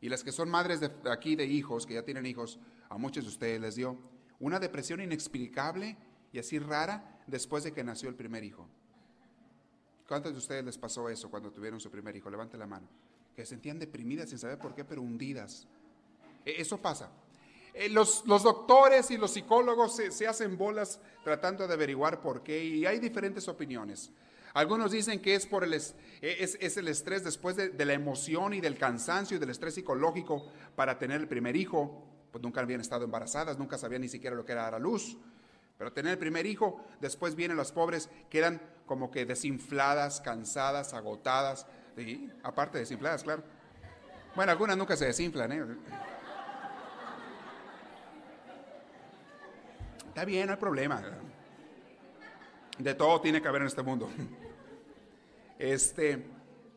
Y 0.00 0.08
las 0.08 0.22
que 0.22 0.32
son 0.32 0.50
madres 0.50 0.80
de 0.80 0.90
aquí 1.10 1.36
de 1.36 1.46
hijos, 1.46 1.86
que 1.86 1.94
ya 1.94 2.02
tienen 2.02 2.26
hijos, 2.26 2.58
a 2.88 2.98
muchos 2.98 3.24
de 3.24 3.30
ustedes 3.30 3.60
les 3.60 3.74
dio 3.74 3.98
una 4.40 4.60
depresión 4.60 5.00
inexplicable 5.00 5.96
y 6.32 6.38
así 6.38 6.58
rara 6.58 7.22
después 7.26 7.64
de 7.64 7.72
que 7.72 7.84
nació 7.84 8.08
el 8.08 8.14
primer 8.14 8.44
hijo. 8.44 8.68
¿Cuántos 10.06 10.32
de 10.32 10.38
ustedes 10.38 10.64
les 10.64 10.76
pasó 10.76 11.08
eso 11.08 11.30
cuando 11.30 11.50
tuvieron 11.50 11.80
su 11.80 11.90
primer 11.90 12.14
hijo? 12.14 12.28
Levante 12.28 12.58
la 12.58 12.66
mano. 12.66 12.86
Que 13.34 13.42
se 13.42 13.50
sentían 13.50 13.78
deprimidas 13.78 14.28
sin 14.28 14.38
saber 14.38 14.58
por 14.58 14.74
qué, 14.74 14.84
pero 14.84 15.00
hundidas. 15.00 15.66
E, 16.44 16.60
eso 16.60 16.78
pasa. 16.78 17.10
Eh, 17.72 17.88
los, 17.88 18.24
los, 18.26 18.42
doctores 18.42 19.10
y 19.10 19.16
los 19.16 19.32
psicólogos 19.32 19.96
se, 19.96 20.26
hacen 20.28 20.56
bolas 20.56 21.00
tratando 21.24 21.66
de 21.66 21.74
averiguar 21.74 22.20
por 22.20 22.42
qué 22.42 22.62
y 22.62 22.86
hay 22.86 22.98
diferentes 22.98 23.48
opiniones. 23.48 24.12
Algunos 24.54 24.92
dicen 24.92 25.20
que 25.20 25.34
es 25.34 25.46
por 25.46 25.64
el, 25.64 25.74
es, 25.74 25.94
es 26.22 26.76
el 26.76 26.86
estrés 26.86 27.24
después 27.24 27.56
de, 27.56 27.70
de, 27.70 27.84
la 27.84 27.92
emoción 27.92 28.54
y 28.54 28.60
del 28.60 28.78
cansancio 28.78 29.36
y 29.36 29.40
del 29.40 29.50
estrés 29.50 29.74
psicológico 29.74 30.46
para 30.76 30.96
tener 30.96 31.20
el 31.20 31.28
primer 31.28 31.56
hijo. 31.56 32.06
Pues 32.30 32.42
nunca 32.42 32.60
habían 32.60 32.80
estado 32.80 33.04
embarazadas, 33.04 33.58
nunca 33.58 33.78
sabían 33.78 34.02
ni 34.02 34.08
siquiera 34.08 34.34
lo 34.36 34.44
que 34.44 34.52
era 34.52 34.62
dar 34.62 34.76
a 34.76 34.78
luz. 34.78 35.18
Pero 35.76 35.92
tener 35.92 36.12
el 36.12 36.18
primer 36.18 36.46
hijo, 36.46 36.80
después 37.00 37.34
vienen 37.34 37.56
los 37.56 37.72
pobres, 37.72 38.08
quedan 38.30 38.60
como 38.86 39.10
que 39.10 39.26
desinfladas, 39.26 40.20
cansadas, 40.20 40.94
agotadas. 40.94 41.66
y 41.96 42.30
Aparte 42.44 42.78
desinfladas, 42.78 43.24
claro. 43.24 43.42
Bueno, 44.36 44.52
algunas 44.52 44.76
nunca 44.76 44.96
se 44.96 45.06
desinflan, 45.06 45.52
¿eh? 45.52 45.64
Está 50.08 50.24
bien, 50.24 50.46
no 50.46 50.52
hay 50.52 50.58
problema. 50.58 51.02
De 52.78 52.94
todo 52.94 53.20
tiene 53.20 53.42
que 53.42 53.48
haber 53.48 53.62
en 53.62 53.68
este 53.68 53.82
mundo. 53.82 54.08
Este, 55.58 56.24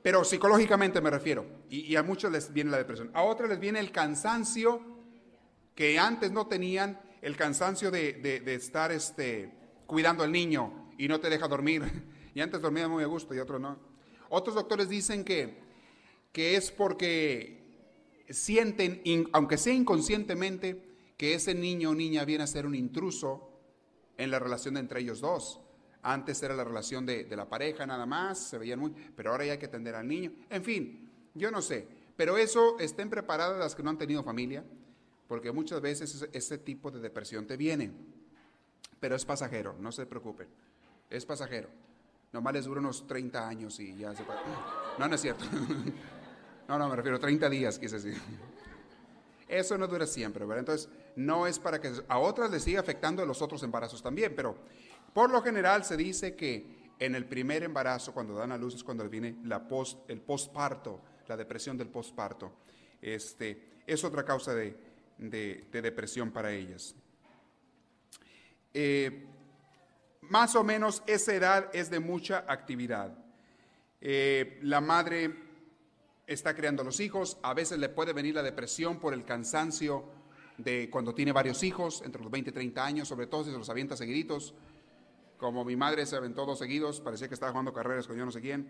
pero 0.02 0.24
psicológicamente 0.24 1.02
me 1.02 1.10
refiero. 1.10 1.46
Y, 1.70 1.96
a 1.96 2.04
muchos 2.04 2.32
les 2.32 2.54
viene 2.54 2.72
la 2.72 2.78
depresión. 2.78 3.12
A 3.14 3.24
otros 3.24 3.50
les 3.50 3.60
viene 3.60 3.80
el 3.80 3.92
cansancio 3.92 4.82
que 5.76 6.00
antes 6.00 6.32
no 6.32 6.48
tenían 6.48 7.00
el 7.22 7.36
cansancio 7.36 7.92
de, 7.92 8.42
estar 8.48 8.92
este, 8.92 9.52
cuidando 9.86 10.24
al 10.24 10.32
niño 10.32 10.92
y 10.98 11.08
no 11.08 11.20
te 11.20 11.30
deja 11.30 11.48
dormir. 11.48 11.84
Y 12.34 12.40
antes 12.40 12.62
dormía 12.62 12.88
muy 12.88 13.04
a 13.04 13.08
gusto 13.08 13.34
y 13.34 13.40
otros 13.40 13.60
no. 13.60 13.80
Otros 14.30 14.54
doctores 14.54 14.90
dicen 14.90 15.24
que, 15.24 15.58
que 16.32 16.56
es 16.56 16.70
porque 16.70 17.58
sienten, 18.30 19.02
aunque 19.34 19.58
sea 19.58 19.74
inconscientemente, 19.74 20.88
que 21.18 21.34
ese 21.34 21.56
niño 21.56 21.90
o 21.90 21.96
niña 21.96 22.26
viene 22.26 22.44
a 22.44 22.48
ser 22.48 22.68
un 22.68 22.76
intruso 22.76 23.50
en 24.18 24.30
la 24.30 24.38
relación 24.38 24.78
entre 24.78 25.00
ellos 25.00 25.20
dos. 25.20 25.60
Antes 26.10 26.42
era 26.42 26.56
la 26.56 26.64
relación 26.64 27.06
de, 27.06 27.26
de, 27.26 27.36
la 27.36 27.50
pareja 27.50 27.86
nada 27.86 28.06
más, 28.06 28.40
se 28.40 28.58
veían 28.58 28.80
muy, 28.80 28.92
pero 29.14 29.32
ahora 29.32 29.44
ya 29.44 29.52
hay 29.52 29.58
que 29.58 29.66
atender 29.66 29.94
al 29.94 30.08
niño. 30.08 30.32
En 30.50 30.64
fin, 30.64 31.12
yo 31.34 31.52
no 31.52 31.62
sé, 31.62 31.86
pero 32.16 32.38
eso 32.38 32.80
estén 32.80 33.10
preparadas 33.10 33.60
las 33.60 33.76
que 33.76 33.84
no 33.84 33.90
han 33.90 33.98
tenido 33.98 34.24
familia, 34.24 34.64
porque 35.28 35.52
muchas 35.52 35.82
veces 35.82 36.26
ese 36.32 36.58
tipo 36.60 36.92
de 36.92 37.02
depresión 37.02 37.46
te 37.46 37.58
viene, 37.58 37.92
pero 39.02 39.18
es 39.18 39.26
pasajero, 39.26 39.76
no 39.80 39.92
se 39.92 40.06
preocupen, 40.06 40.48
es 41.10 41.26
pasajero. 41.26 41.68
Nomás 42.32 42.54
les 42.54 42.66
dura 42.66 42.80
unos 42.80 43.06
30 43.06 43.46
años 43.46 43.78
y 43.82 43.98
ya 43.98 44.16
se. 44.16 44.24
No, 44.98 45.08
no 45.08 45.16
es 45.16 45.22
cierto. 45.22 45.44
No, 46.68 46.78
no, 46.78 46.90
me 46.90 46.98
refiero 46.98 47.16
a 47.16 47.20
30 47.22 47.50
días, 47.50 47.80
quise 47.80 47.96
decir. 47.96 48.22
Eso 49.48 49.78
no 49.78 49.88
dura 49.88 50.06
siempre, 50.06 50.44
¿verdad? 50.44 50.60
Entonces, 50.60 50.90
no 51.16 51.48
es 51.48 51.60
para 51.60 51.80
que 51.80 51.94
a 52.10 52.20
otras 52.20 52.52
les 52.52 52.64
siga 52.64 52.82
afectando 52.82 53.26
los 53.26 53.42
otros 53.42 53.64
embarazos 53.64 54.04
también, 54.04 54.34
pero 54.36 54.58
por 55.18 55.32
lo 55.32 55.42
general 55.42 55.84
se 55.84 55.98
dice 55.98 56.36
que 56.36 56.92
en 57.00 57.16
el 57.16 57.26
primer 57.26 57.64
embarazo, 57.64 58.14
cuando 58.14 58.36
dan 58.36 58.52
a 58.52 58.58
luz, 58.58 58.76
es 58.76 58.84
cuando 58.84 59.10
viene 59.10 59.38
la 59.46 59.68
el 60.10 60.22
postparto, 60.22 61.02
la 61.28 61.36
depresión 61.36 61.76
del 61.76 61.88
postparto. 61.88 62.54
Este, 63.02 63.82
es 63.88 64.04
otra 64.04 64.24
causa 64.24 64.54
de, 64.54 64.78
de, 65.18 65.82
depresión 65.82 66.30
para 66.30 66.52
ellas. 66.52 66.94
Eh, 68.76 69.26
más 70.22 70.56
o 70.56 70.64
menos 70.64 71.02
esa 71.08 71.34
edad 71.34 71.72
es 71.74 71.90
de 71.90 72.00
mucha 72.00 72.46
actividad. 72.48 73.18
Eh, 74.00 74.60
la 74.62 74.82
madre 74.82 75.34
está 76.28 76.56
creando 76.56 76.84
los 76.84 77.00
hijos, 77.00 77.40
a 77.42 77.56
veces 77.56 77.80
le 77.80 77.90
puede 77.90 78.14
venir 78.14 78.36
la 78.36 78.44
depresión 78.44 79.00
por 79.00 79.16
el 79.16 79.26
cansancio 79.26 80.12
de 80.60 80.92
cuando 80.92 81.16
tiene 81.16 81.32
varios 81.32 81.64
hijos, 81.64 82.04
entre 82.06 82.22
los 82.22 82.30
20 82.30 82.52
y 82.52 82.54
30 82.54 82.86
años, 82.86 83.08
sobre 83.08 83.26
todo 83.26 83.46
si 83.46 83.50
se 83.50 83.58
los 83.58 83.70
avienta 83.72 83.98
seguiditos. 83.98 84.54
Como 85.38 85.64
mi 85.64 85.76
madre 85.76 86.06
se 86.06 86.16
aventó 86.16 86.46
dos 86.46 86.60
seguidos, 86.60 87.00
parecía 87.00 87.28
que 87.28 87.36
estaba 87.36 87.52
jugando 87.52 87.74
carreras 87.74 88.08
con 88.08 88.18
yo 88.18 88.26
no 88.26 88.32
sé 88.32 88.42
quién. 88.42 88.68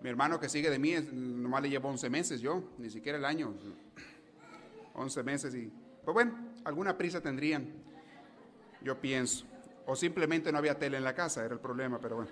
Mi 0.00 0.08
hermano 0.08 0.38
que 0.38 0.48
sigue 0.48 0.70
de 0.70 0.78
mí, 0.78 0.94
nomás 1.12 1.62
le 1.62 1.70
llevo 1.70 1.88
11 1.88 2.10
meses 2.10 2.40
yo, 2.40 2.62
ni 2.78 2.90
siquiera 2.90 3.18
el 3.18 3.24
año. 3.24 3.54
11 4.94 5.22
meses 5.22 5.54
y, 5.54 5.72
pues 6.04 6.14
bueno, 6.14 6.36
alguna 6.64 6.96
prisa 6.96 7.20
tendrían, 7.20 7.72
yo 8.82 9.00
pienso. 9.00 9.46
O 9.86 9.96
simplemente 9.96 10.52
no 10.52 10.58
había 10.58 10.78
tele 10.78 10.96
en 10.96 11.04
la 11.04 11.14
casa, 11.14 11.44
era 11.44 11.54
el 11.54 11.60
problema, 11.60 11.98
pero 12.00 12.16
bueno. 12.16 12.30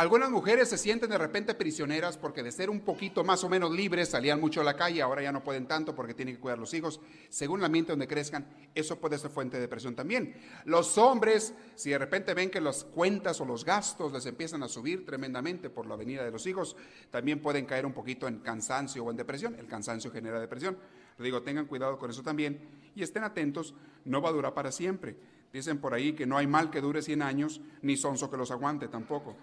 Algunas 0.00 0.30
mujeres 0.30 0.70
se 0.70 0.78
sienten 0.78 1.10
de 1.10 1.18
repente 1.18 1.54
prisioneras 1.54 2.16
porque 2.16 2.42
de 2.42 2.52
ser 2.52 2.70
un 2.70 2.80
poquito 2.80 3.22
más 3.22 3.44
o 3.44 3.50
menos 3.50 3.70
libres 3.70 4.08
salían 4.08 4.40
mucho 4.40 4.62
a 4.62 4.64
la 4.64 4.74
calle, 4.74 5.02
ahora 5.02 5.20
ya 5.20 5.30
no 5.30 5.44
pueden 5.44 5.66
tanto 5.66 5.94
porque 5.94 6.14
tienen 6.14 6.36
que 6.36 6.40
cuidar 6.40 6.56
a 6.56 6.60
los 6.62 6.72
hijos. 6.72 7.02
Según 7.28 7.60
el 7.60 7.66
ambiente 7.66 7.92
donde 7.92 8.08
crezcan, 8.08 8.48
eso 8.74 8.98
puede 8.98 9.18
ser 9.18 9.30
fuente 9.30 9.58
de 9.58 9.60
depresión 9.60 9.94
también. 9.94 10.40
Los 10.64 10.96
hombres, 10.96 11.52
si 11.74 11.90
de 11.90 11.98
repente 11.98 12.32
ven 12.32 12.48
que 12.48 12.62
las 12.62 12.84
cuentas 12.84 13.42
o 13.42 13.44
los 13.44 13.62
gastos 13.62 14.10
les 14.10 14.24
empiezan 14.24 14.62
a 14.62 14.68
subir 14.68 15.04
tremendamente 15.04 15.68
por 15.68 15.84
la 15.84 15.96
venida 15.96 16.24
de 16.24 16.30
los 16.30 16.46
hijos, 16.46 16.76
también 17.10 17.42
pueden 17.42 17.66
caer 17.66 17.84
un 17.84 17.92
poquito 17.92 18.26
en 18.26 18.38
cansancio 18.38 19.04
o 19.04 19.10
en 19.10 19.18
depresión. 19.18 19.54
El 19.58 19.66
cansancio 19.66 20.10
genera 20.10 20.40
depresión. 20.40 20.78
Le 21.18 21.26
digo, 21.26 21.42
tengan 21.42 21.66
cuidado 21.66 21.98
con 21.98 22.08
eso 22.08 22.22
también 22.22 22.58
y 22.94 23.02
estén 23.02 23.22
atentos, 23.22 23.74
no 24.06 24.22
va 24.22 24.30
a 24.30 24.32
durar 24.32 24.54
para 24.54 24.72
siempre. 24.72 25.18
Dicen 25.52 25.78
por 25.78 25.92
ahí 25.92 26.14
que 26.14 26.24
no 26.24 26.38
hay 26.38 26.46
mal 26.46 26.70
que 26.70 26.80
dure 26.80 27.02
100 27.02 27.20
años, 27.20 27.60
ni 27.82 27.98
sonso 27.98 28.30
que 28.30 28.38
los 28.38 28.50
aguante 28.50 28.88
tampoco. 28.88 29.36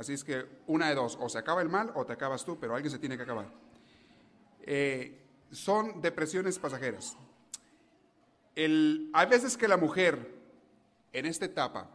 Así 0.00 0.14
es 0.14 0.24
que 0.24 0.46
una 0.66 0.88
de 0.88 0.94
dos, 0.94 1.18
o 1.20 1.28
se 1.28 1.36
acaba 1.36 1.60
el 1.60 1.68
mal 1.68 1.92
o 1.94 2.06
te 2.06 2.14
acabas 2.14 2.42
tú, 2.42 2.58
pero 2.58 2.74
alguien 2.74 2.90
se 2.90 2.98
tiene 2.98 3.18
que 3.18 3.24
acabar. 3.24 3.52
Eh, 4.62 5.22
son 5.50 6.00
depresiones 6.00 6.58
pasajeras. 6.58 7.18
hay 8.56 9.26
veces 9.28 9.58
que 9.58 9.68
la 9.68 9.76
mujer 9.76 10.40
en 11.12 11.26
esta 11.26 11.44
etapa 11.44 11.90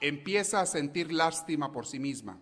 empieza 0.00 0.62
a 0.62 0.66
sentir 0.66 1.12
lástima 1.12 1.72
por 1.72 1.84
sí 1.84 1.98
misma. 1.98 2.38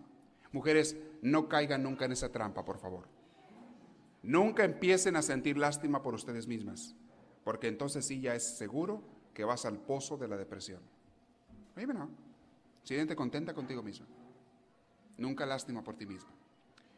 Mujeres, 0.53 0.95
no 1.21 1.49
caigan 1.49 1.83
nunca 1.83 2.05
en 2.05 2.13
esa 2.13 2.31
trampa, 2.31 2.63
por 2.63 2.77
favor. 2.77 3.09
Nunca 4.23 4.63
empiecen 4.63 5.17
a 5.17 5.21
sentir 5.21 5.57
lástima 5.57 6.01
por 6.01 6.13
ustedes 6.13 6.47
mismas, 6.47 6.95
porque 7.43 7.67
entonces 7.67 8.05
sí 8.05 8.21
ya 8.21 8.33
es 8.33 8.57
seguro 8.57 9.03
que 9.33 9.43
vas 9.43 9.65
al 9.65 9.77
pozo 9.77 10.15
de 10.15 10.29
la 10.29 10.37
depresión. 10.37 10.79
Oye, 11.75 11.85
no. 11.87 12.09
Contenta 13.17 13.53
contigo 13.53 13.83
misma. 13.83 14.07
Nunca 15.17 15.45
lástima 15.45 15.83
por 15.83 15.95
ti 15.95 16.05
misma. 16.05 16.31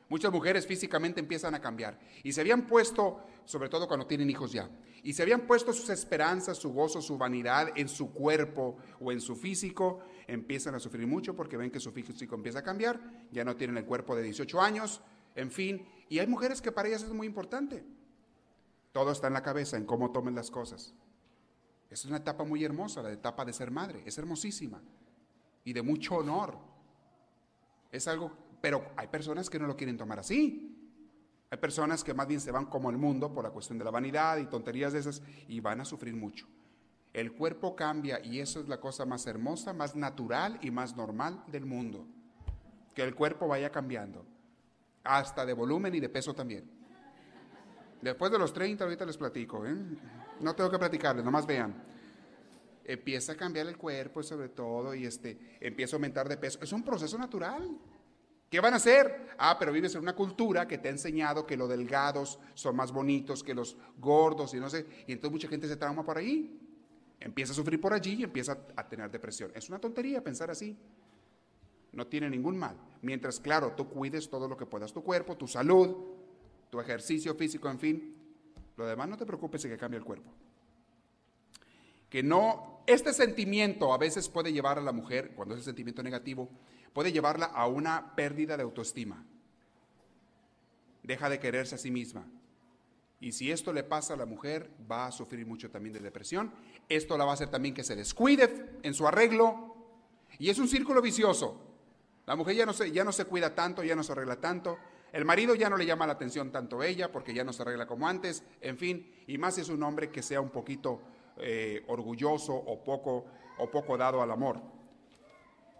Muchas 0.09 0.31
mujeres 0.31 0.67
físicamente 0.67 1.19
empiezan 1.19 1.55
a 1.55 1.61
cambiar 1.61 1.99
y 2.23 2.33
se 2.33 2.41
habían 2.41 2.67
puesto, 2.67 3.21
sobre 3.45 3.69
todo 3.69 3.87
cuando 3.87 4.05
tienen 4.05 4.29
hijos 4.29 4.51
ya, 4.51 4.69
y 5.01 5.13
se 5.13 5.23
habían 5.23 5.47
puesto 5.47 5.73
sus 5.73 5.89
esperanzas, 5.89 6.57
su 6.57 6.71
gozo, 6.71 7.01
su 7.01 7.17
vanidad 7.17 7.69
en 7.75 7.89
su 7.89 8.13
cuerpo 8.13 8.77
o 8.99 9.11
en 9.11 9.19
su 9.19 9.35
físico, 9.35 10.01
empiezan 10.27 10.75
a 10.75 10.79
sufrir 10.79 11.07
mucho 11.07 11.35
porque 11.35 11.57
ven 11.57 11.71
que 11.71 11.79
su 11.79 11.91
físico 11.91 12.35
empieza 12.35 12.59
a 12.59 12.63
cambiar, 12.63 12.99
ya 13.31 13.43
no 13.43 13.55
tienen 13.55 13.77
el 13.77 13.85
cuerpo 13.85 14.15
de 14.15 14.23
18 14.23 14.61
años, 14.61 15.01
en 15.35 15.49
fin, 15.49 15.85
y 16.09 16.19
hay 16.19 16.27
mujeres 16.27 16.61
que 16.61 16.71
para 16.71 16.89
ellas 16.89 17.03
es 17.03 17.11
muy 17.11 17.25
importante. 17.25 17.83
Todo 18.91 19.11
está 19.11 19.27
en 19.27 19.33
la 19.33 19.41
cabeza, 19.41 19.77
en 19.77 19.85
cómo 19.85 20.11
tomen 20.11 20.35
las 20.35 20.51
cosas. 20.51 20.93
Es 21.89 22.05
una 22.05 22.17
etapa 22.17 22.43
muy 22.43 22.63
hermosa, 22.63 23.01
la 23.01 23.11
etapa 23.11 23.45
de 23.45 23.53
ser 23.53 23.71
madre, 23.71 24.03
es 24.05 24.17
hermosísima 24.17 24.81
y 25.63 25.73
de 25.73 25.81
mucho 25.81 26.17
honor 26.17 26.72
Es 27.93 28.07
algo, 28.07 28.31
pero 28.59 28.91
hay 28.97 29.07
personas 29.07 29.51
que 29.51 29.59
no 29.59 29.67
lo 29.67 29.77
quieren 29.77 29.97
tomar 29.97 30.17
así. 30.17 30.75
Hay 31.51 31.59
personas 31.59 32.03
que 32.03 32.15
más 32.15 32.27
bien 32.27 32.41
se 32.41 32.51
van 32.51 32.65
como 32.65 32.89
el 32.89 32.97
mundo 32.97 33.31
por 33.31 33.43
la 33.43 33.51
cuestión 33.51 33.77
de 33.77 33.85
la 33.85 33.91
vanidad 33.91 34.39
y 34.39 34.47
tonterías 34.47 34.93
de 34.93 34.99
esas 34.99 35.21
y 35.47 35.59
van 35.59 35.79
a 35.79 35.85
sufrir 35.85 36.15
mucho. 36.15 36.47
El 37.13 37.33
cuerpo 37.33 37.75
cambia 37.75 38.19
y 38.25 38.39
eso 38.39 38.59
es 38.59 38.67
la 38.67 38.79
cosa 38.79 39.05
más 39.05 39.27
hermosa, 39.27 39.73
más 39.73 39.95
natural 39.95 40.57
y 40.63 40.71
más 40.71 40.95
normal 40.95 41.43
del 41.45 41.67
mundo. 41.67 42.07
Que 42.95 43.03
el 43.03 43.13
cuerpo 43.13 43.47
vaya 43.47 43.71
cambiando, 43.71 44.25
hasta 45.03 45.45
de 45.45 45.53
volumen 45.53 45.93
y 45.93 45.99
de 45.99 46.09
peso 46.09 46.33
también. 46.33 46.67
Después 48.01 48.31
de 48.31 48.39
los 48.39 48.51
30, 48.51 48.83
ahorita 48.83 49.05
les 49.05 49.17
platico, 49.17 49.67
¿eh? 49.67 49.77
no 50.39 50.55
tengo 50.55 50.71
que 50.71 50.79
platicarles, 50.79 51.23
nomás 51.23 51.45
vean. 51.45 51.92
Empieza 52.85 53.33
a 53.33 53.35
cambiar 53.35 53.67
el 53.67 53.77
cuerpo 53.77 54.21
sobre 54.23 54.49
todo 54.49 54.93
y 54.93 55.05
este, 55.05 55.57
empieza 55.59 55.95
a 55.95 55.97
aumentar 55.97 56.27
de 56.27 56.37
peso. 56.37 56.59
Es 56.61 56.71
un 56.73 56.83
proceso 56.83 57.17
natural. 57.17 57.77
¿Qué 58.49 58.59
van 58.59 58.73
a 58.73 58.77
hacer? 58.77 59.29
Ah, 59.37 59.57
pero 59.57 59.71
vives 59.71 59.95
en 59.95 60.01
una 60.01 60.15
cultura 60.15 60.67
que 60.67 60.77
te 60.77 60.87
ha 60.87 60.91
enseñado 60.91 61.47
que 61.47 61.57
los 61.57 61.67
delgados 61.67 62.39
son 62.53 62.75
más 62.75 62.91
bonitos 62.91 63.43
que 63.43 63.55
los 63.55 63.77
gordos 63.97 64.53
y 64.53 64.59
no 64.59 64.69
sé. 64.69 64.85
Y 65.07 65.13
entonces 65.13 65.31
mucha 65.31 65.47
gente 65.47 65.67
se 65.67 65.75
trauma 65.75 66.03
por 66.03 66.17
ahí. 66.17 66.59
Empieza 67.19 67.53
a 67.53 67.55
sufrir 67.55 67.81
por 67.81 67.93
allí 67.93 68.15
y 68.19 68.23
empieza 68.23 68.57
a 68.75 68.87
tener 68.87 69.09
depresión. 69.09 69.51
Es 69.55 69.69
una 69.69 69.79
tontería 69.79 70.23
pensar 70.23 70.51
así. 70.51 70.77
No 71.93 72.05
tiene 72.05 72.29
ningún 72.29 72.57
mal. 72.57 72.75
Mientras, 73.01 73.39
claro, 73.39 73.73
tú 73.77 73.87
cuides 73.87 74.29
todo 74.29 74.47
lo 74.47 74.57
que 74.57 74.65
puedas, 74.65 74.91
tu 74.91 75.03
cuerpo, 75.03 75.37
tu 75.37 75.47
salud, 75.47 75.95
tu 76.69 76.79
ejercicio 76.79 77.33
físico, 77.35 77.69
en 77.69 77.79
fin. 77.79 78.15
Lo 78.75 78.85
demás 78.85 79.07
no 79.07 79.17
te 79.17 79.25
preocupes 79.25 79.63
de 79.63 79.69
que 79.69 79.77
cambie 79.77 79.97
el 79.97 80.03
cuerpo. 80.03 80.29
Que 82.13 82.21
no, 82.21 82.83
este 82.85 83.11
sentimiento 83.11 83.91
a 83.91 83.97
veces 83.97 84.29
puede 84.29 84.53
llevar 84.53 84.77
a 84.77 84.83
la 84.83 84.91
mujer, 84.91 85.31
cuando 85.33 85.55
es 85.55 85.61
el 85.61 85.65
sentimiento 85.65 86.03
negativo, 86.03 86.47
puede 86.93 87.11
llevarla 87.11 87.47
a 87.47 87.65
una 87.65 88.13
pérdida 88.13 88.55
de 88.55 88.61
autoestima. 88.61 89.25
Deja 91.01 91.27
de 91.27 91.39
quererse 91.39 91.73
a 91.73 91.79
sí 91.79 91.89
misma. 91.89 92.27
Y 93.19 93.31
si 93.31 93.49
esto 93.51 93.73
le 93.73 93.83
pasa 93.83 94.13
a 94.13 94.17
la 94.17 94.27
mujer, 94.27 94.69
va 94.91 95.07
a 95.07 95.11
sufrir 95.11 95.47
mucho 95.47 95.71
también 95.71 95.93
de 95.93 96.01
depresión. 96.01 96.53
Esto 96.87 97.17
la 97.17 97.25
va 97.25 97.31
a 97.31 97.33
hacer 97.33 97.49
también 97.49 97.73
que 97.73 97.83
se 97.83 97.95
descuide 97.95 98.77
en 98.83 98.93
su 98.93 99.07
arreglo. 99.07 99.75
Y 100.37 100.51
es 100.51 100.59
un 100.59 100.67
círculo 100.67 101.01
vicioso. 101.01 101.59
La 102.27 102.35
mujer 102.35 102.55
ya 102.55 102.67
no 102.67 102.73
se, 102.73 102.91
ya 102.91 103.03
no 103.03 103.11
se 103.11 103.25
cuida 103.25 103.55
tanto, 103.55 103.83
ya 103.83 103.95
no 103.95 104.03
se 104.03 104.11
arregla 104.11 104.39
tanto. 104.39 104.77
El 105.11 105.25
marido 105.25 105.55
ya 105.55 105.67
no 105.67 105.77
le 105.77 105.87
llama 105.87 106.05
la 106.05 106.13
atención 106.13 106.51
tanto 106.51 106.83
ella 106.83 107.11
porque 107.11 107.33
ya 107.33 107.43
no 107.43 107.53
se 107.53 107.63
arregla 107.63 107.87
como 107.87 108.07
antes. 108.07 108.43
En 108.61 108.77
fin, 108.77 109.11
y 109.25 109.39
más 109.39 109.57
es 109.57 109.69
un 109.69 109.81
hombre 109.81 110.11
que 110.11 110.21
sea 110.21 110.41
un 110.41 110.51
poquito 110.51 111.01
eh, 111.37 111.83
orgulloso 111.87 112.53
o 112.53 112.83
poco, 112.83 113.25
o 113.57 113.69
poco 113.69 113.97
dado 113.97 114.21
al 114.21 114.31
amor. 114.31 114.61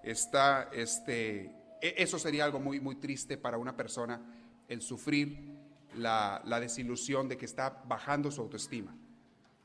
Está, 0.03 0.69
este, 0.73 1.51
e, 1.81 1.95
eso 1.97 2.17
sería 2.17 2.45
algo 2.45 2.59
muy, 2.59 2.79
muy 2.79 2.95
triste 2.95 3.37
para 3.37 3.57
una 3.57 3.75
persona, 3.75 4.21
el 4.67 4.81
sufrir 4.81 5.53
la, 5.97 6.41
desilusión 6.59 7.27
de 7.27 7.37
que 7.37 7.45
está 7.45 7.83
bajando 7.85 8.31
su 8.31 8.41
autoestima. 8.41 8.95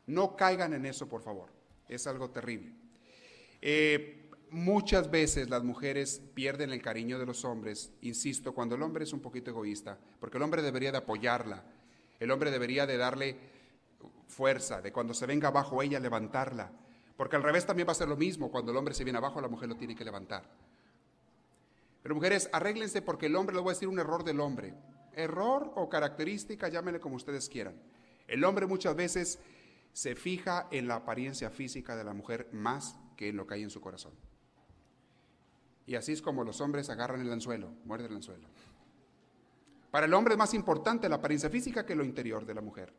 No 0.07 0.37
caigan 0.37 0.75
en 0.75 0.87
eso, 0.87 1.09
por 1.09 1.23
favor. 1.23 1.51
Es 1.89 2.07
algo 2.07 2.31
terrible. 2.31 2.73
Eh, 3.61 4.29
muchas 4.51 5.11
veces 5.11 5.49
las 5.49 5.63
mujeres 5.63 6.21
pierden 6.35 6.71
el 6.71 6.83
cariño 6.83 7.19
de 7.19 7.27
los 7.27 7.45
hombres, 7.45 7.93
insisto, 8.03 8.55
cuando 8.55 8.75
el 8.75 8.83
hombre 8.83 9.05
es 9.05 9.13
un 9.13 9.21
poquito 9.21 9.51
egoísta, 9.51 9.99
porque 10.21 10.37
el 10.37 10.43
hombre 10.43 10.63
debería 10.63 10.93
de 10.93 10.99
apoyarla, 10.99 11.65
el 12.21 12.31
hombre 12.31 12.51
debería 12.51 12.87
de 12.87 12.97
darle 12.97 13.37
fuerza, 14.29 14.81
de 14.81 14.93
cuando 14.93 15.15
se 15.15 15.27
venga 15.27 15.49
abajo 15.49 15.83
ella 15.83 15.99
levantarla, 15.99 16.71
porque 17.17 17.35
al 17.35 17.43
revés 17.43 17.67
también 17.67 17.89
va 17.89 17.93
a 17.93 17.97
ser 17.97 18.09
lo 18.09 18.17
mismo, 18.17 18.51
cuando 18.51 18.71
el 18.71 18.77
hombre 18.77 18.95
se 18.95 19.03
viene 19.03 19.19
abajo 19.19 19.41
la 19.41 19.49
mujer 19.49 19.69
lo 19.69 19.77
tiene 19.77 19.97
que 19.97 20.05
levantar. 20.05 20.45
Pero 22.03 22.15
mujeres, 22.15 22.49
arréglense 22.53 23.03
porque 23.03 23.27
el 23.27 23.35
hombre, 23.35 23.57
le 23.57 23.61
voy 23.61 23.71
a 23.71 23.75
decir 23.75 23.89
un 23.89 23.99
error 23.99 24.23
del 24.23 24.41
hombre, 24.41 24.75
error 25.15 25.73
o 25.75 25.89
característica, 25.89 26.69
llámenle 26.69 27.01
como 27.01 27.17
ustedes 27.17 27.49
quieran. 27.49 27.75
El 28.29 28.45
hombre 28.45 28.67
muchas 28.67 28.95
veces 28.95 29.41
se 29.93 30.15
fija 30.15 30.69
en 30.71 30.87
la 30.87 30.97
apariencia 30.97 31.51
física 31.51 31.97
de 31.97 32.05
la 32.05 32.15
mujer 32.15 32.49
más 32.53 32.97
que 33.17 33.29
en 33.29 33.37
lo 33.37 33.47
que 33.47 33.55
hay 33.55 33.63
en 33.63 33.71
su 33.71 33.81
corazón. 33.81 34.13
Y 35.87 35.97
así 35.97 36.13
es 36.13 36.23
como 36.23 36.45
los 36.45 36.61
hombres 36.61 36.91
agarran 36.91 37.21
el 37.21 37.33
anzuelo, 37.33 37.73
muerden 37.85 38.11
el 38.11 38.17
anzuelo. 38.17 38.47
Para 39.91 40.07
el 40.07 40.15
hombre 40.15 40.35
es 40.35 40.39
más 40.39 40.55
importante 40.55 41.09
la 41.09 41.17
apariencia 41.17 41.51
física 41.51 41.85
que 41.85 41.97
lo 41.97 42.05
interior 42.05 42.45
de 42.45 42.55
la 42.55 42.61
mujer. 42.61 42.93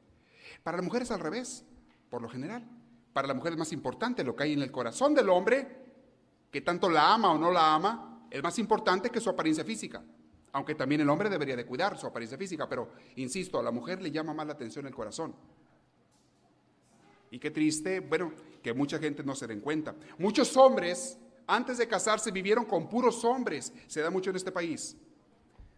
Para 0.64 0.78
la 0.78 0.84
mujer 0.84 1.04
es 1.04 1.12
al 1.12 1.20
revés, 1.20 1.66
por 2.10 2.22
lo 2.22 2.30
general. 2.30 2.68
Para 3.14 3.28
la 3.28 3.34
mujer 3.34 3.54
es 3.54 3.60
más 3.60 3.72
importante 3.74 4.24
lo 4.24 4.36
que 4.36 4.44
hay 4.44 4.54
en 4.54 4.62
el 4.62 4.72
corazón 4.72 5.14
del 5.14 5.30
hombre, 5.30 5.68
que 6.52 6.62
tanto 6.62 6.90
la 6.90 7.14
ama 7.14 7.32
o 7.32 7.38
no 7.38 7.52
la 7.52 7.74
ama, 7.74 8.26
es 8.30 8.42
más 8.44 8.58
importante 8.60 9.10
que 9.10 9.20
su 9.20 9.30
apariencia 9.30 9.64
física. 9.64 10.04
Aunque 10.52 10.76
también 10.76 11.02
el 11.02 11.10
hombre 11.10 11.30
debería 11.30 11.56
de 11.56 11.66
cuidar 11.66 11.98
su 11.98 12.08
apariencia 12.08 12.38
física, 12.38 12.68
pero 12.68 12.92
insisto, 13.16 13.60
a 13.60 13.64
la 13.64 13.72
mujer 13.72 14.02
le 14.02 14.12
llama 14.12 14.34
más 14.34 14.48
la 14.48 14.54
atención 14.54 14.86
el 14.88 14.94
corazón. 14.94 15.36
Y 17.32 17.40
qué 17.40 17.52
triste, 17.52 18.00
bueno, 18.00 18.34
que 18.64 18.74
mucha 18.74 18.98
gente 18.98 19.24
no 19.24 19.36
se 19.36 19.48
den 19.48 19.62
cuenta. 19.62 19.96
Muchos 20.18 20.56
hombres, 20.58 21.20
antes 21.46 21.78
de 21.78 21.88
casarse, 21.88 22.32
vivieron 22.32 22.66
con 22.66 22.90
puros 22.90 23.24
hombres. 23.24 23.72
Se 23.88 24.02
da 24.02 24.10
mucho 24.10 24.32
en 24.32 24.36
este 24.36 24.52
país. 24.52 24.98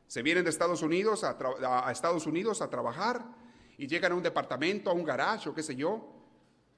Se 0.08 0.22
vienen 0.22 0.44
de 0.44 0.50
Estados 0.50 0.82
Unidos 0.82 1.24
a, 1.24 1.92
Estados 1.92 2.26
Unidos 2.26 2.62
a 2.62 2.70
trabajar 2.70 3.26
y 3.78 3.88
llegan 3.88 4.12
a 4.12 4.16
un 4.16 4.24
departamento, 4.24 4.90
a 4.90 4.94
un 4.94 5.04
garage 5.04 5.50
o 5.50 5.54
qué 5.54 5.64
sé 5.64 5.76
yo, 5.76 6.14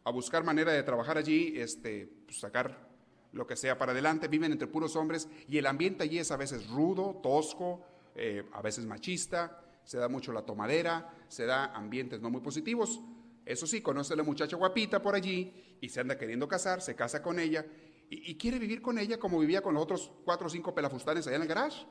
a 0.03 0.11
buscar 0.11 0.43
manera 0.43 0.71
de 0.71 0.83
trabajar 0.83 1.17
allí, 1.17 1.53
este, 1.55 2.07
pues, 2.25 2.39
sacar 2.39 2.89
lo 3.31 3.47
que 3.47 3.55
sea 3.55 3.77
para 3.77 3.91
adelante, 3.91 4.27
viven 4.27 4.51
entre 4.51 4.67
puros 4.67 4.95
hombres 4.95 5.27
y 5.47 5.57
el 5.57 5.65
ambiente 5.65 6.03
allí 6.03 6.19
es 6.19 6.31
a 6.31 6.37
veces 6.37 6.69
rudo, 6.69 7.19
tosco, 7.23 7.81
eh, 8.15 8.43
a 8.53 8.61
veces 8.61 8.85
machista, 8.85 9.63
se 9.83 9.97
da 9.97 10.07
mucho 10.07 10.31
la 10.31 10.43
tomadera, 10.43 11.13
se 11.27 11.45
da 11.45 11.65
ambientes 11.73 12.21
no 12.21 12.29
muy 12.29 12.41
positivos. 12.41 13.01
Eso 13.45 13.67
sí, 13.67 13.81
conoce 13.81 14.13
a 14.13 14.17
la 14.17 14.23
muchacha 14.23 14.55
guapita 14.55 15.01
por 15.01 15.15
allí 15.15 15.77
y 15.81 15.89
se 15.89 15.99
anda 15.99 16.17
queriendo 16.17 16.47
casar, 16.47 16.81
se 16.81 16.95
casa 16.95 17.21
con 17.21 17.39
ella 17.39 17.65
y, 18.09 18.35
quiere 18.35 18.59
vivir 18.59 18.81
con 18.81 18.97
ella 18.99 19.17
como 19.17 19.39
vivía 19.39 19.61
con 19.61 19.73
los 19.73 19.83
otros 19.83 20.11
cuatro 20.23 20.47
o 20.47 20.49
cinco 20.49 20.73
pelafustanes 20.73 21.25
allá 21.27 21.37
en 21.37 21.41
el 21.41 21.47
garage. 21.47 21.85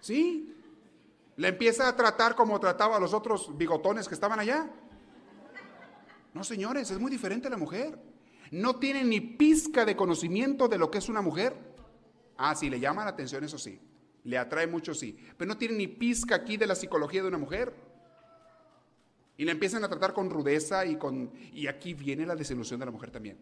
¿Sí? 0.00 0.54
Le 1.40 1.48
empieza 1.48 1.88
a 1.88 1.96
tratar 1.96 2.34
como 2.34 2.60
trataba 2.60 2.98
a 2.98 3.00
los 3.00 3.14
otros 3.14 3.56
bigotones 3.56 4.06
que 4.06 4.12
estaban 4.12 4.38
allá. 4.38 4.68
No, 6.34 6.44
señores, 6.44 6.90
es 6.90 6.98
muy 6.98 7.10
diferente 7.10 7.48
la 7.48 7.56
mujer. 7.56 7.98
No 8.50 8.76
tiene 8.76 9.04
ni 9.04 9.22
pizca 9.22 9.86
de 9.86 9.96
conocimiento 9.96 10.68
de 10.68 10.76
lo 10.76 10.90
que 10.90 10.98
es 10.98 11.08
una 11.08 11.22
mujer. 11.22 11.56
Ah, 12.36 12.54
sí, 12.54 12.68
le 12.68 12.78
llama 12.78 13.04
la 13.04 13.12
atención, 13.12 13.42
eso 13.42 13.56
sí. 13.56 13.80
Le 14.24 14.36
atrae 14.36 14.66
mucho, 14.66 14.92
sí. 14.92 15.16
Pero 15.38 15.48
no 15.48 15.56
tiene 15.56 15.76
ni 15.76 15.88
pizca 15.88 16.34
aquí 16.34 16.58
de 16.58 16.66
la 16.66 16.74
psicología 16.74 17.22
de 17.22 17.28
una 17.28 17.38
mujer. 17.38 17.72
Y 19.38 19.46
le 19.46 19.52
empiezan 19.52 19.82
a 19.82 19.88
tratar 19.88 20.12
con 20.12 20.28
rudeza 20.28 20.84
y 20.84 20.96
con... 20.96 21.32
Y 21.54 21.68
aquí 21.68 21.94
viene 21.94 22.26
la 22.26 22.36
desilusión 22.36 22.80
de 22.80 22.84
la 22.84 22.92
mujer 22.92 23.10
también. 23.10 23.38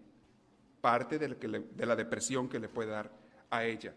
Parte 0.80 1.18
de, 1.18 1.26
de 1.34 1.86
la 1.86 1.96
depresión 1.96 2.48
que 2.48 2.60
le 2.60 2.68
puede 2.68 2.90
dar 2.90 3.10
a 3.50 3.64
ella. 3.64 3.92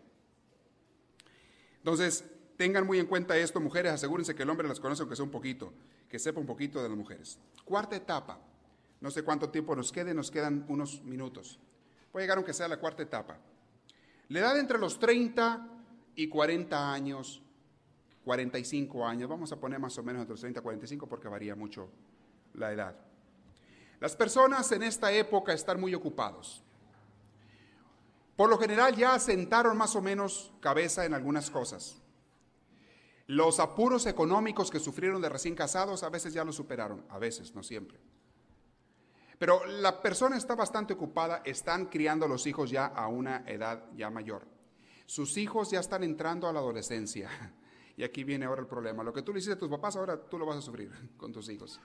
Entonces, 1.77 2.25
tengan 2.57 2.85
muy 2.85 2.99
en 2.99 3.07
cuenta 3.07 3.37
esto, 3.37 3.59
mujeres, 3.59 3.93
asegúrense 3.93 4.35
que 4.35 4.43
el 4.43 4.49
hombre 4.49 4.67
las 4.67 4.79
conoce 4.79 5.01
aunque 5.01 5.15
sea 5.15 5.25
un 5.25 5.31
poquito, 5.31 5.73
que 6.09 6.19
sepa 6.19 6.39
un 6.39 6.45
poquito 6.45 6.81
de 6.81 6.89
las 6.89 6.97
mujeres. 6.97 7.39
Cuarta 7.65 7.95
etapa, 7.95 8.39
no 8.99 9.11
sé 9.11 9.23
cuánto 9.23 9.49
tiempo 9.49 9.75
nos 9.75 9.91
quede, 9.91 10.13
nos 10.13 10.29
quedan 10.29 10.65
unos 10.67 11.03
minutos. 11.03 11.59
Puede 12.11 12.25
llegar 12.25 12.37
aunque 12.37 12.53
sea 12.53 12.67
la 12.67 12.77
cuarta 12.77 13.03
etapa. 13.03 13.37
La 14.29 14.39
edad 14.39 14.59
entre 14.59 14.77
los 14.77 14.99
30 14.99 15.67
y 16.15 16.27
40 16.27 16.93
años, 16.93 17.41
45 18.23 19.05
años, 19.05 19.29
vamos 19.29 19.51
a 19.51 19.59
poner 19.59 19.79
más 19.79 19.97
o 19.97 20.03
menos 20.03 20.21
entre 20.21 20.33
los 20.33 20.41
30 20.41 20.59
y 20.59 20.63
45 20.63 21.07
porque 21.07 21.27
varía 21.27 21.55
mucho 21.55 21.89
la 22.53 22.71
edad. 22.71 22.95
Las 23.99 24.15
personas 24.15 24.71
en 24.71 24.83
esta 24.83 25.11
época 25.11 25.53
están 25.53 25.79
muy 25.79 25.93
ocupados. 25.93 26.63
Por 28.35 28.49
lo 28.49 28.57
general 28.57 28.95
ya 28.95 29.13
asentaron 29.13 29.77
más 29.77 29.95
o 29.95 30.01
menos 30.01 30.51
cabeza 30.59 31.05
en 31.05 31.13
algunas 31.13 31.51
cosas. 31.51 32.00
Los 33.31 33.61
apuros 33.61 34.07
económicos 34.07 34.69
que 34.69 34.81
sufrieron 34.81 35.21
de 35.21 35.29
recién 35.29 35.55
casados 35.55 36.03
a 36.03 36.09
veces 36.09 36.33
ya 36.33 36.43
los 36.43 36.57
superaron, 36.57 37.05
a 37.07 37.17
veces, 37.17 37.55
no 37.55 37.63
siempre. 37.63 37.97
Pero 39.39 39.65
la 39.65 40.01
persona 40.01 40.35
está 40.35 40.53
bastante 40.53 40.95
ocupada, 40.95 41.41
están 41.45 41.85
criando 41.85 42.27
los 42.27 42.45
hijos 42.45 42.69
ya 42.69 42.87
a 42.87 43.07
una 43.07 43.45
edad 43.47 43.85
ya 43.95 44.09
mayor. 44.09 44.45
Sus 45.05 45.37
hijos 45.37 45.71
ya 45.71 45.79
están 45.79 46.03
entrando 46.03 46.49
a 46.49 46.53
la 46.53 46.59
adolescencia. 46.59 47.29
Y 47.97 48.03
aquí 48.03 48.23
viene 48.23 48.45
ahora 48.45 48.61
el 48.61 48.67
problema. 48.67 49.03
Lo 49.03 49.13
que 49.13 49.21
tú 49.21 49.31
le 49.31 49.39
hiciste 49.39 49.53
a 49.53 49.59
tus 49.59 49.69
papás, 49.69 49.95
ahora 49.95 50.17
tú 50.17 50.39
lo 50.39 50.45
vas 50.45 50.57
a 50.57 50.61
sufrir 50.61 50.91
con 51.17 51.31
tus 51.31 51.47
hijos. 51.49 51.79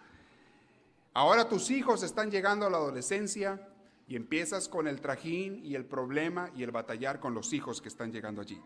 Ahora 1.13 1.49
tus 1.49 1.71
hijos 1.71 2.03
están 2.03 2.31
llegando 2.31 2.67
a 2.67 2.71
la 2.71 2.79
adolescencia 2.79 3.69
y 4.09 4.17
empiezas 4.17 4.69
con 4.69 4.89
el 4.89 5.01
trajín 5.01 5.65
y 5.65 5.75
el 5.75 5.85
problema 5.85 6.51
y 6.57 6.63
el 6.63 6.71
batallar 6.71 7.21
con 7.21 7.35
los 7.35 7.53
hijos 7.53 7.83
que 7.83 7.89
están 7.89 8.13
llegando 8.13 8.41
allí. 8.41 8.61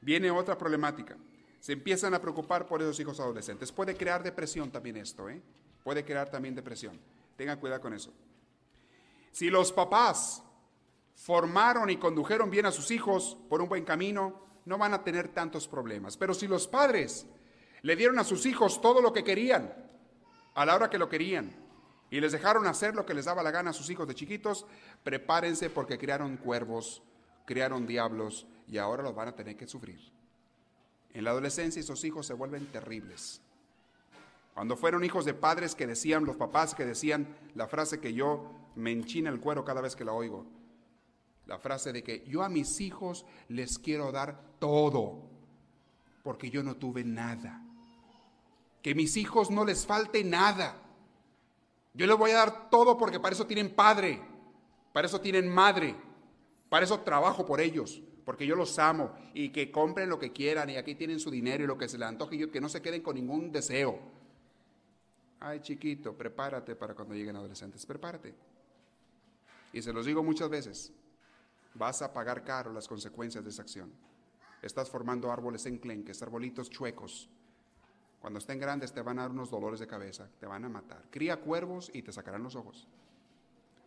Viene 0.00 0.30
otra 0.30 0.56
problemática. 0.56 1.18
Se 1.62 1.74
empiezan 1.74 2.12
a 2.12 2.20
preocupar 2.20 2.66
por 2.66 2.82
esos 2.82 2.98
hijos 2.98 3.20
adolescentes. 3.20 3.70
Puede 3.70 3.96
crear 3.96 4.20
depresión 4.20 4.72
también 4.72 4.96
esto, 4.96 5.28
¿eh? 5.28 5.40
Puede 5.84 6.04
crear 6.04 6.28
también 6.28 6.56
depresión. 6.56 6.98
Tengan 7.36 7.60
cuidado 7.60 7.80
con 7.80 7.94
eso. 7.94 8.12
Si 9.30 9.48
los 9.48 9.70
papás 9.70 10.42
formaron 11.14 11.88
y 11.88 11.98
condujeron 11.98 12.50
bien 12.50 12.66
a 12.66 12.72
sus 12.72 12.90
hijos 12.90 13.38
por 13.48 13.62
un 13.62 13.68
buen 13.68 13.84
camino, 13.84 14.44
no 14.64 14.76
van 14.76 14.92
a 14.92 15.04
tener 15.04 15.28
tantos 15.28 15.68
problemas. 15.68 16.16
Pero 16.16 16.34
si 16.34 16.48
los 16.48 16.66
padres 16.66 17.26
le 17.82 17.94
dieron 17.94 18.18
a 18.18 18.24
sus 18.24 18.44
hijos 18.44 18.80
todo 18.80 19.00
lo 19.00 19.12
que 19.12 19.22
querían, 19.22 19.72
a 20.54 20.66
la 20.66 20.74
hora 20.74 20.90
que 20.90 20.98
lo 20.98 21.08
querían, 21.08 21.54
y 22.10 22.20
les 22.20 22.32
dejaron 22.32 22.66
hacer 22.66 22.96
lo 22.96 23.06
que 23.06 23.14
les 23.14 23.26
daba 23.26 23.40
la 23.44 23.52
gana 23.52 23.70
a 23.70 23.72
sus 23.72 23.88
hijos 23.88 24.08
de 24.08 24.16
chiquitos, 24.16 24.66
prepárense 25.04 25.70
porque 25.70 25.96
criaron 25.96 26.38
cuervos, 26.38 27.04
criaron 27.46 27.86
diablos 27.86 28.48
y 28.66 28.78
ahora 28.78 29.04
los 29.04 29.14
van 29.14 29.28
a 29.28 29.36
tener 29.36 29.56
que 29.56 29.68
sufrir. 29.68 30.21
En 31.14 31.24
la 31.24 31.30
adolescencia 31.30 31.80
esos 31.80 32.04
hijos 32.04 32.26
se 32.26 32.34
vuelven 32.34 32.66
terribles. 32.66 33.40
Cuando 34.54 34.76
fueron 34.76 35.04
hijos 35.04 35.24
de 35.24 35.34
padres 35.34 35.74
que 35.74 35.86
decían, 35.86 36.24
los 36.24 36.36
papás 36.36 36.74
que 36.74 36.84
decían 36.84 37.26
la 37.54 37.66
frase 37.66 38.00
que 38.00 38.12
yo 38.12 38.50
me 38.74 38.92
enchina 38.92 39.30
el 39.30 39.40
cuero 39.40 39.64
cada 39.64 39.80
vez 39.80 39.96
que 39.96 40.04
la 40.04 40.12
oigo, 40.12 40.46
la 41.46 41.58
frase 41.58 41.92
de 41.92 42.02
que 42.02 42.24
yo 42.26 42.42
a 42.42 42.48
mis 42.48 42.80
hijos 42.80 43.24
les 43.48 43.78
quiero 43.78 44.12
dar 44.12 44.40
todo, 44.58 45.22
porque 46.22 46.50
yo 46.50 46.62
no 46.62 46.76
tuve 46.76 47.04
nada. 47.04 47.62
Que 48.82 48.94
mis 48.94 49.16
hijos 49.16 49.50
no 49.50 49.64
les 49.64 49.86
falte 49.86 50.24
nada. 50.24 50.76
Yo 51.94 52.06
les 52.06 52.16
voy 52.16 52.30
a 52.32 52.38
dar 52.38 52.70
todo 52.70 52.96
porque 52.96 53.20
para 53.20 53.34
eso 53.34 53.46
tienen 53.46 53.74
padre, 53.74 54.20
para 54.92 55.06
eso 55.06 55.20
tienen 55.20 55.48
madre, 55.48 55.94
para 56.68 56.84
eso 56.84 57.00
trabajo 57.00 57.44
por 57.44 57.60
ellos, 57.60 58.02
porque 58.24 58.46
yo 58.46 58.54
los 58.54 58.78
amo 58.78 59.14
y 59.34 59.50
que 59.50 59.70
compren 59.70 60.08
lo 60.08 60.18
que 60.18 60.32
quieran 60.32 60.70
y 60.70 60.76
aquí 60.76 60.94
tienen 60.94 61.18
su 61.18 61.30
dinero 61.30 61.64
y 61.64 61.66
lo 61.66 61.76
que 61.76 61.88
se 61.88 61.98
les 61.98 62.08
antoje 62.08 62.36
y 62.36 62.46
que 62.48 62.60
no 62.60 62.68
se 62.68 62.82
queden 62.82 63.02
con 63.02 63.14
ningún 63.14 63.50
deseo. 63.50 63.98
Ay, 65.40 65.60
chiquito, 65.60 66.16
prepárate 66.16 66.76
para 66.76 66.94
cuando 66.94 67.14
lleguen 67.14 67.36
adolescentes, 67.36 67.84
prepárate. 67.84 68.34
Y 69.72 69.82
se 69.82 69.92
los 69.92 70.06
digo 70.06 70.22
muchas 70.22 70.48
veces, 70.48 70.92
vas 71.74 72.02
a 72.02 72.12
pagar 72.12 72.44
caro 72.44 72.72
las 72.72 72.86
consecuencias 72.86 73.42
de 73.42 73.50
esa 73.50 73.62
acción. 73.62 73.92
Estás 74.60 74.88
formando 74.88 75.32
árboles 75.32 75.66
enclenques, 75.66 76.22
arbolitos 76.22 76.70
chuecos, 76.70 77.28
cuando 78.22 78.38
estén 78.38 78.60
grandes 78.60 78.92
te 78.92 79.02
van 79.02 79.18
a 79.18 79.22
dar 79.22 79.32
unos 79.32 79.50
dolores 79.50 79.80
de 79.80 79.88
cabeza, 79.88 80.28
te 80.38 80.46
van 80.46 80.64
a 80.64 80.68
matar. 80.68 81.02
Cría 81.10 81.40
cuervos 81.40 81.90
y 81.92 82.02
te 82.02 82.12
sacarán 82.12 82.44
los 82.44 82.54
ojos. 82.54 82.86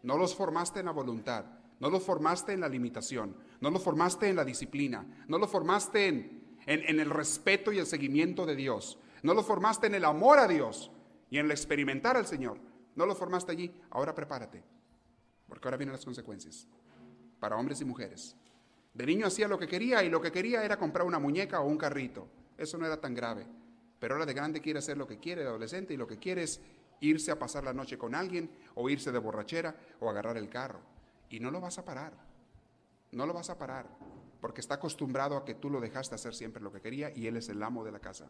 No 0.03 0.17
los 0.17 0.35
formaste 0.35 0.81
en 0.81 0.87
la 0.87 0.91
voluntad, 0.91 1.45
no 1.79 1.89
los 1.89 2.03
formaste 2.03 2.53
en 2.53 2.61
la 2.61 2.69
limitación, 2.69 3.35
no 3.59 3.69
los 3.69 3.83
formaste 3.83 4.29
en 4.29 4.35
la 4.35 4.45
disciplina, 4.45 5.05
no 5.27 5.37
los 5.37 5.49
formaste 5.49 6.07
en, 6.07 6.53
en, 6.65 6.99
el 6.99 7.09
respeto 7.09 7.71
y 7.71 7.79
el 7.79 7.85
seguimiento 7.85 8.45
de 8.45 8.55
Dios, 8.55 8.97
no 9.23 9.33
los 9.33 9.45
formaste 9.45 9.87
en 9.87 9.95
el 9.95 10.05
amor 10.05 10.39
a 10.39 10.47
Dios 10.47 10.91
y 11.29 11.37
en 11.37 11.45
el 11.45 11.51
experimentar 11.51 12.17
al 12.17 12.25
Señor. 12.25 12.59
No 12.95 13.05
los 13.05 13.17
formaste 13.17 13.51
allí, 13.51 13.73
ahora 13.89 14.15
prepárate, 14.15 14.63
porque 15.47 15.67
ahora 15.67 15.77
vienen 15.77 15.93
las 15.93 16.05
consecuencias 16.05 16.67
para 17.39 17.57
hombres 17.57 17.81
y 17.81 17.85
mujeres. 17.85 18.35
De 18.93 19.05
niño 19.05 19.27
hacía 19.27 19.49
lo 19.49 19.59
que 19.59 19.67
quería 19.67 20.03
y 20.03 20.09
lo 20.09 20.21
que 20.21 20.31
quería 20.31 20.63
era 20.63 20.79
comprar 20.79 21.05
una 21.05 21.19
muñeca 21.19 21.59
o 21.59 21.67
un 21.67 21.77
carrito. 21.77 22.29
Eso 22.57 22.77
no 22.77 22.85
era 22.85 23.01
tan 23.01 23.13
grave. 23.13 23.45
Pero 23.99 24.15
ahora 24.15 24.25
de 24.25 24.33
grande 24.33 24.61
quiere 24.61 24.79
hacer 24.79 24.97
lo 24.97 25.05
que 25.05 25.19
quiere 25.19 25.41
de 25.41 25.49
adolescente 25.49 25.93
y 25.93 25.97
lo 25.97 26.07
que 26.07 26.17
quiere 26.17 26.43
es 26.43 26.61
irse 27.01 27.31
a 27.31 27.37
pasar 27.37 27.65
la 27.65 27.73
noche 27.73 27.97
con 27.97 28.15
alguien 28.15 28.49
o 28.75 28.89
irse 28.89 29.11
de 29.11 29.19
borrachera 29.19 29.75
o 29.99 30.09
agarrar 30.09 30.37
el 30.37 30.49
carro. 30.49 30.79
Y 31.29 31.39
no 31.39 31.51
lo 31.51 31.61
vas 31.61 31.77
a 31.77 31.85
parar. 31.85 32.13
No 33.11 33.25
lo 33.25 33.33
vas 33.33 33.49
a 33.49 33.57
parar 33.57 33.87
porque 34.45 34.61
está 34.61 34.75
acostumbrado 34.75 35.37
a 35.37 35.43
que 35.43 35.55
tú 35.55 35.71
lo 35.71 35.81
dejaste 35.81 36.13
hacer 36.13 36.35
siempre 36.35 36.61
lo 36.61 36.71
que 36.71 36.79
quería 36.79 37.11
y 37.15 37.25
él 37.25 37.35
es 37.37 37.49
el 37.49 37.63
amo 37.63 37.83
de 37.83 37.91
la 37.91 37.99
casa. 37.99 38.29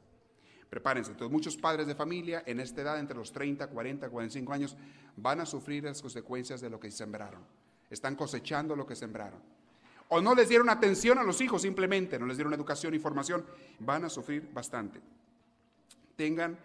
Prepárense. 0.70 1.12
Entonces, 1.12 1.30
muchos 1.30 1.58
padres 1.58 1.88
de 1.88 1.94
familia 1.94 2.42
en 2.46 2.62
esta 2.62 2.82
edad, 2.84 3.00
entre 3.00 3.18
los 3.18 3.34
30, 3.34 3.68
40, 3.68 4.10
45 4.10 4.54
años, 4.54 4.78
van 5.18 5.42
a 5.42 5.46
sufrir 5.46 5.84
las 5.84 6.02
consecuencias 6.02 6.62
de 6.62 6.70
lo 6.70 6.80
que 6.80 6.90
sembraron. 6.90 7.42
Están 7.90 8.16
cosechando 8.16 8.78
lo 8.78 8.86
que 8.86 8.96
sembraron. 8.96 9.42
O 10.08 10.22
no 10.22 10.36
les 10.36 10.48
dieron 10.48 10.70
atención 10.70 11.18
a 11.18 11.24
los 11.24 11.42
hijos 11.42 11.64
simplemente, 11.64 12.18
no 12.18 12.28
les 12.28 12.38
dieron 12.38 12.54
educación 12.54 12.94
y 12.94 13.00
formación, 13.00 13.46
van 13.80 14.06
a 14.06 14.10
sufrir 14.10 14.50
bastante. 14.54 15.02
Tengan 16.16 16.58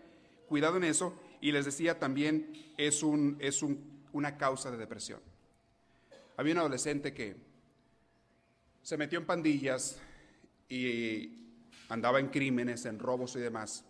cuidado 0.49 0.76
en 0.76 0.85
eso. 0.85 1.12
Y 1.41 1.51
les 1.51 1.64
decía 1.64 1.99
también, 1.99 2.72
es, 2.76 3.03
un, 3.03 3.37
es 3.41 3.64
una 4.12 4.37
causa 4.37 4.70
de 4.70 4.76
depresión. 4.76 5.20
Había 6.37 6.55
un 6.55 6.59
adolescente 6.61 7.12
que 7.12 7.37
se 8.83 8.97
metió 8.97 9.18
en 9.18 9.26
pandillas 9.26 9.99
y 10.68 11.39
andaba 11.89 12.20
en 12.20 12.28
crímenes, 12.28 12.87
en 12.87 12.99
robos 12.99 13.37
y 13.37 13.41
demás. 13.41 13.85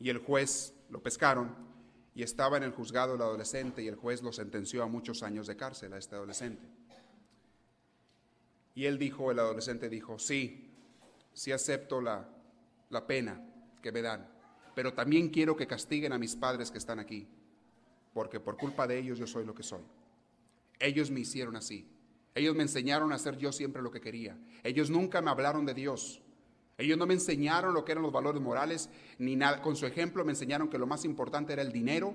Y 0.00 0.10
el 0.10 0.18
juez 0.18 0.74
lo 0.90 1.02
pescaron 1.02 1.54
y 2.14 2.22
estaba 2.22 2.56
en 2.56 2.62
el 2.62 2.72
juzgado 2.72 3.14
el 3.14 3.22
adolescente 3.22 3.82
y 3.82 3.88
el 3.88 3.96
juez 3.96 4.22
lo 4.22 4.32
sentenció 4.32 4.82
a 4.82 4.86
muchos 4.86 5.22
años 5.22 5.46
de 5.46 5.56
cárcel 5.56 5.92
a 5.92 5.98
este 5.98 6.14
adolescente. 6.14 6.66
Y 8.74 8.86
él 8.86 8.98
dijo, 8.98 9.30
el 9.30 9.38
adolescente 9.38 9.88
dijo, 9.88 10.18
sí, 10.18 10.70
sí 11.32 11.52
acepto 11.52 12.00
la, 12.00 12.28
la 12.90 13.06
pena 13.06 13.44
que 13.82 13.92
me 13.92 14.02
dan 14.02 14.38
pero 14.78 14.94
también 14.94 15.28
quiero 15.30 15.56
que 15.56 15.66
castiguen 15.66 16.12
a 16.12 16.18
mis 16.18 16.36
padres 16.36 16.70
que 16.70 16.78
están 16.78 17.00
aquí, 17.00 17.26
porque 18.14 18.38
por 18.38 18.56
culpa 18.56 18.86
de 18.86 18.96
ellos 18.96 19.18
yo 19.18 19.26
soy 19.26 19.44
lo 19.44 19.52
que 19.52 19.64
soy. 19.64 19.82
Ellos 20.78 21.10
me 21.10 21.20
hicieron 21.20 21.56
así. 21.56 21.88
Ellos 22.34 22.54
me 22.54 22.62
enseñaron 22.62 23.12
a 23.12 23.16
hacer 23.16 23.36
yo 23.36 23.52
siempre 23.52 23.82
lo 23.82 23.90
que 23.90 24.00
quería. 24.00 24.38
Ellos 24.62 24.90
nunca 24.90 25.20
me 25.20 25.30
hablaron 25.30 25.66
de 25.66 25.74
Dios. 25.74 26.22
Ellos 26.76 26.96
no 26.96 27.06
me 27.06 27.14
enseñaron 27.14 27.74
lo 27.74 27.84
que 27.84 27.92
eran 27.92 28.04
los 28.04 28.12
valores 28.12 28.40
morales, 28.40 28.88
ni 29.18 29.34
nada. 29.34 29.60
Con 29.60 29.74
su 29.74 29.86
ejemplo 29.86 30.24
me 30.24 30.32
enseñaron 30.32 30.68
que 30.68 30.78
lo 30.78 30.86
más 30.86 31.04
importante 31.04 31.52
era 31.52 31.62
el 31.62 31.72
dinero 31.72 32.14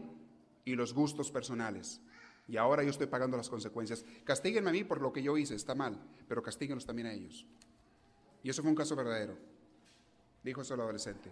y 0.64 0.76
los 0.76 0.94
gustos 0.94 1.32
personales. 1.32 2.00
Y 2.48 2.58
ahora 2.58 2.84
yo 2.84 2.90
estoy 2.90 3.08
pagando 3.08 3.38
las 3.38 3.50
consecuencias. 3.50 4.06
Castíguenme 4.24 4.70
a 4.70 4.74
mí 4.74 4.84
por 4.84 5.02
lo 5.02 5.12
que 5.12 5.22
yo 5.24 5.38
hice, 5.38 5.56
está 5.56 5.76
mal, 5.76 6.00
pero 6.28 6.44
castíguenlos 6.44 6.86
también 6.86 7.08
a 7.08 7.14
ellos. 7.14 7.46
Y 8.44 8.50
eso 8.50 8.62
fue 8.62 8.70
un 8.70 8.76
caso 8.76 8.96
verdadero, 8.96 9.38
dijo 10.44 10.62
ese 10.62 10.74
adolescente. 10.74 11.32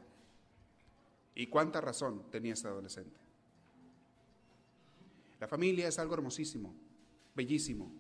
¿Y 1.36 1.48
cuánta 1.48 1.82
razón 1.82 2.24
tenía 2.32 2.54
este 2.54 2.68
adolescente? 2.68 3.20
La 5.40 5.48
familia 5.48 5.88
es 5.88 6.00
algo 6.00 6.14
hermosísimo, 6.14 6.74
bellísimo, 7.42 7.92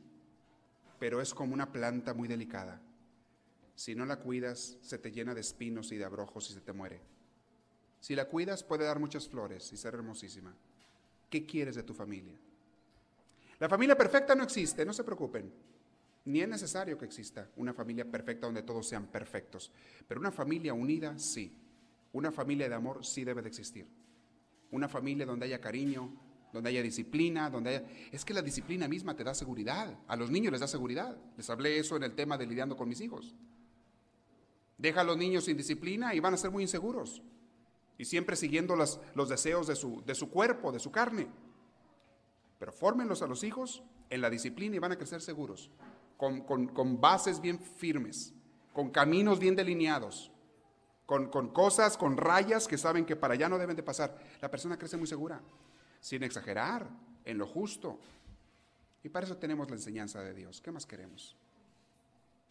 pero 0.99 1.19
es 1.19 1.33
como 1.33 1.55
una 1.55 1.71
planta 1.71 2.13
muy 2.13 2.27
delicada. 2.27 2.79
Si 3.73 3.95
no 3.95 4.05
la 4.05 4.17
cuidas, 4.17 4.77
se 4.83 4.99
te 4.99 5.11
llena 5.11 5.33
de 5.33 5.41
espinos 5.41 5.91
y 5.91 5.97
de 5.97 6.05
abrojos 6.05 6.51
y 6.51 6.53
se 6.53 6.61
te 6.61 6.73
muere. 6.73 7.01
Si 7.99 8.13
la 8.13 8.25
cuidas, 8.25 8.63
puede 8.63 8.85
dar 8.85 8.99
muchas 8.99 9.27
flores 9.27 9.73
y 9.73 9.77
ser 9.77 9.95
hermosísima. 9.95 10.53
¿Qué 11.27 11.43
quieres 11.47 11.73
de 11.73 11.81
tu 11.81 11.95
familia? 11.95 12.37
La 13.59 13.67
familia 13.67 13.97
perfecta 13.97 14.35
no 14.35 14.43
existe, 14.43 14.85
no 14.85 14.93
se 14.93 15.03
preocupen. 15.03 15.51
Ni 16.25 16.41
es 16.41 16.47
necesario 16.47 16.99
que 16.99 17.05
exista 17.05 17.49
una 17.55 17.73
familia 17.73 18.05
perfecta 18.05 18.45
donde 18.45 18.61
todos 18.61 18.87
sean 18.87 19.07
perfectos, 19.07 19.71
pero 20.07 20.19
una 20.19 20.31
familia 20.31 20.75
unida 20.75 21.17
sí. 21.17 21.57
Una 22.13 22.31
familia 22.31 22.69
de 22.69 22.75
amor 22.75 23.03
sí 23.03 23.23
debe 23.23 23.41
de 23.41 23.47
existir. 23.47 23.87
Una 24.69 24.87
familia 24.87 25.25
donde 25.25 25.47
haya 25.47 25.59
cariño, 25.59 26.30
donde 26.53 26.69
haya 26.69 26.81
disciplina, 26.81 27.49
donde 27.49 27.69
haya... 27.69 27.87
Es 28.11 28.25
que 28.25 28.33
la 28.33 28.41
disciplina 28.41 28.87
misma 28.87 29.15
te 29.15 29.23
da 29.23 29.33
seguridad. 29.33 29.97
A 30.07 30.15
los 30.15 30.29
niños 30.29 30.51
les 30.51 30.61
da 30.61 30.67
seguridad. 30.67 31.17
Les 31.37 31.49
hablé 31.49 31.77
eso 31.77 31.95
en 31.95 32.03
el 32.03 32.13
tema 32.13 32.37
de 32.37 32.45
lidiando 32.45 32.75
con 32.75 32.89
mis 32.89 33.01
hijos. 33.01 33.35
Deja 34.77 35.01
a 35.01 35.03
los 35.03 35.17
niños 35.17 35.45
sin 35.45 35.57
disciplina 35.57 36.13
y 36.15 36.19
van 36.19 36.33
a 36.33 36.37
ser 36.37 36.51
muy 36.51 36.63
inseguros. 36.63 37.21
Y 37.97 38.05
siempre 38.05 38.35
siguiendo 38.35 38.75
los 38.75 39.29
deseos 39.29 39.67
de 39.67 39.75
su, 39.75 40.03
de 40.05 40.15
su 40.15 40.29
cuerpo, 40.29 40.71
de 40.71 40.79
su 40.79 40.91
carne. 40.91 41.27
Pero 42.59 42.71
fórmenlos 42.71 43.21
a 43.21 43.27
los 43.27 43.43
hijos 43.43 43.83
en 44.09 44.21
la 44.21 44.29
disciplina 44.29 44.75
y 44.75 44.79
van 44.79 44.91
a 44.91 44.97
crecer 44.97 45.21
seguros. 45.21 45.71
Con, 46.17 46.41
con 46.41 47.01
bases 47.01 47.41
bien 47.41 47.59
firmes. 47.59 48.33
Con 48.73 48.89
caminos 48.89 49.39
bien 49.39 49.55
delineados 49.55 50.31
con, 51.29 51.49
cosas, 51.49 51.97
con 51.97 52.15
rayas 52.15 52.69
que 52.69 52.77
saben 52.77 53.05
que 53.05 53.17
para 53.17 53.33
allá 53.33 53.49
no 53.49 53.57
deben 53.57 53.75
de 53.75 53.83
pasar. 53.83 54.17
La 54.39 54.49
persona 54.49 54.77
crece 54.77 54.95
muy 54.95 55.07
segura, 55.07 55.41
sin 56.01 56.23
exagerar, 56.23 56.89
en 57.23 57.37
lo 57.37 57.47
justo. 57.47 57.97
Y 59.03 59.09
para 59.09 59.25
eso 59.25 59.37
tenemos 59.37 59.69
la 59.69 59.77
enseñanza 59.77 60.21
de 60.21 60.33
Dios. 60.33 60.59
¿Qué 60.59 60.71
más 60.71 60.85
queremos? 60.85 61.35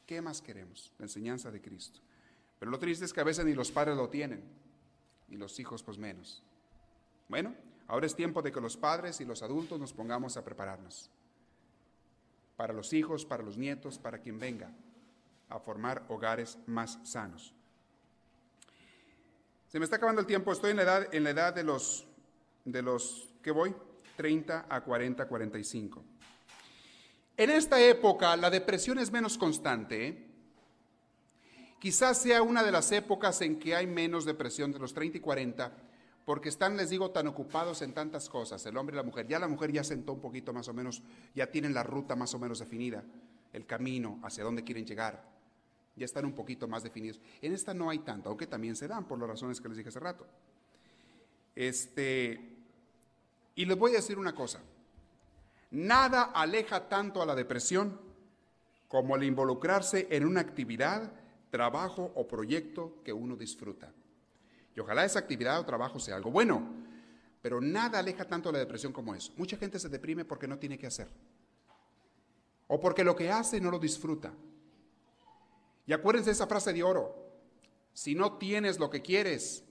¿Qué 0.06 0.22
más 0.22 0.40
queremos? 0.40 0.92
La 0.98 1.04
enseñanza 1.04 1.50
de 1.50 1.60
Cristo. 1.60 2.00
Pero 2.58 2.70
lo 2.70 2.78
triste 2.78 3.04
es 3.04 3.12
que 3.12 3.20
a 3.20 3.24
veces 3.24 3.44
ni 3.44 3.54
los 3.54 3.70
padres 3.70 3.96
lo 3.96 4.08
tienen, 4.08 4.42
y 5.28 5.36
los 5.36 5.58
hijos 5.58 5.82
pues 5.82 5.98
menos. 5.98 6.42
Bueno, 7.28 7.54
ahora 7.86 8.06
es 8.06 8.14
tiempo 8.14 8.42
de 8.42 8.52
que 8.52 8.60
los 8.60 8.76
padres 8.76 9.20
y 9.20 9.24
los 9.24 9.42
adultos 9.42 9.78
nos 9.78 9.92
pongamos 9.92 10.36
a 10.36 10.44
prepararnos. 10.44 11.08
Para 12.56 12.72
los 12.72 12.92
hijos, 12.92 13.24
para 13.24 13.42
los 13.42 13.56
nietos, 13.56 13.98
para 13.98 14.18
quien 14.18 14.38
venga, 14.38 14.70
a 15.48 15.58
formar 15.58 16.04
hogares 16.08 16.58
más 16.66 16.98
sanos. 17.04 17.54
Se 19.68 19.78
me 19.78 19.84
está 19.84 19.96
acabando 19.96 20.20
el 20.20 20.26
tiempo, 20.26 20.52
estoy 20.52 20.72
en 20.72 20.76
la 20.76 20.82
edad, 20.82 21.14
en 21.14 21.24
la 21.24 21.30
edad 21.30 21.54
de 21.54 21.62
los, 21.62 22.06
de 22.64 22.82
los, 22.82 23.29
¿qué 23.42 23.50
voy? 23.50 23.74
30 24.16 24.66
a 24.68 24.80
40, 24.82 25.26
45. 25.26 26.04
En 27.36 27.50
esta 27.50 27.80
época 27.82 28.36
la 28.36 28.50
depresión 28.50 28.98
es 28.98 29.10
menos 29.10 29.38
constante. 29.38 30.08
¿eh? 30.08 30.26
Quizás 31.78 32.18
sea 32.18 32.42
una 32.42 32.62
de 32.62 32.70
las 32.70 32.92
épocas 32.92 33.40
en 33.40 33.58
que 33.58 33.74
hay 33.74 33.86
menos 33.86 34.26
depresión 34.26 34.70
de 34.72 34.78
los 34.78 34.92
30 34.92 35.16
y 35.16 35.20
40, 35.20 35.72
porque 36.26 36.50
están, 36.50 36.76
les 36.76 36.90
digo, 36.90 37.10
tan 37.10 37.26
ocupados 37.26 37.80
en 37.80 37.94
tantas 37.94 38.28
cosas, 38.28 38.64
el 38.66 38.76
hombre 38.76 38.94
y 38.94 38.98
la 38.98 39.02
mujer. 39.02 39.26
Ya 39.26 39.38
la 39.38 39.48
mujer 39.48 39.72
ya 39.72 39.82
sentó 39.82 40.12
un 40.12 40.20
poquito 40.20 40.52
más 40.52 40.68
o 40.68 40.74
menos, 40.74 41.02
ya 41.34 41.50
tienen 41.50 41.72
la 41.72 41.82
ruta 41.82 42.14
más 42.14 42.34
o 42.34 42.38
menos 42.38 42.58
definida. 42.58 43.02
el 43.52 43.66
camino 43.66 44.20
hacia 44.22 44.44
dónde 44.44 44.62
quieren 44.62 44.84
llegar. 44.84 45.24
Ya 45.96 46.04
están 46.04 46.24
un 46.24 46.34
poquito 46.34 46.68
más 46.68 46.82
definidos. 46.82 47.18
En 47.40 47.52
esta 47.52 47.74
no 47.74 47.90
hay 47.90 48.00
tanto, 48.00 48.28
aunque 48.28 48.46
también 48.46 48.76
se 48.76 48.86
dan 48.86 49.08
por 49.08 49.18
las 49.18 49.28
razones 49.28 49.60
que 49.60 49.68
les 49.68 49.78
dije 49.78 49.88
hace 49.88 49.98
rato. 49.98 50.26
Este, 51.56 52.59
y 53.60 53.66
les 53.66 53.76
voy 53.76 53.92
a 53.92 53.96
decir 53.96 54.18
una 54.18 54.34
cosa. 54.34 54.58
Nada 55.72 56.30
aleja 56.34 56.88
tanto 56.88 57.20
a 57.20 57.26
la 57.26 57.34
depresión 57.34 58.00
como 58.88 59.16
el 59.16 59.24
involucrarse 59.24 60.08
en 60.10 60.24
una 60.24 60.40
actividad, 60.40 61.12
trabajo 61.50 62.10
o 62.14 62.26
proyecto 62.26 63.02
que 63.04 63.12
uno 63.12 63.36
disfruta. 63.36 63.92
Y 64.74 64.80
ojalá 64.80 65.04
esa 65.04 65.18
actividad 65.18 65.60
o 65.60 65.66
trabajo 65.66 65.98
sea 65.98 66.16
algo 66.16 66.30
bueno, 66.30 66.72
pero 67.42 67.60
nada 67.60 67.98
aleja 67.98 68.24
tanto 68.26 68.48
a 68.48 68.52
la 68.52 68.60
depresión 68.60 68.94
como 68.94 69.14
eso. 69.14 69.34
Mucha 69.36 69.58
gente 69.58 69.78
se 69.78 69.90
deprime 69.90 70.24
porque 70.24 70.48
no 70.48 70.58
tiene 70.58 70.78
que 70.78 70.86
hacer. 70.86 71.08
O 72.66 72.80
porque 72.80 73.04
lo 73.04 73.14
que 73.14 73.30
hace 73.30 73.60
no 73.60 73.70
lo 73.70 73.78
disfruta. 73.78 74.32
Y 75.84 75.92
acuérdense 75.92 76.30
de 76.30 76.34
esa 76.34 76.46
frase 76.46 76.72
de 76.72 76.82
oro. 76.82 77.14
Si 77.92 78.14
no 78.14 78.38
tienes 78.38 78.78
lo 78.78 78.88
que 78.88 79.02
quieres, 79.02 79.64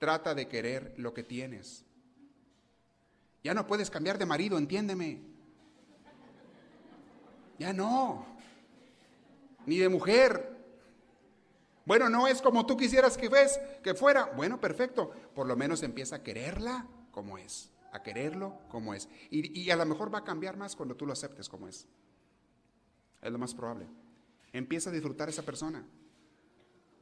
trata 0.00 0.34
de 0.34 0.48
querer 0.48 0.94
lo 0.96 1.14
que 1.14 1.22
tienes. 1.22 1.84
Ya 3.42 3.54
no 3.54 3.66
puedes 3.66 3.90
cambiar 3.90 4.18
de 4.18 4.26
marido, 4.26 4.58
entiéndeme. 4.58 5.20
Ya 7.58 7.72
no. 7.72 8.24
Ni 9.66 9.78
de 9.78 9.88
mujer. 9.88 10.58
Bueno, 11.86 12.08
no 12.08 12.26
es 12.26 12.42
como 12.42 12.66
tú 12.66 12.76
quisieras 12.76 13.16
que, 13.16 13.28
ves, 13.28 13.60
que 13.82 13.94
fuera. 13.94 14.26
Bueno, 14.36 14.60
perfecto. 14.60 15.10
Por 15.34 15.46
lo 15.46 15.56
menos 15.56 15.82
empieza 15.82 16.16
a 16.16 16.22
quererla 16.22 16.86
como 17.10 17.38
es. 17.38 17.70
A 17.92 18.02
quererlo 18.02 18.58
como 18.68 18.94
es. 18.94 19.08
Y, 19.30 19.58
y 19.58 19.70
a 19.70 19.76
lo 19.76 19.86
mejor 19.86 20.14
va 20.14 20.18
a 20.18 20.24
cambiar 20.24 20.56
más 20.56 20.76
cuando 20.76 20.94
tú 20.94 21.06
lo 21.06 21.12
aceptes 21.12 21.48
como 21.48 21.68
es. 21.68 21.86
Es 23.20 23.32
lo 23.32 23.38
más 23.38 23.54
probable. 23.54 23.86
Empieza 24.52 24.90
a 24.90 24.92
disfrutar 24.92 25.28
esa 25.28 25.42
persona. 25.42 25.84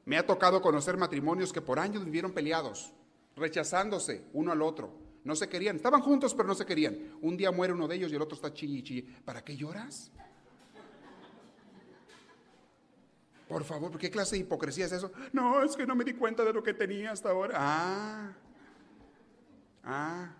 Me 0.04 0.16
ha 0.16 0.26
tocado 0.26 0.62
conocer 0.62 0.96
matrimonios 0.96 1.52
que 1.52 1.60
por 1.60 1.78
años 1.78 2.04
vivieron 2.04 2.32
peleados, 2.32 2.92
rechazándose 3.36 4.24
uno 4.32 4.52
al 4.52 4.62
otro. 4.62 5.07
No 5.28 5.36
se 5.36 5.46
querían. 5.46 5.76
Estaban 5.76 6.00
juntos, 6.00 6.32
pero 6.32 6.48
no 6.48 6.54
se 6.54 6.64
querían. 6.64 7.18
Un 7.20 7.36
día 7.36 7.50
muere 7.50 7.74
uno 7.74 7.86
de 7.86 7.96
ellos 7.96 8.10
y 8.10 8.14
el 8.14 8.22
otro 8.22 8.34
está 8.34 8.50
chilli. 8.50 9.02
¿Para 9.26 9.44
qué 9.44 9.54
lloras? 9.54 10.10
Por 13.46 13.62
favor, 13.62 13.98
¿qué 13.98 14.10
clase 14.10 14.36
de 14.36 14.40
hipocresía 14.40 14.86
es 14.86 14.92
eso? 14.92 15.12
No, 15.34 15.62
es 15.62 15.76
que 15.76 15.86
no 15.86 15.94
me 15.94 16.04
di 16.04 16.14
cuenta 16.14 16.46
de 16.46 16.52
lo 16.54 16.62
que 16.62 16.72
tenía 16.72 17.10
hasta 17.10 17.28
ahora. 17.28 17.56
Ah, 17.58 18.32
ah. 19.84 20.34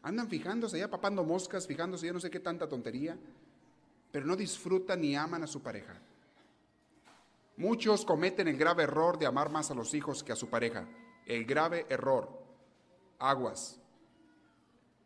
Andan 0.00 0.30
fijándose 0.30 0.78
ya, 0.78 0.88
papando 0.88 1.22
moscas, 1.22 1.66
fijándose 1.66 2.06
ya 2.06 2.14
no 2.14 2.20
sé 2.20 2.30
qué 2.30 2.40
tanta 2.40 2.66
tontería, 2.70 3.18
pero 4.10 4.24
no 4.24 4.34
disfrutan 4.34 5.02
ni 5.02 5.14
aman 5.14 5.42
a 5.42 5.46
su 5.46 5.60
pareja. 5.60 6.00
Muchos 7.58 8.06
cometen 8.06 8.48
el 8.48 8.56
grave 8.56 8.84
error 8.84 9.18
de 9.18 9.26
amar 9.26 9.50
más 9.50 9.70
a 9.70 9.74
los 9.74 9.92
hijos 9.92 10.24
que 10.24 10.32
a 10.32 10.36
su 10.36 10.48
pareja. 10.48 10.88
El 11.26 11.44
grave 11.44 11.84
error. 11.90 12.37
Aguas. 13.18 13.80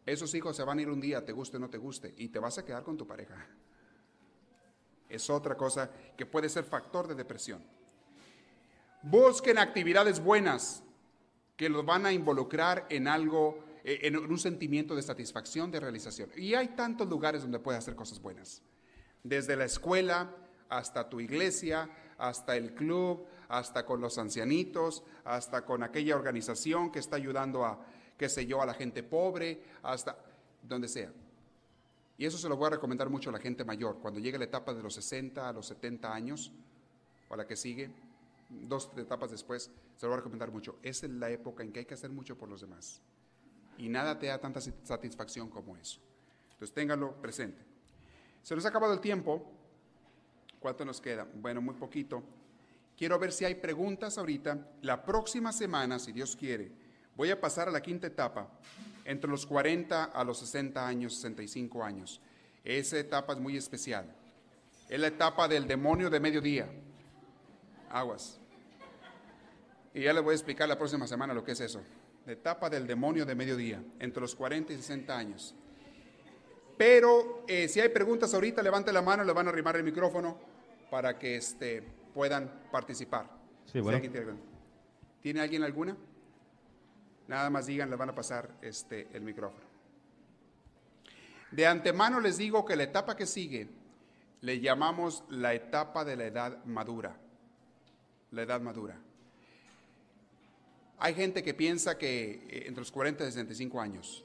Esos 0.05 0.35
hijos 0.35 0.57
se 0.57 0.65
van 0.65 0.79
a 0.79 0.83
ir 0.83 0.91
un 0.91 1.01
día, 1.01 1.25
te 1.25 1.33
guste 1.33 1.57
o 1.57 1.61
no 1.61 1.71
te 1.71 1.79
guste, 1.79 2.13
y 2.17 2.29
te 2.29 2.39
vas 2.39 2.59
a 2.59 2.65
quedar 2.65 2.83
con 2.83 2.97
tu 2.97 3.07
pareja 3.07 3.47
es 5.13 5.29
otra 5.29 5.57
cosa 5.57 5.91
que 6.17 6.25
puede 6.25 6.49
ser 6.49 6.65
factor 6.65 7.07
de 7.07 7.15
depresión. 7.15 7.63
Busquen 9.03 9.59
actividades 9.59 10.21
buenas 10.21 10.83
que 11.57 11.69
los 11.69 11.85
van 11.85 12.07
a 12.07 12.13
involucrar 12.13 12.87
en 12.89 13.07
algo, 13.07 13.63
eh, 13.85 14.01
en 14.03 14.17
un 14.17 14.39
sentimiento 14.39 14.97
de 14.97 15.03
satisfacción, 15.03 15.71
de 15.71 15.81
realización. 15.81 16.31
Y 16.35 16.55
hay 16.55 16.69
tantos 16.69 17.09
lugares 17.09 17.43
donde 17.43 17.59
puedes 17.59 17.81
hacer 17.81 17.95
cosas 17.95 18.23
buenas. 18.23 18.63
Desde 19.23 19.55
la 19.55 19.67
escuela 19.67 20.35
hasta 20.71 21.11
tu 21.11 21.21
iglesia, 21.21 21.91
hasta 22.17 22.57
el 22.57 22.75
club, 22.75 23.27
hasta 23.49 23.85
con 23.85 24.01
los 24.01 24.17
ancianitos, 24.17 25.05
hasta 25.25 25.67
con 25.67 25.83
aquella 25.83 26.17
organización 26.17 26.91
que 26.91 27.01
está 27.01 27.17
ayudando 27.17 27.67
a, 27.67 27.85
qué 28.17 28.29
sé 28.29 28.47
yo, 28.47 28.63
a 28.63 28.67
la 28.67 28.75
gente 28.75 29.03
pobre, 29.03 29.63
hasta 29.83 30.17
donde 30.63 30.89
sea. 30.89 31.13
Y 32.19 32.27
eso 32.27 32.39
se 32.39 32.49
lo 32.49 32.57
voy 32.57 32.69
a 32.69 32.71
recomendar 32.71 33.11
mucho 33.11 33.31
a 33.31 33.33
la 33.33 33.39
gente 33.39 33.65
mayor. 33.65 33.99
Cuando 34.01 34.21
llegue 34.21 34.39
la 34.39 34.45
etapa 34.45 34.75
de 34.75 34.83
los 34.83 34.95
60 34.95 35.49
a 35.49 35.53
los 35.53 35.67
70 35.67 36.13
años, 36.13 36.53
o 37.29 37.37
la 37.37 37.47
que 37.47 37.57
sigue, 37.57 37.91
dos 38.49 38.91
etapas 38.97 39.31
después, 39.31 39.71
se 39.97 40.07
lo 40.07 40.11
voy 40.11 40.15
a 40.15 40.17
recomendar 40.19 40.51
mucho. 40.51 40.79
Es 40.83 41.03
la 41.03 41.31
época 41.31 41.63
en 41.63 41.73
que 41.73 41.81
hay 41.81 41.87
que 41.87 41.95
hacer 41.95 42.11
mucho 42.11 42.37
por 42.37 42.49
los 42.49 42.61
demás. 42.61 43.01
Y 43.79 43.89
nada 43.89 44.19
te 44.19 44.27
da 44.27 44.39
tanta 44.39 44.61
satisfacción 44.61 45.49
como 45.49 45.77
eso. 45.77 46.01
Entonces 46.53 46.75
ténganlo 46.75 47.15
presente. 47.21 47.63
Se 48.43 48.55
nos 48.55 48.65
ha 48.65 48.69
acabado 48.69 48.93
el 48.93 49.01
tiempo. 49.01 49.51
¿Cuánto 50.61 50.85
nos 50.85 51.01
queda? 51.01 51.27
Bueno, 51.35 51.61
muy 51.61 51.75
poquito. 51.75 52.23
Quiero 52.97 53.19
ver 53.19 53.33
si 53.33 53.45
hay 53.45 53.57
preguntas 53.57 54.19
ahorita. 54.19 54.75
La 54.83 55.03
próxima 55.03 55.53
semana, 55.53 55.99
si 55.99 56.13
Dios 56.13 56.37
quiere, 56.37 56.71
voy 57.17 57.31
a 57.31 57.41
pasar 57.41 57.69
a 57.69 57.71
la 57.71 57.81
quinta 57.81 58.07
etapa 58.07 58.49
entre 59.05 59.31
los 59.31 59.47
40 59.47 60.05
a 60.05 60.25
los 60.25 60.39
60 60.39 60.87
años, 60.87 61.15
65 61.15 61.83
años. 61.83 62.21
Esa 62.65 62.99
etapa 62.99 63.33
es 63.33 63.41
muy 63.41 63.57
especial. 63.57 64.07
Es 64.89 65.01
la 65.01 65.09
etapa 65.09 65.49
del 65.49 65.67
demonio 65.67 66.11
de 66.11 66.21
mediodía. 66.21 66.69
Aguas. 67.91 68.39
Y 69.95 70.03
ya 70.03 70.13
les 70.13 70.23
voy 70.23 70.33
a 70.33 70.37
explicar 70.37 70.69
la 70.69 70.79
próxima 70.79 71.07
semana 71.07 71.35
lo 71.35 71.45
que 71.45 71.53
es 71.53 71.61
eso. 71.61 71.83
La 72.25 72.33
etapa 72.33 72.71
del 72.71 72.87
demonio 72.87 73.27
de 73.27 73.35
mediodía, 73.35 73.83
entre 73.99 74.21
los 74.21 74.35
40 74.35 74.73
y 74.73 74.77
60 74.77 75.17
años. 75.17 75.55
Pero 76.79 77.45
eh, 77.49 77.69
si 77.69 77.81
hay 77.81 77.89
preguntas 77.91 78.33
ahorita, 78.33 78.63
levante 78.63 78.93
la 78.93 79.03
mano, 79.03 79.25
le 79.25 79.33
van 79.33 79.47
a 79.49 79.51
arrimar 79.51 79.77
el 79.77 79.85
micrófono 79.85 80.39
para 80.91 81.19
que 81.19 81.37
este, 81.37 81.83
puedan 82.15 82.51
participar. 82.71 83.29
Sí, 83.67 83.81
bueno. 83.81 84.01
¿Tiene 85.21 85.41
alguien 85.41 85.63
alguna? 85.63 85.97
Nada 87.29 87.51
más 87.51 87.67
digan, 87.67 87.91
le 87.91 87.97
van 87.97 88.11
a 88.11 88.15
pasar 88.15 88.51
este, 88.63 89.09
el 89.13 89.23
micrófono. 89.23 89.65
De 91.51 91.67
antemano 91.67 92.21
les 92.21 92.39
digo 92.39 92.65
que 92.65 92.77
la 92.77 92.85
etapa 92.85 93.17
que 93.17 93.27
sigue 93.27 93.69
le 94.41 94.61
llamamos 94.61 95.23
la 95.29 95.55
etapa 95.55 96.05
de 96.05 96.17
la 96.17 96.25
edad 96.25 96.65
madura. 96.65 97.17
La 98.31 98.43
edad 98.43 98.61
madura. 98.61 98.99
Hay 100.99 101.15
gente 101.15 101.43
que 101.43 101.53
piensa 101.53 101.99
que 101.99 102.47
eh, 102.49 102.65
entre 102.67 102.81
los 102.81 102.91
40 102.91 103.25
y 103.25 103.27
65 103.27 103.81
años. 103.81 104.25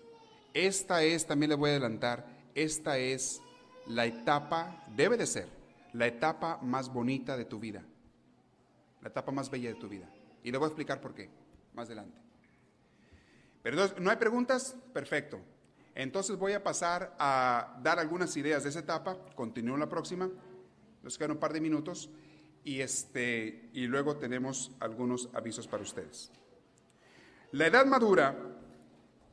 Esta 0.54 1.04
es, 1.04 1.26
también 1.26 1.50
le 1.50 1.56
voy 1.56 1.70
a 1.70 1.74
adelantar, 1.74 2.26
esta 2.56 2.98
es 2.98 3.42
la 3.88 4.06
etapa, 4.06 4.84
debe 4.96 5.18
de 5.18 5.28
ser, 5.28 5.48
la 5.94 6.08
etapa 6.08 6.60
más 6.62 6.92
bonita 6.92 7.38
de 7.38 7.46
tu 7.46 7.60
vida. 7.60 7.84
La 9.02 9.10
etapa 9.10 9.32
más 9.32 9.50
bella 9.50 9.70
de 9.70 9.76
tu 9.76 9.88
vida. 9.88 10.10
Y 10.44 10.52
le 10.52 10.58
voy 10.58 10.66
a 10.66 10.70
explicar 10.70 11.02
por 11.02 11.14
qué, 11.14 11.30
más 11.74 11.88
adelante. 11.88 12.27
¿No 14.00 14.10
hay 14.10 14.18
preguntas? 14.18 14.76
Perfecto. 14.94 15.40
Entonces 15.96 16.38
voy 16.38 16.54
a 16.54 16.64
pasar 16.64 17.16
a 17.18 17.80
dar 17.82 18.00
algunas 18.00 18.38
ideas 18.38 18.64
de 18.64 18.70
esa 18.70 18.80
etapa. 18.80 19.18
Continúo 19.36 19.78
la 19.78 19.90
próxima. 19.90 20.30
Nos 21.02 21.18
quedan 21.18 21.32
un 21.32 21.38
par 21.38 21.54
de 21.54 21.60
minutos. 21.60 22.10
Y, 22.64 22.82
este, 22.82 23.70
y 23.74 23.88
luego 23.88 24.18
tenemos 24.18 24.72
algunos 24.80 25.30
avisos 25.34 25.68
para 25.68 25.84
ustedes. 25.84 26.32
La 27.52 27.68
edad 27.68 27.86
madura, 27.86 28.38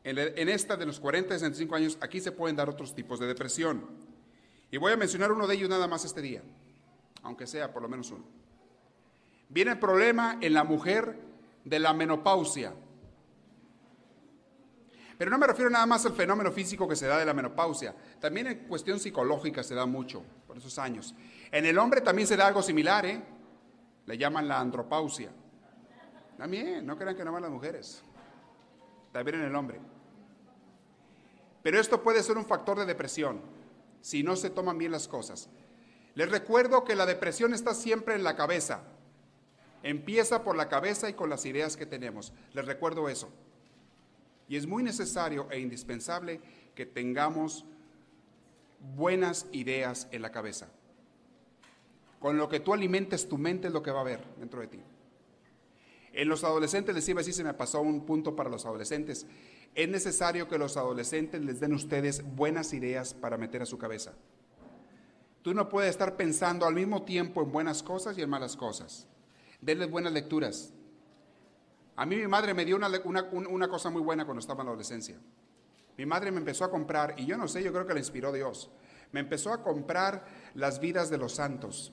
en, 0.05 0.49
esta 0.49 0.77
de 0.77 0.87
los 0.87 1.01
40 1.01 1.35
a 1.35 1.39
65 1.39 1.75
años, 1.75 1.99
aquí 2.01 2.21
se 2.21 2.33
pueden 2.33 2.57
dar 2.57 2.69
otros 2.69 2.95
tipos 2.95 3.19
de 3.19 3.27
depresión. 3.27 3.87
Y 4.71 4.77
voy 4.77 4.93
a 4.93 4.97
mencionar 4.97 5.33
uno 5.33 5.47
de 5.47 5.55
ellos 5.57 5.69
nada 5.69 5.89
más 5.89 6.05
este 6.05 6.23
día, 6.23 6.43
aunque 7.23 7.47
sea 7.47 7.73
por 7.73 7.83
lo 7.83 7.89
menos 7.89 8.11
uno. 8.11 8.25
Viene 9.49 9.73
el 9.73 9.79
problema 9.79 10.39
en 10.41 10.55
la 10.55 10.65
mujer 10.65 11.19
de 11.65 11.79
la 11.79 11.93
menopausia. 11.93 12.73
Pero 15.25 15.37
no 15.37 15.39
me 15.39 15.47
refiero 15.47 15.71
nada 15.71 15.87
más 15.87 16.05
al 16.05 16.13
fenómeno 16.13 16.53
físico 16.53 16.87
que 16.87 16.95
se 16.95 17.07
da 17.07 17.17
de 17.17 17.25
la 17.25 17.33
menopausia, 17.33 17.95
también 18.21 18.47
en 18.47 18.59
cuestión 18.69 19.01
psicológica 19.01 19.63
se 19.63 19.75
da 19.75 19.87
mucho 19.87 20.23
por 20.47 20.59
esos 20.59 20.79
años. 20.79 21.15
En 21.51 21.65
el 21.65 21.79
hombre 21.79 22.03
también 22.03 22.29
se 22.29 22.37
da 22.37 22.47
algo 22.47 22.61
similar, 22.63 23.07
¿eh? 23.07 23.23
Le 24.05 24.19
llaman 24.19 24.47
la 24.47 24.61
andropausia. 24.61 25.31
También, 26.37 26.85
no 26.85 26.99
crean 26.99 27.17
que 27.17 27.25
no 27.25 27.33
van 27.33 27.41
las 27.41 27.51
mujeres. 27.51 28.05
También 29.13 29.41
en 29.41 29.47
el 29.47 29.57
hombre. 29.57 29.81
Pero 31.63 31.81
esto 31.81 32.03
puede 32.03 32.23
ser 32.23 32.37
un 32.37 32.45
factor 32.45 32.79
de 32.79 32.85
depresión 32.85 33.41
si 34.03 34.23
no 34.23 34.37
se 34.37 34.51
toman 34.51 34.77
bien 34.77 34.93
las 34.93 35.09
cosas. 35.09 35.49
Les 36.15 36.31
recuerdo 36.31 36.85
que 36.85 36.97
la 36.97 37.07
depresión 37.07 37.55
está 37.55 37.73
siempre 37.73 38.15
en 38.15 38.25
la 38.25 38.37
cabeza. 38.37 38.83
Empieza 39.83 40.45
por 40.45 40.55
la 40.55 40.69
cabeza 40.69 41.09
y 41.09 41.15
con 41.15 41.31
las 41.31 41.47
ideas 41.47 41.79
que 41.79 41.87
tenemos. 41.87 42.35
Les 42.53 42.67
recuerdo 42.67 43.09
eso. 43.09 43.33
Y 44.49 44.57
es 44.57 44.67
muy 44.67 44.83
necesario 44.83 45.51
e 45.51 45.59
indispensable 45.59 46.41
que 46.75 46.87
tengamos 46.87 47.65
buenas 48.97 49.47
ideas 49.53 50.09
en 50.13 50.23
la 50.23 50.31
cabeza. 50.31 50.69
Con 52.19 52.37
lo 52.37 52.49
que 52.49 52.61
tú 52.61 52.73
alimentes 52.73 53.29
tu 53.29 53.39
mente 53.39 53.69
es 53.69 53.73
lo 53.73 53.83
que 53.83 53.91
va 53.91 53.99
a 53.99 54.03
haber 54.03 54.25
dentro 54.39 54.61
de 54.61 54.69
ti. 54.69 54.81
En 56.13 56.29
los 56.29 56.45
adolescentes, 56.45 56.95
les 56.95 57.09
iba 57.09 57.19
a 57.19 57.23
decir, 57.23 57.35
se 57.35 57.45
me 57.45 57.55
pasó 57.55 57.81
un 57.81 58.07
punto 58.07 58.37
para 58.37 58.49
los 58.49 58.65
adolescentes. 58.65 59.27
Es 59.75 59.89
necesario 59.89 60.49
que 60.49 60.59
los 60.59 60.77
adolescentes 60.77 61.45
les 61.45 61.59
den 61.59 61.75
ustedes 61.75 62.23
buenas 62.37 62.73
ideas 62.73 63.15
para 63.15 63.37
meter 63.37 63.63
a 63.63 63.67
su 63.67 63.79
cabeza. 63.79 64.13
Tú 65.43 65.53
no 65.53 65.69
puedes 65.69 65.91
estar 65.91 66.17
pensando 66.17 66.67
al 66.67 66.75
mismo 66.75 67.03
tiempo 67.03 67.43
en 67.43 67.51
buenas 67.51 67.83
cosas 67.83 68.17
y 68.17 68.23
en 68.23 68.31
malas 68.31 68.57
cosas. 68.57 69.09
Denles 69.61 69.91
buenas 69.91 70.13
lecturas. 70.13 70.73
A 71.97 72.07
mí 72.07 72.17
mi 72.17 72.27
madre 72.27 72.55
me 72.55 72.65
dio 72.65 72.77
una, 72.77 72.89
una, 73.33 73.69
cosa 73.69 73.91
muy 73.91 74.03
buena 74.03 74.25
cuando 74.25 74.41
estaba 74.41 74.63
en 74.63 74.67
la 74.67 74.71
adolescencia. 74.73 75.17
Mi 75.97 76.07
madre 76.07 76.33
me 76.33 76.39
empezó 76.39 76.65
a 76.65 76.71
comprar, 76.71 77.15
y 77.17 77.27
yo 77.27 77.37
no 77.37 77.47
sé, 77.47 77.63
yo 77.63 77.73
creo 77.73 77.87
que 77.87 77.95
le 77.95 78.01
inspiró 78.01 78.33
Dios, 78.33 78.71
me 79.13 79.21
empezó 79.21 79.53
a 79.53 79.63
comprar 79.63 80.27
las 80.55 80.81
vidas 80.81 81.09
de 81.09 81.19
los 81.19 81.35
santos. 81.35 81.93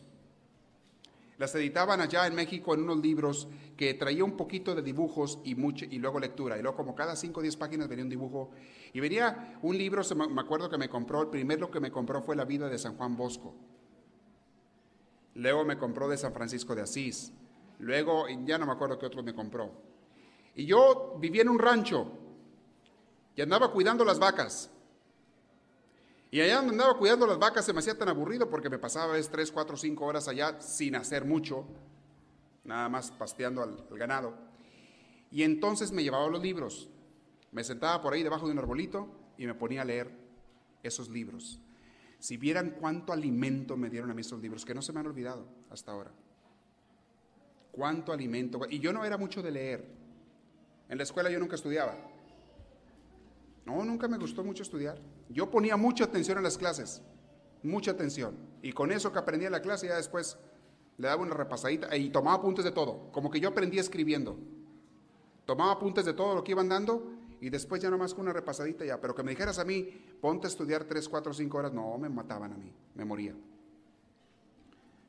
Las 1.37 1.53
editaban 1.55 2.01
allá 2.01 2.27
en 2.27 2.35
México 2.35 2.73
en 2.73 2.83
unos 2.83 2.97
libros 2.97 3.47
que 3.75 3.95
traía 3.95 4.23
un 4.23 4.37
poquito 4.37 4.75
de 4.75 4.83
dibujos 4.83 5.39
y, 5.43 5.55
mucho, 5.55 5.85
y 5.85 5.97
luego 5.97 6.19
lectura. 6.19 6.57
Y 6.57 6.61
luego 6.61 6.77
como 6.77 6.93
cada 6.93 7.15
5 7.15 7.39
o 7.39 7.41
10 7.41 7.57
páginas 7.57 7.87
venía 7.87 8.03
un 8.03 8.11
dibujo. 8.11 8.51
Y 8.93 8.99
venía 8.99 9.57
un 9.63 9.75
libro, 9.75 10.03
me 10.15 10.41
acuerdo 10.41 10.69
que 10.69 10.77
me 10.77 10.87
compró, 10.87 11.23
el 11.23 11.29
primero 11.29 11.71
que 11.71 11.79
me 11.79 11.91
compró 11.91 12.21
fue 12.21 12.35
La 12.35 12.45
vida 12.45 12.69
de 12.69 12.77
San 12.77 12.95
Juan 12.95 13.17
Bosco. 13.17 13.55
Luego 15.33 15.65
me 15.65 15.79
compró 15.79 16.07
de 16.09 16.17
San 16.17 16.31
Francisco 16.33 16.75
de 16.75 16.83
Asís. 16.83 17.33
Luego, 17.79 18.27
ya 18.45 18.59
no 18.59 18.67
me 18.67 18.73
acuerdo 18.73 18.99
qué 18.99 19.07
otro 19.07 19.23
me 19.23 19.33
compró. 19.33 19.90
Y 20.55 20.65
yo 20.65 21.17
vivía 21.19 21.41
en 21.41 21.49
un 21.49 21.59
rancho 21.59 22.11
y 23.35 23.41
andaba 23.41 23.71
cuidando 23.71 24.03
las 24.03 24.19
vacas. 24.19 24.69
Y 26.29 26.39
allá 26.39 26.57
donde 26.57 26.71
andaba 26.71 26.97
cuidando 26.97 27.27
las 27.27 27.39
vacas 27.39 27.65
se 27.65 27.73
me 27.73 27.79
hacía 27.79 27.97
tan 27.97 28.09
aburrido 28.09 28.49
porque 28.49 28.69
me 28.69 28.79
pasaba 28.79 29.17
es 29.17 29.29
3, 29.29 29.51
4, 29.51 29.77
5 29.77 30.05
horas 30.05 30.27
allá 30.27 30.61
sin 30.61 30.95
hacer 30.95 31.25
mucho, 31.25 31.65
nada 32.63 32.87
más 32.87 33.11
pasteando 33.11 33.61
al, 33.61 33.85
al 33.89 33.97
ganado. 33.97 34.33
Y 35.29 35.43
entonces 35.43 35.91
me 35.91 36.03
llevaba 36.03 36.27
los 36.29 36.41
libros. 36.41 36.89
Me 37.51 37.63
sentaba 37.63 38.01
por 38.01 38.13
ahí 38.13 38.23
debajo 38.23 38.45
de 38.45 38.53
un 38.53 38.59
arbolito 38.59 39.07
y 39.37 39.45
me 39.45 39.55
ponía 39.55 39.81
a 39.81 39.85
leer 39.85 40.11
esos 40.83 41.09
libros. 41.09 41.59
Si 42.19 42.37
vieran 42.37 42.75
cuánto 42.79 43.13
alimento 43.13 43.75
me 43.75 43.89
dieron 43.89 44.11
a 44.11 44.13
mí 44.13 44.21
esos 44.21 44.39
libros, 44.39 44.63
que 44.63 44.75
no 44.75 44.81
se 44.81 44.93
me 44.93 44.99
han 44.99 45.07
olvidado 45.07 45.47
hasta 45.69 45.91
ahora. 45.91 46.11
Cuánto 47.71 48.13
alimento. 48.13 48.61
Y 48.69 48.79
yo 48.79 48.93
no 48.93 49.03
era 49.03 49.17
mucho 49.17 49.41
de 49.41 49.51
leer. 49.51 50.00
En 50.91 50.97
la 50.97 51.03
escuela 51.03 51.29
yo 51.29 51.39
nunca 51.39 51.55
estudiaba. 51.55 51.95
No, 53.65 53.81
nunca 53.85 54.09
me 54.09 54.17
gustó 54.17 54.43
mucho 54.43 54.61
estudiar. 54.61 54.99
Yo 55.29 55.49
ponía 55.49 55.77
mucha 55.77 56.03
atención 56.03 56.37
en 56.37 56.43
las 56.43 56.57
clases, 56.57 57.01
mucha 57.63 57.91
atención. 57.91 58.35
Y 58.61 58.73
con 58.73 58.91
eso 58.91 59.13
que 59.13 59.19
aprendía 59.19 59.47
en 59.47 59.53
la 59.53 59.61
clase 59.61 59.87
ya 59.87 59.95
después 59.95 60.37
le 60.97 61.07
daba 61.07 61.21
una 61.21 61.33
repasadita 61.33 61.95
y 61.95 62.09
tomaba 62.09 62.39
apuntes 62.39 62.65
de 62.65 62.73
todo, 62.73 63.09
como 63.13 63.31
que 63.31 63.39
yo 63.39 63.47
aprendía 63.47 63.79
escribiendo. 63.79 64.37
Tomaba 65.45 65.71
apuntes 65.71 66.03
de 66.03 66.11
todo 66.11 66.35
lo 66.35 66.43
que 66.43 66.51
iban 66.51 66.67
dando 66.67 67.09
y 67.39 67.49
después 67.49 67.81
ya 67.81 67.89
nomás 67.89 68.13
con 68.13 68.23
una 68.23 68.33
repasadita 68.33 68.83
ya. 68.83 68.99
Pero 68.99 69.15
que 69.15 69.23
me 69.23 69.31
dijeras 69.31 69.59
a 69.59 69.63
mí, 69.63 69.83
ponte 70.19 70.47
a 70.47 70.49
estudiar 70.49 70.83
3, 70.83 71.07
4, 71.07 71.33
5 71.33 71.57
horas, 71.57 71.71
no, 71.71 71.97
me 71.97 72.09
mataban 72.09 72.51
a 72.51 72.57
mí, 72.57 72.69
me 72.95 73.05
moría. 73.05 73.33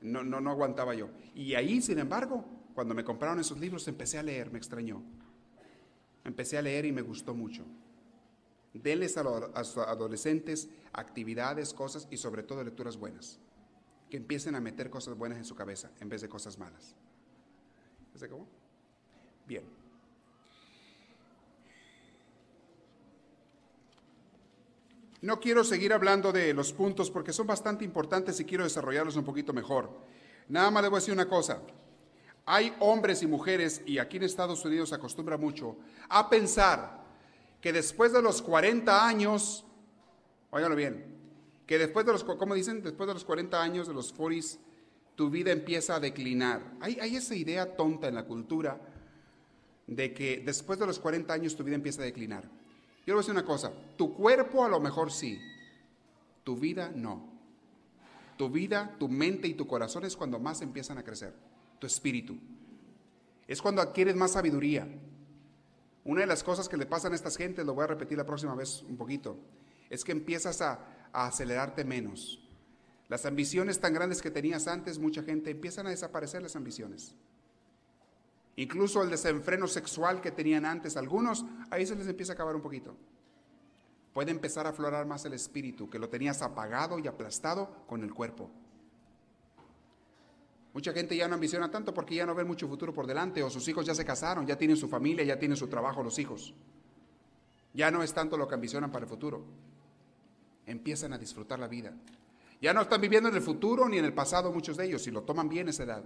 No, 0.01 0.23
no, 0.23 0.41
no 0.41 0.51
aguantaba 0.53 0.95
yo. 0.95 1.09
Y 1.35 1.55
ahí, 1.57 1.83
sin 1.83 1.99
embargo, 1.99 2.45
cuando 2.73 2.95
me 2.95 3.03
compraron 3.03 3.41
esos 3.41 3.59
libros, 3.59 3.89
empecé 3.89 4.19
a 4.19 4.23
leer, 4.23 4.53
me 4.53 4.59
extrañó. 4.59 5.03
Empecé 6.25 6.59
a 6.59 6.63
leer 6.63 6.85
y 6.85 6.93
me 6.93 7.03
gustó 7.03 7.35
mucho. 7.35 7.65
Denles 8.75 9.17
a 9.17 9.23
los 9.23 9.77
adolescentes 9.77 10.69
actividades, 10.93 11.75
cosas 11.75 12.09
y 12.11 12.17
sobre 12.17 12.43
todo 12.43 12.65
lecturas 12.65 12.97
buenas. 12.97 13.39
Que 14.09 14.17
empiecen 14.17 14.55
a 14.55 14.61
meter 14.61 14.91
cosas 14.91 15.17
buenas 15.17 15.39
en 15.39 15.45
su 15.45 15.55
cabeza 15.55 15.91
en 16.01 16.09
vez 16.09 16.21
de 16.21 16.29
cosas 16.29 16.59
malas. 16.59 16.95
¿Se 18.15 18.29
cómo? 18.29 18.47
Bien. 19.47 19.65
No 25.23 25.39
quiero 25.39 25.63
seguir 25.63 25.93
hablando 25.93 26.33
de 26.33 26.53
los 26.53 26.73
puntos 26.73 27.11
porque 27.11 27.33
son 27.33 27.47
bastante 27.47 27.85
importantes 27.85 28.41
y 28.41 28.45
quiero 28.45 28.65
desarrollarlos 28.65 29.17
un 29.17 29.25
poquito 29.25 29.53
mejor. 29.53 29.91
Nada 30.49 30.71
más 30.71 30.83
debo 30.83 30.97
decir 30.97 31.15
una 31.15 31.29
cosa. 31.29 31.63
Hay 32.45 32.75
hombres 32.81 33.23
y 33.23 33.27
mujeres, 33.27 33.83
y 33.87 33.99
aquí 33.99 34.17
en 34.17 34.25
Estados 34.25 34.65
Unidos 34.65 34.89
se 34.89 34.97
acostumbra 34.97 35.37
mucho, 35.37 35.77
a 36.09 36.29
pensar 36.29 37.03
que 37.61 37.73
después 37.73 38.13
de 38.13 38.21
los 38.21 38.43
40 38.43 39.07
años, 39.07 39.65
óiganlo 40.51 40.77
bien, 40.77 41.05
que 41.67 41.79
después 41.79 42.05
de 42.05 42.13
los, 42.13 42.25
¿cómo 42.25 42.55
dicen? 42.55 42.83
Después 42.83 43.07
de 43.07 43.15
los 43.15 43.25
40 43.25 43.63
años, 43.63 43.87
de 43.87 43.95
los 43.95 44.13
40 44.13 44.59
tu 45.15 45.31
vida 45.31 45.53
empieza 45.53 45.97
a 45.97 46.01
declinar. 46.01 46.63
Hay, 46.81 46.99
hay 47.01 47.17
esa 47.17 47.35
idea 47.35 47.77
tonta 47.77 48.09
en 48.09 48.15
la 48.15 48.25
cultura 48.25 48.81
de 49.87 50.15
que 50.15 50.43
después 50.45 50.79
de 50.79 50.87
los 50.87 50.99
40 50.99 51.33
años 51.33 51.57
tu 51.57 51.65
vida 51.65 51.77
empieza 51.77 52.03
a 52.03 52.05
declinar. 52.05 52.45
Yo 53.07 53.15
voy 53.15 53.21
a 53.21 53.23
decir 53.23 53.33
una 53.33 53.45
cosa, 53.45 53.73
tu 53.97 54.15
cuerpo 54.15 54.65
a 54.65 54.69
lo 54.69 54.81
mejor 54.81 55.13
sí, 55.13 55.41
tu 56.45 56.57
vida 56.57 56.91
no. 56.95 57.31
Tu 58.37 58.49
vida, 58.49 58.97
tu 58.99 59.09
mente 59.09 59.47
y 59.47 59.55
tu 59.55 59.67
corazón 59.67 60.05
es 60.05 60.17
cuando 60.17 60.39
más 60.39 60.63
empiezan 60.63 60.99
a 60.99 61.05
crecer, 61.05 61.35
tu 61.83 61.89
espíritu. 61.89 62.39
Es 63.49 63.61
cuando 63.61 63.83
adquieres 63.83 64.15
más 64.15 64.31
sabiduría, 64.31 64.87
una 66.05 66.21
de 66.21 66.29
las 66.29 66.45
cosas 66.45 66.69
que 66.69 66.77
le 66.77 66.87
pasan 66.87 67.11
a 67.11 67.17
estas 67.17 67.37
gentes, 67.37 67.67
lo 67.67 67.75
voy 67.75 67.83
a 67.83 67.89
repetir 67.89 68.17
la 68.17 68.25
próxima 68.25 68.55
vez 68.55 68.85
un 68.89 68.97
poquito, 68.97 69.37
es 69.91 70.05
que 70.05 70.13
empiezas 70.13 70.63
a, 70.63 70.79
acelerarte 71.13 71.85
menos. 71.85 72.41
Las 73.09 73.27
ambiciones 73.27 73.81
tan 73.81 73.93
grandes 73.93 74.23
que 74.23 74.31
tenías 74.31 74.69
antes, 74.69 75.01
mucha 75.01 75.25
gente 75.25 75.51
empiezan 75.51 75.89
a 75.89 75.91
desaparecer 75.91 76.41
las 76.41 76.55
ambiciones. 76.55 77.17
Incluso 78.55 79.03
el 79.03 79.11
desenfreno 79.11 79.67
sexual 79.67 80.21
que 80.21 80.31
tenían 80.31 80.65
antes 80.65 80.97
algunos, 80.97 81.45
ahí 81.71 81.85
se 81.85 81.97
les 81.97 82.07
empieza 82.07 82.33
a 82.33 82.35
acabar 82.35 82.55
un 82.55 82.63
poquito. 82.63 82.97
Puede 84.15 84.31
empezar 84.31 84.67
a 84.67 84.71
aflorar 84.71 85.05
más 85.05 85.25
el 85.25 85.35
espíritu, 85.35 85.91
que 85.91 85.99
lo 85.99 86.09
tenías 86.09 86.43
apagado 86.43 87.01
y 87.01 87.09
aplastado 87.09 87.85
con 87.89 88.05
el 88.05 88.15
cuerpo. 88.15 88.51
Mucha 90.75 90.93
gente 90.93 91.17
ya 91.17 91.29
no 91.29 91.35
ambiciona 91.35 91.71
tanto 91.71 91.93
porque 91.93 92.15
ya 92.15 92.25
no 92.25 92.35
ve 92.35 92.45
mucho 92.45 92.67
futuro 92.67 92.95
por 92.95 93.07
delante 93.07 93.43
o 93.43 93.51
sus 93.51 93.67
hijos 93.69 93.85
ya 93.85 93.95
se 93.95 94.05
casaron, 94.05 94.47
ya 94.47 94.57
tienen 94.57 94.77
su 94.77 94.89
familia, 94.89 95.25
ya 95.25 95.39
tienen 95.39 95.57
su 95.57 95.69
trabajo 95.69 96.03
los 96.03 96.19
hijos. 96.19 96.55
Ya 97.75 97.91
no 97.91 98.03
es 98.03 98.13
tanto 98.15 98.37
lo 98.37 98.49
que 98.49 98.55
ambicionan 98.55 98.91
para 98.91 99.05
el 99.05 99.09
futuro. 99.09 99.45
Empiezan 100.67 101.13
a 101.13 101.19
disfrutar 101.19 101.59
la 101.59 101.69
vida. 101.69 101.93
Ya 102.61 102.73
no 102.73 102.83
están 102.83 103.01
viviendo 103.01 103.29
en 103.29 103.35
el 103.35 103.43
futuro 103.43 103.89
ni 103.89 103.99
en 103.99 104.05
el 104.05 104.15
pasado 104.15 104.53
muchos 104.53 104.77
de 104.77 104.87
ellos, 104.87 105.03
si 105.03 105.11
lo 105.11 105.23
toman 105.23 105.49
bien 105.49 105.69
esa 105.69 105.83
edad. 105.83 106.05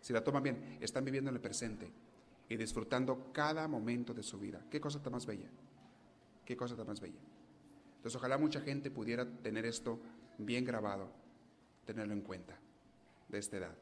Si 0.00 0.12
la 0.12 0.24
toman 0.24 0.42
bien, 0.42 0.78
están 0.80 1.04
viviendo 1.04 1.28
en 1.28 1.36
el 1.36 1.42
presente 1.42 1.90
y 2.48 2.56
disfrutando 2.56 3.30
cada 3.32 3.68
momento 3.68 4.14
de 4.14 4.22
su 4.22 4.38
vida. 4.38 4.64
¿Qué 4.70 4.80
cosa 4.80 5.02
tan 5.02 5.12
más 5.12 5.26
bella? 5.26 5.48
¿Qué 6.44 6.56
cosa 6.56 6.74
tan 6.74 6.86
más 6.86 7.00
bella? 7.00 7.20
Entonces 7.96 8.16
ojalá 8.16 8.38
mucha 8.38 8.60
gente 8.60 8.90
pudiera 8.90 9.26
tener 9.26 9.66
esto 9.66 10.00
bien 10.38 10.64
grabado, 10.64 11.10
tenerlo 11.84 12.14
en 12.14 12.22
cuenta 12.22 12.56
de 13.28 13.38
esta 13.38 13.58
edad. 13.58 13.76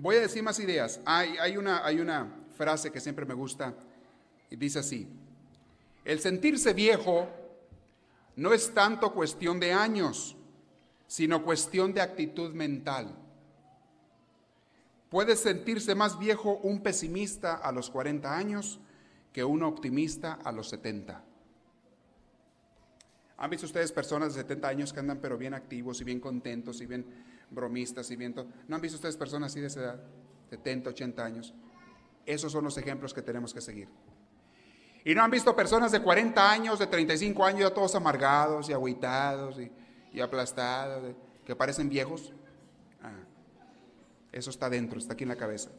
Voy 0.00 0.14
a 0.14 0.20
decir 0.20 0.44
más 0.44 0.60
ideas. 0.60 1.00
Hay, 1.04 1.56
una, 1.56 1.82
una 1.90 2.32
frase 2.56 2.92
que 2.92 3.00
siempre 3.00 3.26
me 3.26 3.34
gusta 3.34 3.74
y 4.48 4.54
dice 4.54 4.78
así, 4.78 5.08
el 6.04 6.20
sentirse 6.20 6.72
viejo 6.72 7.28
no 8.36 8.52
es 8.52 8.72
tanto 8.72 9.12
cuestión 9.12 9.58
de 9.58 9.72
años, 9.72 10.36
sino 11.08 11.42
cuestión 11.42 11.92
de 11.92 12.00
actitud 12.00 12.54
mental. 12.54 13.12
Puede 15.10 15.34
sentirse 15.34 15.96
más 15.96 16.16
viejo 16.16 16.58
un 16.62 16.80
pesimista 16.80 17.54
a 17.54 17.72
los 17.72 17.90
40 17.90 18.36
años 18.36 18.78
que 19.32 19.42
un 19.42 19.64
optimista 19.64 20.34
a 20.44 20.52
los 20.52 20.68
70. 20.68 21.24
¿Han 23.38 23.50
visto 23.50 23.66
ustedes 23.66 23.90
personas 23.90 24.34
de 24.34 24.42
70 24.42 24.68
años 24.68 24.92
que 24.92 25.00
andan 25.00 25.18
pero 25.18 25.36
bien 25.36 25.54
activos 25.54 26.00
y 26.00 26.04
bien 26.04 26.20
contentos 26.20 26.80
y 26.80 26.86
bien 26.86 27.04
bromistas 27.50 28.10
y 28.10 28.16
viento. 28.16 28.46
¿No 28.66 28.76
han 28.76 28.82
visto 28.82 28.96
ustedes 28.96 29.16
personas 29.16 29.52
así 29.52 29.60
de 29.60 29.68
esa 29.68 29.80
edad? 29.80 30.00
70, 30.50 30.90
80 30.90 31.24
años. 31.24 31.54
Esos 32.26 32.52
son 32.52 32.64
los 32.64 32.76
ejemplos 32.78 33.14
que 33.14 33.22
tenemos 33.22 33.54
que 33.54 33.60
seguir. 33.60 33.88
Y 35.04 35.14
no 35.14 35.22
han 35.22 35.30
visto 35.30 35.54
personas 35.56 35.92
de 35.92 36.02
40 36.02 36.50
años, 36.50 36.78
de 36.78 36.86
35 36.86 37.44
años, 37.44 37.60
ya 37.60 37.74
todos 37.74 37.94
amargados 37.94 38.68
y 38.68 38.72
agüitados 38.72 39.56
y, 40.12 40.20
aplastados, 40.20 41.14
que 41.46 41.56
parecen 41.56 41.88
viejos. 41.88 42.32
Ah, 43.02 43.12
eso 44.32 44.50
está 44.50 44.68
dentro, 44.68 44.98
está 44.98 45.14
aquí 45.14 45.22
en 45.22 45.30
la 45.30 45.36
cabeza. 45.36 45.70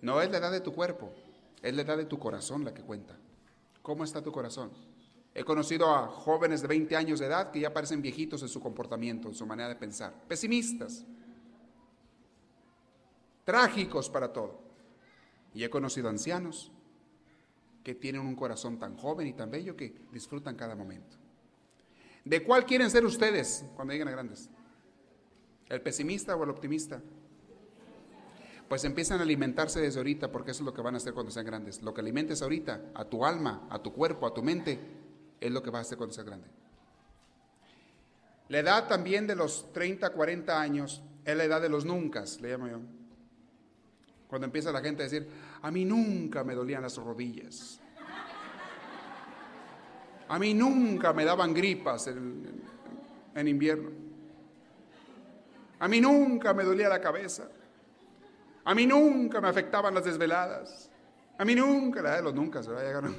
No 0.00 0.22
es 0.22 0.30
la 0.30 0.38
edad 0.38 0.52
de 0.52 0.60
tu 0.60 0.72
cuerpo, 0.72 1.12
es 1.60 1.74
la 1.74 1.82
edad 1.82 1.96
de 1.98 2.06
tu 2.06 2.18
corazón 2.18 2.64
la 2.64 2.72
que 2.72 2.82
cuenta. 2.82 3.18
¿Cómo 3.82 4.04
está 4.04 4.22
tu 4.22 4.32
corazón? 4.32 4.70
He 5.34 5.44
conocido 5.44 5.94
a 5.94 6.08
jóvenes 6.08 6.60
de 6.62 6.68
20 6.68 6.96
años 6.96 7.20
de 7.20 7.26
edad 7.26 7.50
que 7.50 7.60
ya 7.60 7.72
parecen 7.72 8.02
viejitos 8.02 8.42
en 8.42 8.48
su 8.48 8.60
comportamiento, 8.60 9.28
en 9.28 9.34
su 9.34 9.46
manera 9.46 9.68
de 9.68 9.76
pensar, 9.76 10.12
pesimistas, 10.26 11.04
trágicos 13.44 14.10
para 14.10 14.32
todo. 14.32 14.60
Y 15.54 15.62
he 15.62 15.70
conocido 15.70 16.08
ancianos 16.08 16.72
que 17.84 17.94
tienen 17.94 18.22
un 18.22 18.36
corazón 18.36 18.78
tan 18.78 18.96
joven 18.96 19.26
y 19.26 19.32
tan 19.32 19.50
bello 19.50 19.76
que 19.76 19.94
disfrutan 20.12 20.56
cada 20.56 20.74
momento. 20.74 21.16
¿De 22.24 22.42
cuál 22.42 22.66
quieren 22.66 22.90
ser 22.90 23.04
ustedes 23.04 23.64
cuando 23.76 23.92
lleguen 23.92 24.08
a 24.08 24.12
grandes? 24.12 24.50
¿El 25.68 25.80
pesimista 25.80 26.36
o 26.36 26.44
el 26.44 26.50
optimista? 26.50 27.00
Pues 28.68 28.84
empiezan 28.84 29.18
a 29.20 29.22
alimentarse 29.22 29.80
desde 29.80 29.98
ahorita 29.98 30.30
porque 30.30 30.50
eso 30.50 30.62
es 30.62 30.66
lo 30.66 30.74
que 30.74 30.82
van 30.82 30.94
a 30.94 30.98
hacer 30.98 31.14
cuando 31.14 31.32
sean 31.32 31.46
grandes. 31.46 31.82
Lo 31.82 31.94
que 31.94 32.02
alimentes 32.02 32.42
ahorita 32.42 32.90
a 32.94 33.04
tu 33.04 33.24
alma, 33.24 33.66
a 33.70 33.82
tu 33.82 33.92
cuerpo, 33.92 34.26
a 34.26 34.34
tu 34.34 34.42
mente, 34.42 34.78
es 35.40 35.50
lo 35.50 35.62
que 35.62 35.70
va 35.70 35.78
a 35.78 35.82
hacer 35.82 35.96
cuando 35.96 36.14
sea 36.14 36.24
grande. 36.24 36.48
La 38.48 38.58
edad 38.58 38.88
también 38.88 39.26
de 39.26 39.36
los 39.36 39.72
30, 39.72 40.10
40 40.10 40.60
años 40.60 41.02
es 41.24 41.36
la 41.36 41.44
edad 41.44 41.62
de 41.62 41.68
los 41.68 41.84
nunca, 41.84 42.24
le 42.40 42.50
llamo 42.50 42.68
yo. 42.68 42.80
Cuando 44.28 44.46
empieza 44.46 44.70
la 44.72 44.80
gente 44.80 45.02
a 45.02 45.04
decir, 45.04 45.28
a 45.62 45.70
mí 45.70 45.84
nunca 45.84 46.44
me 46.44 46.54
dolían 46.54 46.82
las 46.82 46.96
rodillas. 46.96 47.80
A 50.28 50.38
mí 50.38 50.54
nunca 50.54 51.12
me 51.12 51.24
daban 51.24 51.52
gripas 51.52 52.06
en, 52.06 52.62
en 53.34 53.48
invierno. 53.48 53.90
A 55.80 55.88
mí 55.88 56.00
nunca 56.00 56.54
me 56.54 56.62
dolía 56.62 56.88
la 56.88 57.00
cabeza. 57.00 57.48
A 58.64 58.74
mí 58.74 58.86
nunca 58.86 59.40
me 59.40 59.48
afectaban 59.48 59.94
las 59.94 60.04
desveladas. 60.04 60.90
A 61.38 61.44
mí 61.44 61.54
nunca, 61.54 62.02
la 62.02 62.10
edad 62.10 62.16
de 62.18 62.22
los 62.24 62.34
nunca, 62.34 62.60
¿verdad? 62.60 63.10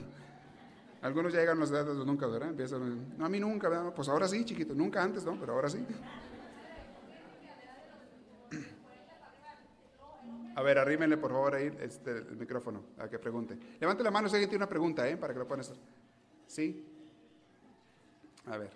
Algunos 1.02 1.34
ya 1.34 1.40
llegan 1.40 1.58
a 1.58 1.62
las 1.62 1.72
edades 1.72 1.88
de 1.88 1.94
los 1.96 2.06
nunca, 2.06 2.28
¿verdad? 2.28 2.50
Empiezan, 2.50 3.18
no, 3.18 3.26
a 3.26 3.30
mí 3.30 3.40
nunca, 3.40 3.70
¿verdad? 3.70 3.94
Pues 3.94 4.08
ahora 4.10 4.28
sí, 4.28 4.46
chiquito, 4.46 4.74
nunca 4.76 5.02
antes, 5.04 5.26
¿no? 5.26 5.38
Pero 5.40 5.54
ahora 5.54 5.70
sí. 5.70 5.86
A 10.56 10.62
ver, 10.62 10.78
arrímenle 10.78 11.18
por 11.18 11.32
favor 11.32 11.56
ahí 11.56 11.72
este, 11.80 12.12
el 12.12 12.36
micrófono 12.36 12.84
a 13.00 13.08
que 13.08 13.18
pregunte. 13.18 13.58
Levante 13.80 14.04
la 14.04 14.12
mano 14.12 14.28
si 14.28 14.36
alguien 14.36 14.50
tiene 14.50 14.64
una 14.64 14.70
pregunta, 14.70 15.08
¿eh? 15.08 15.16
Para 15.16 15.34
que 15.34 15.40
lo 15.40 15.48
puedan 15.48 15.62
hacer. 15.62 15.78
¿Sí? 16.46 16.86
A 18.46 18.58
ver. 18.58 18.70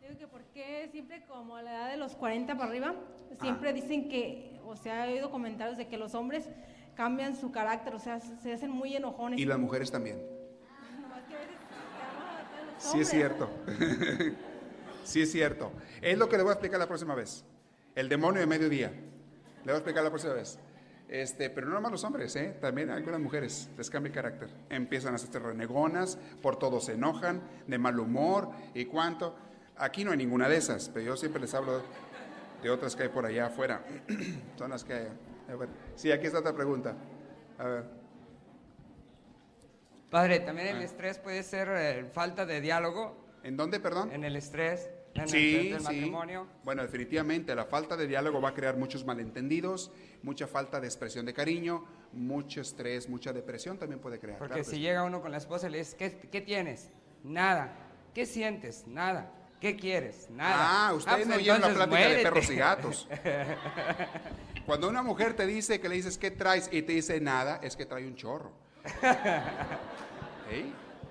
Digo 0.00 0.18
que 0.18 0.26
por 0.26 0.40
qué 0.54 0.88
siempre 0.90 1.22
como 1.26 1.56
a 1.56 1.62
la 1.62 1.72
edad 1.74 1.90
de 1.90 1.98
los 1.98 2.16
40 2.16 2.56
para 2.56 2.70
arriba, 2.70 2.94
siempre 3.40 3.70
Ah. 3.70 3.72
dicen 3.74 4.08
que, 4.08 4.58
o 4.64 4.74
sea, 4.74 5.08
he 5.08 5.12
oído 5.12 5.30
comentarios 5.30 5.76
de 5.76 5.86
que 5.86 5.98
los 5.98 6.14
hombres 6.14 6.48
cambian 6.96 7.36
su 7.36 7.52
carácter, 7.52 7.94
o 7.94 7.98
sea, 8.00 8.18
se 8.20 8.52
hacen 8.54 8.70
muy 8.70 8.96
enojones. 8.96 9.38
Y 9.38 9.44
las 9.44 9.58
mujeres 9.58 9.90
también. 9.90 10.18
Sí 12.82 13.00
es 13.00 13.08
cierto. 13.10 13.48
sí 15.04 15.22
es 15.22 15.30
cierto. 15.30 15.72
Es 16.00 16.18
lo 16.18 16.28
que 16.28 16.36
le 16.36 16.42
voy 16.42 16.50
a 16.50 16.54
explicar 16.54 16.80
la 16.80 16.88
próxima 16.88 17.14
vez. 17.14 17.44
El 17.94 18.08
demonio 18.08 18.40
de 18.40 18.46
mediodía. 18.46 18.88
Le 18.88 19.64
voy 19.64 19.74
a 19.74 19.76
explicar 19.76 20.02
la 20.02 20.10
próxima 20.10 20.34
vez. 20.34 20.58
Este, 21.08 21.50
pero 21.50 21.68
no 21.68 21.74
nomás 21.74 21.92
los 21.92 22.04
hombres, 22.04 22.34
¿eh? 22.36 22.56
también 22.58 22.88
algunas 22.88 23.20
mujeres 23.20 23.68
les 23.76 23.90
cambia 23.90 24.08
el 24.08 24.14
carácter. 24.14 24.48
Empiezan 24.70 25.12
a 25.12 25.16
hacerse 25.16 25.38
renegonas, 25.38 26.16
por 26.40 26.56
todo 26.56 26.80
se 26.80 26.94
enojan, 26.94 27.42
de 27.66 27.78
mal 27.78 28.00
humor 28.00 28.48
y 28.74 28.86
cuánto. 28.86 29.36
Aquí 29.76 30.04
no 30.04 30.12
hay 30.12 30.16
ninguna 30.16 30.48
de 30.48 30.56
esas, 30.56 30.88
pero 30.88 31.06
yo 31.06 31.16
siempre 31.16 31.40
les 31.40 31.52
hablo 31.52 31.82
de 32.62 32.70
otras 32.70 32.96
que 32.96 33.04
hay 33.04 33.08
por 33.10 33.26
allá 33.26 33.46
afuera. 33.46 33.84
Son 34.58 34.70
las 34.70 34.84
que 34.84 34.94
hay. 34.94 35.08
Sí, 35.96 36.10
aquí 36.10 36.26
está 36.26 36.38
otra 36.38 36.54
pregunta. 36.54 36.94
A 37.58 37.64
ver. 37.64 38.01
Padre, 40.12 40.40
también 40.40 40.68
el 40.68 40.76
Ah. 40.76 40.84
estrés 40.84 41.18
puede 41.18 41.42
ser 41.42 41.68
eh, 41.74 42.04
falta 42.12 42.44
de 42.46 42.60
diálogo 42.60 43.16
¿En 43.42 43.56
dónde, 43.56 43.80
perdón? 43.80 44.12
en 44.12 44.22
el 44.24 44.36
estrés, 44.36 44.90
en 45.14 45.22
el 45.22 45.28
Sí, 45.30 45.54
estrés 45.56 45.70
del 45.72 45.80
sí. 45.80 45.84
matrimonio. 45.84 46.46
Bueno, 46.64 46.82
definitivamente 46.82 47.54
la 47.54 47.64
falta 47.64 47.96
de 47.96 48.06
diálogo 48.06 48.40
va 48.40 48.50
a 48.50 48.54
crear 48.54 48.76
muchos 48.76 49.04
malentendidos, 49.06 49.90
mucha 50.22 50.46
falta 50.46 50.80
de 50.80 50.86
expresión 50.86 51.24
de 51.24 51.32
cariño, 51.32 51.84
mucho 52.12 52.60
estrés, 52.60 53.08
mucha 53.08 53.32
depresión 53.32 53.78
también 53.78 54.00
puede 54.00 54.18
crear. 54.20 54.38
Porque 54.38 54.52
claro 54.60 54.68
si 54.70 54.80
llega 54.80 55.02
uno 55.02 55.22
con 55.22 55.30
la 55.32 55.38
esposa 55.38 55.68
y 55.68 55.70
le 55.72 55.78
dices, 55.78 55.94
¿qué, 55.94 56.12
qué 56.30 56.40
tienes? 56.42 56.90
Nada. 57.24 57.74
¿Qué 58.14 58.26
sientes? 58.26 58.86
Nada. 58.86 59.32
¿Qué 59.60 59.76
quieres? 59.76 60.28
Nada. 60.28 60.88
Ah, 60.88 60.92
ustedes 60.92 61.16
pues 61.18 61.28
no 61.28 61.34
oyeron 61.36 61.60
la 61.62 61.68
entonces 61.68 61.86
plática 61.86 62.00
de 62.00 62.08
muérete. 62.08 62.22
perros 62.28 62.50
y 62.50 62.56
gatos. 62.56 63.08
Cuando 64.66 64.88
una 64.88 65.02
mujer 65.02 65.34
te 65.34 65.46
dice 65.46 65.80
que 65.80 65.88
le 65.88 65.94
dices, 65.96 66.18
¿qué 66.18 66.30
traes? 66.30 66.68
Y 66.72 66.82
te 66.82 66.92
dice 66.92 67.20
nada, 67.20 67.60
es 67.62 67.76
que 67.76 67.86
trae 67.86 68.06
un 68.06 68.14
chorro. 68.14 68.52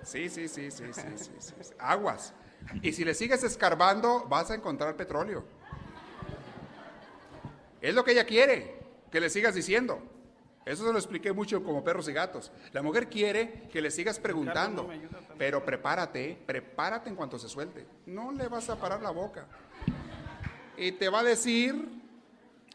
Sí, 0.03 0.29
sí, 0.29 0.47
sí, 0.47 0.71
sí, 0.71 0.71
sí, 0.71 1.03
sí, 1.15 1.31
sí. 1.39 1.73
Aguas. 1.79 2.33
Y 2.81 2.91
si 2.93 3.03
le 3.05 3.13
sigues 3.13 3.43
escarbando, 3.43 4.25
vas 4.27 4.51
a 4.51 4.55
encontrar 4.55 4.95
petróleo. 4.95 5.43
Es 7.81 7.95
lo 7.95 8.03
que 8.03 8.11
ella 8.11 8.25
quiere, 8.25 8.79
que 9.11 9.19
le 9.19 9.29
sigas 9.29 9.55
diciendo. 9.55 10.01
Eso 10.65 10.85
se 10.85 10.91
lo 10.93 10.99
expliqué 10.99 11.33
mucho 11.33 11.63
como 11.63 11.83
perros 11.83 12.07
y 12.07 12.13
gatos. 12.13 12.51
La 12.71 12.83
mujer 12.83 13.09
quiere 13.09 13.67
que 13.71 13.81
le 13.81 13.89
sigas 13.89 14.19
preguntando, 14.19 14.87
pero 15.37 15.65
prepárate, 15.65 16.37
prepárate 16.45 17.09
en 17.09 17.15
cuanto 17.15 17.39
se 17.39 17.49
suelte. 17.49 17.87
No 18.05 18.31
le 18.31 18.47
vas 18.47 18.69
a 18.69 18.75
parar 18.75 19.01
la 19.01 19.09
boca. 19.09 19.47
Y 20.77 20.91
te 20.93 21.09
va 21.09 21.21
a 21.21 21.23
decir, 21.23 21.89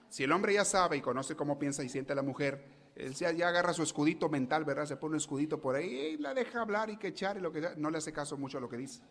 si 0.09 0.25
el 0.25 0.33
hombre 0.33 0.55
ya 0.55 0.65
sabe 0.65 0.97
y 0.97 1.01
conoce 1.01 1.37
cómo 1.37 1.59
piensa 1.59 1.85
y 1.85 1.89
siente 1.89 2.15
la 2.15 2.23
mujer, 2.23 2.76
él 2.97 3.13
ya, 3.15 3.31
ya 3.31 3.49
agarra 3.49 3.75
su 3.75 3.83
escudito 3.83 4.29
mental, 4.31 4.65
¿verdad? 4.65 4.87
Se 4.87 4.97
pone 4.97 5.13
un 5.13 5.19
escudito 5.19 5.61
por 5.61 5.77
ahí 5.77 6.15
y 6.15 6.17
la 6.17 6.33
deja 6.33 6.63
hablar 6.63 6.89
y 6.89 6.97
que 6.97 7.09
echar 7.09 7.37
y 7.37 7.41
lo 7.41 7.53
que 7.53 7.61
sea. 7.61 7.75
No 7.77 7.91
le 7.91 7.99
hace 7.99 8.13
caso 8.13 8.39
mucho 8.39 8.57
a 8.57 8.61
lo 8.61 8.71
que 8.71 8.79
dice. 8.79 9.03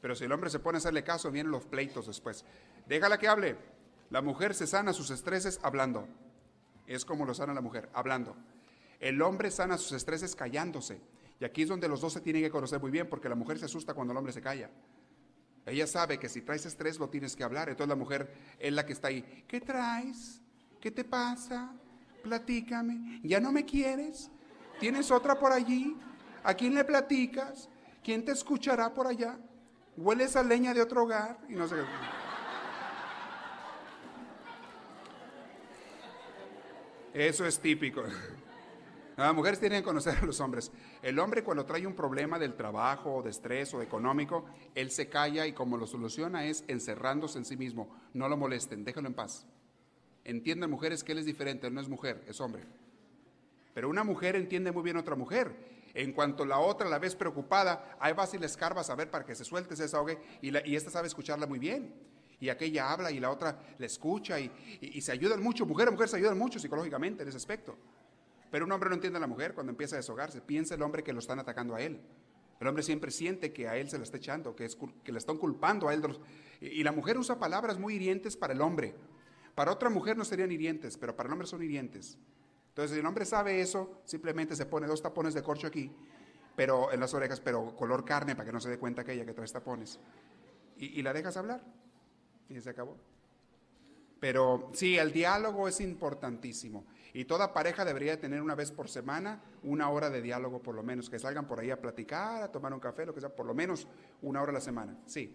Pero 0.00 0.14
si 0.14 0.24
el 0.24 0.32
hombre 0.32 0.48
se 0.48 0.58
pone 0.58 0.76
a 0.76 0.78
hacerle 0.78 1.04
caso, 1.04 1.30
vienen 1.30 1.52
los 1.52 1.66
pleitos 1.66 2.06
después. 2.06 2.46
Déjala 2.86 3.18
que 3.18 3.28
hable. 3.28 3.56
La 4.08 4.22
mujer 4.22 4.54
se 4.54 4.66
sana 4.66 4.94
sus 4.94 5.10
estreses 5.10 5.60
hablando. 5.62 6.08
Es 6.86 7.04
como 7.04 7.26
lo 7.26 7.34
sana 7.34 7.52
la 7.52 7.60
mujer, 7.60 7.90
hablando. 7.92 8.34
El 8.98 9.20
hombre 9.20 9.50
sana 9.50 9.76
sus 9.76 9.92
estreses 9.92 10.34
callándose. 10.34 10.98
Y 11.38 11.44
aquí 11.44 11.62
es 11.62 11.68
donde 11.68 11.88
los 11.88 12.00
dos 12.00 12.14
se 12.14 12.22
tienen 12.22 12.42
que 12.42 12.50
conocer 12.50 12.80
muy 12.80 12.90
bien, 12.90 13.06
porque 13.08 13.28
la 13.28 13.34
mujer 13.34 13.58
se 13.58 13.66
asusta 13.66 13.92
cuando 13.92 14.12
el 14.12 14.16
hombre 14.16 14.32
se 14.32 14.40
calla. 14.40 14.70
Ella 15.66 15.86
sabe 15.86 16.18
que 16.18 16.30
si 16.30 16.40
traes 16.40 16.64
estrés 16.64 16.98
lo 16.98 17.10
tienes 17.10 17.36
que 17.36 17.44
hablar. 17.44 17.68
Entonces 17.68 17.88
la 17.90 17.96
mujer 17.96 18.32
es 18.58 18.72
la 18.72 18.86
que 18.86 18.94
está 18.94 19.08
ahí. 19.08 19.44
¿Qué 19.46 19.60
traes? 19.60 20.40
¿Qué 20.80 20.90
te 20.90 21.04
pasa? 21.04 21.70
Platícame. 22.22 23.20
¿Ya 23.22 23.40
no 23.40 23.52
me 23.52 23.64
quieres? 23.64 24.30
¿Tienes 24.78 25.10
otra 25.10 25.38
por 25.38 25.52
allí? 25.52 25.96
¿A 26.42 26.54
quién 26.54 26.74
le 26.74 26.84
platicas? 26.84 27.68
¿Quién 28.02 28.24
te 28.24 28.32
escuchará 28.32 28.92
por 28.94 29.06
allá? 29.06 29.38
¿Hueles 29.96 30.36
a 30.36 30.42
leña 30.42 30.72
de 30.72 30.82
otro 30.82 31.02
hogar? 31.02 31.38
Y 31.48 31.54
no 31.54 31.68
sé 31.68 31.76
qué. 31.76 31.82
Eso 37.12 37.44
es 37.44 37.58
típico. 37.58 38.02
Las 39.16 39.34
mujeres 39.34 39.60
tienen 39.60 39.80
que 39.80 39.84
conocer 39.84 40.16
a 40.22 40.24
los 40.24 40.40
hombres. 40.40 40.72
El 41.02 41.18
hombre 41.18 41.44
cuando 41.44 41.66
trae 41.66 41.86
un 41.86 41.94
problema 41.94 42.38
del 42.38 42.54
trabajo, 42.54 43.16
o 43.16 43.22
de 43.22 43.28
estrés 43.30 43.74
o 43.74 43.82
económico, 43.82 44.46
él 44.74 44.90
se 44.90 45.10
calla 45.10 45.46
y 45.46 45.52
como 45.52 45.76
lo 45.76 45.86
soluciona 45.86 46.46
es 46.46 46.64
encerrándose 46.68 47.36
en 47.36 47.44
sí 47.44 47.56
mismo. 47.56 47.94
No 48.14 48.28
lo 48.28 48.38
molesten, 48.38 48.82
déjalo 48.82 49.08
en 49.08 49.14
paz. 49.14 49.46
Entiendan 50.24 50.70
mujeres 50.70 51.02
que 51.02 51.12
él 51.12 51.18
es 51.18 51.26
diferente, 51.26 51.66
él 51.66 51.74
no 51.74 51.80
es 51.80 51.88
mujer, 51.88 52.22
es 52.26 52.40
hombre. 52.40 52.64
Pero 53.74 53.88
una 53.88 54.04
mujer 54.04 54.36
entiende 54.36 54.72
muy 54.72 54.82
bien 54.82 54.96
a 54.96 55.00
otra 55.00 55.16
mujer. 55.16 55.54
En 55.94 56.12
cuanto 56.12 56.44
la 56.44 56.58
otra 56.58 56.88
la 56.88 56.98
ves 56.98 57.16
preocupada, 57.16 57.96
ahí 57.98 58.12
vas 58.12 58.32
y 58.34 58.38
le 58.38 58.46
a 58.46 58.94
ver 58.94 59.10
para 59.10 59.24
que 59.24 59.34
se 59.34 59.44
suelte, 59.44 59.74
se 59.76 59.84
desahogue, 59.84 60.18
y, 60.40 60.50
la, 60.50 60.66
y 60.66 60.76
esta 60.76 60.90
sabe 60.90 61.08
escucharla 61.08 61.46
muy 61.46 61.58
bien. 61.58 61.92
Y 62.38 62.48
aquella 62.48 62.90
habla 62.92 63.10
y 63.10 63.20
la 63.20 63.30
otra 63.30 63.60
le 63.78 63.86
escucha 63.86 64.40
y, 64.40 64.50
y- 64.80 65.00
se 65.02 65.12
ayudan 65.12 65.42
mucho. 65.42 65.66
Mujer 65.66 65.88
a 65.88 65.90
mujer 65.90 66.08
se 66.08 66.16
ayudan 66.16 66.38
mucho 66.38 66.58
psicológicamente 66.58 67.22
en 67.22 67.28
ese 67.28 67.36
aspecto. 67.36 67.76
Pero 68.50 68.64
un 68.64 68.72
hombre 68.72 68.88
no 68.88 68.94
entiende 68.94 69.18
a 69.18 69.20
la 69.20 69.26
mujer 69.26 69.52
cuando 69.52 69.70
empieza 69.70 69.96
a 69.96 69.98
deshogarse. 69.98 70.40
Piensa 70.40 70.74
el 70.74 70.82
hombre 70.82 71.02
que 71.02 71.12
lo 71.12 71.18
están 71.18 71.38
atacando 71.38 71.74
a 71.74 71.82
él. 71.82 72.00
El 72.58 72.66
hombre 72.66 72.82
siempre 72.82 73.10
siente 73.10 73.52
que 73.52 73.68
a 73.68 73.76
él 73.76 73.90
se 73.90 73.98
le 73.98 74.04
está 74.04 74.16
echando, 74.16 74.56
que, 74.56 74.64
es, 74.64 74.76
que 75.04 75.12
le 75.12 75.18
están 75.18 75.36
culpando 75.36 75.88
a 75.88 75.94
él. 75.94 76.02
y 76.60 76.82
la 76.82 76.92
mujer 76.92 77.18
usa 77.18 77.38
palabras 77.38 77.78
muy 77.78 77.94
hirientes 77.94 78.36
para 78.36 78.54
el 78.54 78.62
hombre. 78.62 78.94
Para 79.54 79.72
otra 79.72 79.90
mujer 79.90 80.16
no 80.16 80.24
serían 80.24 80.50
hirientes, 80.52 80.96
pero 80.96 81.16
para 81.16 81.28
el 81.28 81.32
hombre 81.32 81.46
son 81.46 81.62
hirientes. 81.62 82.18
Entonces, 82.68 82.94
si 82.94 83.00
el 83.00 83.06
hombre 83.06 83.24
sabe 83.24 83.60
eso, 83.60 84.00
simplemente 84.04 84.56
se 84.56 84.66
pone 84.66 84.86
dos 84.86 85.02
tapones 85.02 85.34
de 85.34 85.42
corcho 85.42 85.66
aquí, 85.66 85.92
pero 86.56 86.92
en 86.92 87.00
las 87.00 87.12
orejas, 87.14 87.40
pero 87.40 87.74
color 87.76 88.04
carne 88.04 88.34
para 88.34 88.46
que 88.46 88.52
no 88.52 88.60
se 88.60 88.70
dé 88.70 88.78
cuenta 88.78 89.04
que 89.04 89.12
ella 89.12 89.26
que 89.26 89.34
trae 89.34 89.48
tapones. 89.48 89.98
Y, 90.76 90.98
y 90.98 91.02
la 91.02 91.12
dejas 91.12 91.36
hablar. 91.36 91.62
Y 92.48 92.60
se 92.60 92.70
acabó. 92.70 92.96
Pero 94.20 94.70
sí, 94.74 94.98
el 94.98 95.12
diálogo 95.12 95.66
es 95.66 95.80
importantísimo. 95.80 96.84
Y 97.12 97.24
toda 97.24 97.52
pareja 97.52 97.84
debería 97.84 98.20
tener 98.20 98.42
una 98.42 98.54
vez 98.54 98.70
por 98.70 98.88
semana 98.88 99.42
una 99.62 99.88
hora 99.88 100.10
de 100.10 100.22
diálogo, 100.22 100.62
por 100.62 100.74
lo 100.74 100.82
menos, 100.82 101.10
que 101.10 101.18
salgan 101.18 101.48
por 101.48 101.58
ahí 101.58 101.70
a 101.70 101.80
platicar, 101.80 102.42
a 102.42 102.52
tomar 102.52 102.72
un 102.72 102.80
café, 102.80 103.06
lo 103.06 103.14
que 103.14 103.20
sea, 103.20 103.34
por 103.34 103.46
lo 103.46 103.54
menos 103.54 103.88
una 104.22 104.42
hora 104.42 104.50
a 104.50 104.54
la 104.54 104.60
semana. 104.60 104.96
Sí, 105.06 105.34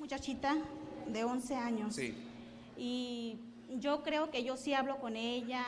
muchachita 0.00 0.56
de 1.06 1.22
11 1.24 1.54
años. 1.54 1.94
sí. 1.94 2.14
Y 2.76 3.38
yo 3.78 4.02
creo 4.02 4.30
que 4.30 4.42
yo 4.42 4.56
sí 4.56 4.72
hablo 4.72 4.96
con 4.98 5.14
ella, 5.14 5.62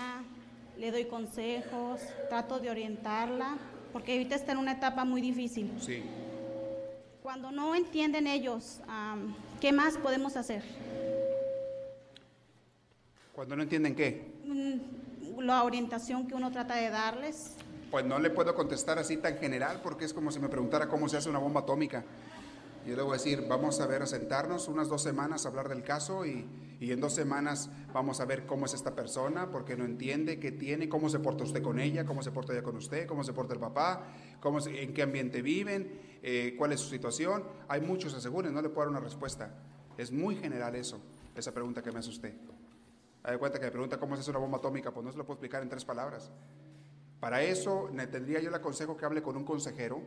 le 0.79 0.91
doy 0.91 1.05
consejos, 1.05 2.01
trato 2.31 2.59
de 2.59 2.71
orientarla, 2.71 3.59
porque 3.93 4.13
ahorita 4.13 4.35
está 4.35 4.53
en 4.53 4.59
una 4.59 4.73
etapa 4.73 5.05
muy 5.05 5.21
difícil. 5.21 5.71
Sí. 5.79 6.03
Cuando 7.23 7.53
no 7.53 7.75
entienden 7.75 8.27
ellos, 8.27 8.81
¿qué 9.61 9.73
más 9.73 9.99
podemos 9.99 10.37
hacer? 10.39 10.65
Cuando 13.35 13.57
no 13.57 13.63
entienden 13.63 13.95
qué, 13.95 14.33
Mm, 14.45 15.41
La 15.41 15.63
orientación 15.65 16.27
que 16.27 16.35
uno 16.35 16.51
trata 16.51 16.75
de 16.77 16.89
darles. 16.91 17.55
pues 17.91 18.05
no 18.07 18.19
le 18.19 18.31
puedo 18.31 18.55
contestar 18.55 18.99
así 18.99 19.19
tan 19.19 19.37
general 19.39 19.81
porque 19.83 20.05
es 20.07 20.15
como 20.15 20.31
si 20.33 20.39
me 20.41 20.49
preguntara 20.49 20.89
cómo 20.89 21.09
se 21.11 21.19
hace 21.19 21.29
una 21.29 21.39
bomba 21.39 21.61
atómica. 21.61 22.05
Yo 22.87 22.97
le 22.97 23.03
voy 23.03 23.13
a 23.13 23.15
decir, 23.15 23.47
vamos 23.49 23.81
a 23.81 23.87
ver, 23.87 24.03
a 24.03 24.07
sentarnos 24.07 24.67
unas 24.67 24.89
dos 24.89 25.03
semanas 25.03 25.47
a 25.47 25.51
hablar 25.51 25.69
del 25.69 25.85
caso 25.85 26.27
y, 26.27 26.49
y 26.81 26.91
en 26.91 27.01
dos 27.01 27.15
semanas 27.15 27.71
vamos 27.95 28.19
a 28.19 28.25
ver 28.25 28.45
cómo 28.45 28.67
es 28.67 28.75
esta 28.75 28.97
persona, 28.97 29.53
porque 29.53 29.77
no 29.77 29.85
entiende, 29.85 30.41
qué 30.41 30.51
tiene, 30.51 30.89
cómo 30.89 31.09
se 31.09 31.21
porta 31.21 31.45
usted 31.45 31.63
con 31.63 31.79
ella, 31.79 32.05
cómo 32.05 32.25
se 32.25 32.33
porta 32.33 32.53
ella 32.53 32.65
con 32.65 32.77
usted, 32.77 33.07
cómo 33.07 33.23
se 33.23 33.33
porta 33.33 33.55
el 33.55 33.61
papá, 33.61 34.03
cómo 34.41 34.59
en 34.67 34.93
qué 34.93 35.03
ambiente 35.03 35.43
viven, 35.43 36.01
eh, 36.25 36.57
cuál 36.59 36.73
es 36.73 36.81
su 36.81 36.89
situación. 36.89 37.45
Hay 37.69 37.81
muchos 37.83 38.15
aseguren, 38.15 38.53
no 38.53 38.61
le 38.61 38.69
puedo 38.69 38.87
dar 38.87 38.89
una 38.89 39.01
respuesta. 39.01 39.55
Es 39.97 40.11
muy 40.11 40.35
general 40.35 40.75
eso, 40.75 41.01
esa 41.37 41.53
pregunta 41.55 41.83
que 41.83 41.93
me 41.93 42.01
hace 42.01 42.11
usted. 42.11 42.35
Hay 43.23 43.37
cuenta 43.37 43.61
que 43.61 43.67
me 43.67 43.71
pregunta 43.71 44.01
cómo 44.01 44.17
se 44.17 44.23
hace 44.23 44.31
una 44.31 44.41
bomba 44.41 44.59
atómica, 44.59 44.91
pues 44.93 45.05
no 45.05 45.13
se 45.13 45.19
lo 45.19 45.25
puedo 45.25 45.37
explicar 45.37 45.63
en 45.63 45.69
tres 45.69 45.85
palabras. 45.85 46.33
Para 47.21 47.45
eso 47.45 47.91
tendría 48.11 48.41
yo 48.41 48.49
el 48.49 48.55
aconsejo 48.57 48.97
que 48.97 49.05
hable 49.05 49.23
con 49.23 49.37
un 49.37 49.45
consejero, 49.45 50.03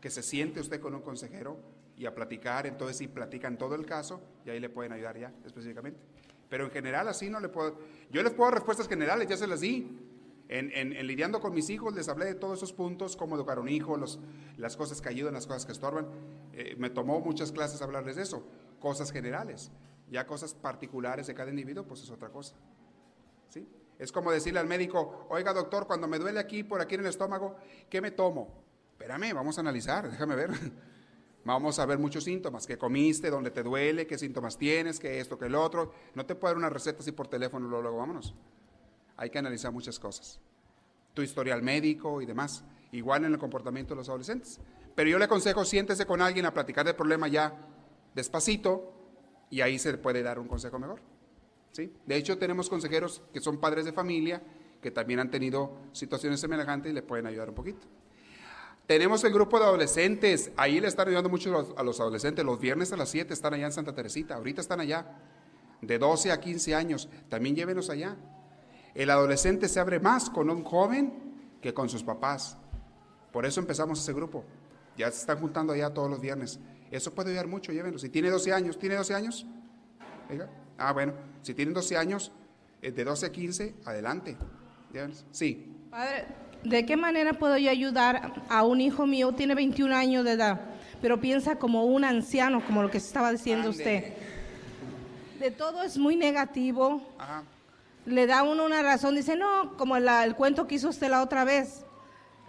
que 0.00 0.10
se 0.10 0.24
siente 0.24 0.58
usted 0.58 0.80
con 0.80 0.96
un 0.96 1.02
consejero 1.02 1.58
y 1.98 2.06
a 2.06 2.14
platicar, 2.14 2.66
entonces 2.66 2.96
sí 2.96 3.08
platican 3.08 3.58
todo 3.58 3.74
el 3.74 3.84
caso 3.84 4.20
y 4.46 4.50
ahí 4.50 4.60
le 4.60 4.68
pueden 4.68 4.92
ayudar 4.92 5.18
ya 5.18 5.32
específicamente. 5.44 6.00
Pero 6.48 6.64
en 6.64 6.70
general 6.70 7.08
así 7.08 7.28
no 7.28 7.40
le 7.40 7.48
puedo, 7.48 7.76
yo 8.10 8.22
les 8.22 8.32
puedo 8.32 8.50
dar 8.50 8.60
respuestas 8.60 8.88
generales, 8.88 9.28
ya 9.28 9.36
se 9.36 9.46
las 9.46 9.60
di. 9.60 10.04
En, 10.50 10.70
en, 10.72 11.06
lidiando 11.06 11.40
con 11.40 11.52
mis 11.52 11.68
hijos 11.68 11.94
les 11.94 12.08
hablé 12.08 12.24
de 12.24 12.34
todos 12.34 12.58
esos 12.58 12.72
puntos, 12.72 13.16
cómo 13.16 13.36
educar 13.36 13.58
a 13.58 13.60
un 13.60 13.68
hijo, 13.68 13.98
los, 13.98 14.18
las 14.56 14.78
cosas 14.78 15.02
que 15.02 15.10
ayudan, 15.10 15.34
las 15.34 15.46
cosas 15.46 15.66
que 15.66 15.72
estorban. 15.72 16.06
Eh, 16.54 16.74
me 16.78 16.88
tomó 16.88 17.20
muchas 17.20 17.52
clases 17.52 17.82
hablarles 17.82 18.16
de 18.16 18.22
eso, 18.22 18.46
cosas 18.80 19.12
generales. 19.12 19.70
Ya 20.10 20.26
cosas 20.26 20.54
particulares 20.54 21.26
de 21.26 21.34
cada 21.34 21.50
individuo, 21.50 21.84
pues 21.84 22.02
es 22.02 22.10
otra 22.10 22.30
cosa. 22.30 22.54
¿Sí? 23.50 23.68
Es 23.98 24.10
como 24.10 24.30
decirle 24.30 24.60
al 24.60 24.66
médico, 24.66 25.26
oiga 25.28 25.52
doctor, 25.52 25.86
cuando 25.86 26.08
me 26.08 26.18
duele 26.18 26.40
aquí, 26.40 26.62
por 26.62 26.80
aquí 26.80 26.94
en 26.94 27.02
el 27.02 27.08
estómago, 27.08 27.56
¿qué 27.90 28.00
me 28.00 28.10
tomo? 28.10 28.62
Espérame, 28.92 29.34
vamos 29.34 29.58
a 29.58 29.60
analizar, 29.60 30.10
déjame 30.10 30.34
ver. 30.34 30.50
Vamos 31.48 31.78
a 31.78 31.86
ver 31.86 31.98
muchos 31.98 32.24
síntomas, 32.24 32.66
qué 32.66 32.76
comiste, 32.76 33.30
dónde 33.30 33.50
te 33.50 33.62
duele, 33.62 34.06
qué 34.06 34.18
síntomas 34.18 34.58
tienes, 34.58 35.00
qué 35.00 35.18
esto, 35.18 35.38
qué 35.38 35.46
el 35.46 35.54
otro. 35.54 35.94
No 36.14 36.26
te 36.26 36.34
puedo 36.34 36.52
dar 36.52 36.58
una 36.58 36.68
receta 36.68 36.98
así 36.98 37.10
por 37.12 37.26
teléfono, 37.26 37.66
luego, 37.66 37.84
luego 37.84 37.96
vámonos. 37.96 38.34
Hay 39.16 39.30
que 39.30 39.38
analizar 39.38 39.72
muchas 39.72 39.98
cosas. 39.98 40.38
Tu 41.14 41.22
historial 41.22 41.62
médico 41.62 42.20
y 42.20 42.26
demás. 42.26 42.64
Igual 42.92 43.24
en 43.24 43.32
el 43.32 43.38
comportamiento 43.38 43.94
de 43.94 43.96
los 43.96 44.10
adolescentes. 44.10 44.60
Pero 44.94 45.08
yo 45.08 45.18
le 45.18 45.24
aconsejo, 45.24 45.64
siéntese 45.64 46.04
con 46.04 46.20
alguien 46.20 46.44
a 46.44 46.52
platicar 46.52 46.84
del 46.84 46.96
problema 46.96 47.28
ya 47.28 47.66
despacito 48.14 48.92
y 49.48 49.62
ahí 49.62 49.78
se 49.78 49.96
puede 49.96 50.22
dar 50.22 50.38
un 50.38 50.48
consejo 50.48 50.78
mejor. 50.78 51.00
¿sí? 51.72 51.90
De 52.04 52.16
hecho, 52.16 52.36
tenemos 52.36 52.68
consejeros 52.68 53.22
que 53.32 53.40
son 53.40 53.56
padres 53.56 53.86
de 53.86 53.94
familia, 53.94 54.42
que 54.82 54.90
también 54.90 55.18
han 55.18 55.30
tenido 55.30 55.78
situaciones 55.92 56.40
semejantes 56.40 56.92
y 56.92 56.94
le 56.94 57.00
pueden 57.00 57.26
ayudar 57.26 57.48
un 57.48 57.54
poquito. 57.54 57.86
Tenemos 58.88 59.22
el 59.24 59.34
grupo 59.34 59.58
de 59.58 59.66
adolescentes, 59.66 60.50
ahí 60.56 60.80
le 60.80 60.88
están 60.88 61.08
ayudando 61.08 61.28
mucho 61.28 61.74
a 61.76 61.82
los 61.82 62.00
adolescentes, 62.00 62.42
los 62.42 62.58
viernes 62.58 62.90
a 62.90 62.96
las 62.96 63.10
7 63.10 63.34
están 63.34 63.52
allá 63.52 63.66
en 63.66 63.72
Santa 63.72 63.94
Teresita, 63.94 64.36
ahorita 64.36 64.62
están 64.62 64.80
allá, 64.80 65.14
de 65.82 65.98
12 65.98 66.32
a 66.32 66.40
15 66.40 66.74
años, 66.74 67.10
también 67.28 67.54
llévenos 67.54 67.90
allá. 67.90 68.16
El 68.94 69.10
adolescente 69.10 69.68
se 69.68 69.78
abre 69.78 70.00
más 70.00 70.30
con 70.30 70.48
un 70.48 70.64
joven 70.64 71.12
que 71.60 71.74
con 71.74 71.90
sus 71.90 72.02
papás. 72.02 72.56
Por 73.30 73.44
eso 73.44 73.60
empezamos 73.60 74.00
ese 74.00 74.14
grupo. 74.14 74.42
Ya 74.96 75.10
se 75.10 75.20
están 75.20 75.38
juntando 75.38 75.74
allá 75.74 75.92
todos 75.92 76.08
los 76.08 76.22
viernes. 76.22 76.58
Eso 76.90 77.14
puede 77.14 77.28
ayudar 77.28 77.46
mucho, 77.46 77.72
llévenlo. 77.72 77.98
Si 77.98 78.08
tiene 78.08 78.30
12 78.30 78.54
años, 78.54 78.78
¿tiene 78.78 78.94
12 78.94 79.14
años? 79.14 79.46
Ah, 80.78 80.94
bueno, 80.94 81.12
si 81.42 81.52
tienen 81.52 81.74
12 81.74 81.94
años, 81.98 82.32
eh, 82.80 82.90
de 82.90 83.04
12 83.04 83.26
a 83.26 83.32
15, 83.32 83.74
adelante. 83.84 84.34
Sí. 85.30 85.76
Padre, 85.90 86.26
¿de 86.64 86.86
qué 86.86 86.96
manera 86.96 87.34
puedo 87.34 87.56
yo 87.58 87.70
ayudar 87.70 88.32
a 88.48 88.64
un 88.64 88.80
hijo 88.80 89.06
mío? 89.06 89.32
Tiene 89.32 89.54
21 89.54 89.94
años 89.94 90.24
de 90.24 90.32
edad, 90.32 90.60
pero 91.00 91.20
piensa 91.20 91.56
como 91.56 91.84
un 91.84 92.04
anciano, 92.04 92.64
como 92.64 92.82
lo 92.82 92.90
que 92.90 92.98
estaba 92.98 93.32
diciendo 93.32 93.70
usted. 93.70 94.14
De 95.38 95.50
todo 95.50 95.82
es 95.82 95.98
muy 95.98 96.16
negativo. 96.16 97.02
Le 98.06 98.26
da 98.26 98.42
uno 98.42 98.64
una 98.64 98.82
razón, 98.82 99.14
dice, 99.14 99.36
no, 99.36 99.76
como 99.76 99.96
el 99.96 100.34
cuento 100.34 100.66
que 100.66 100.76
hizo 100.76 100.88
usted 100.88 101.08
la 101.08 101.22
otra 101.22 101.44
vez, 101.44 101.84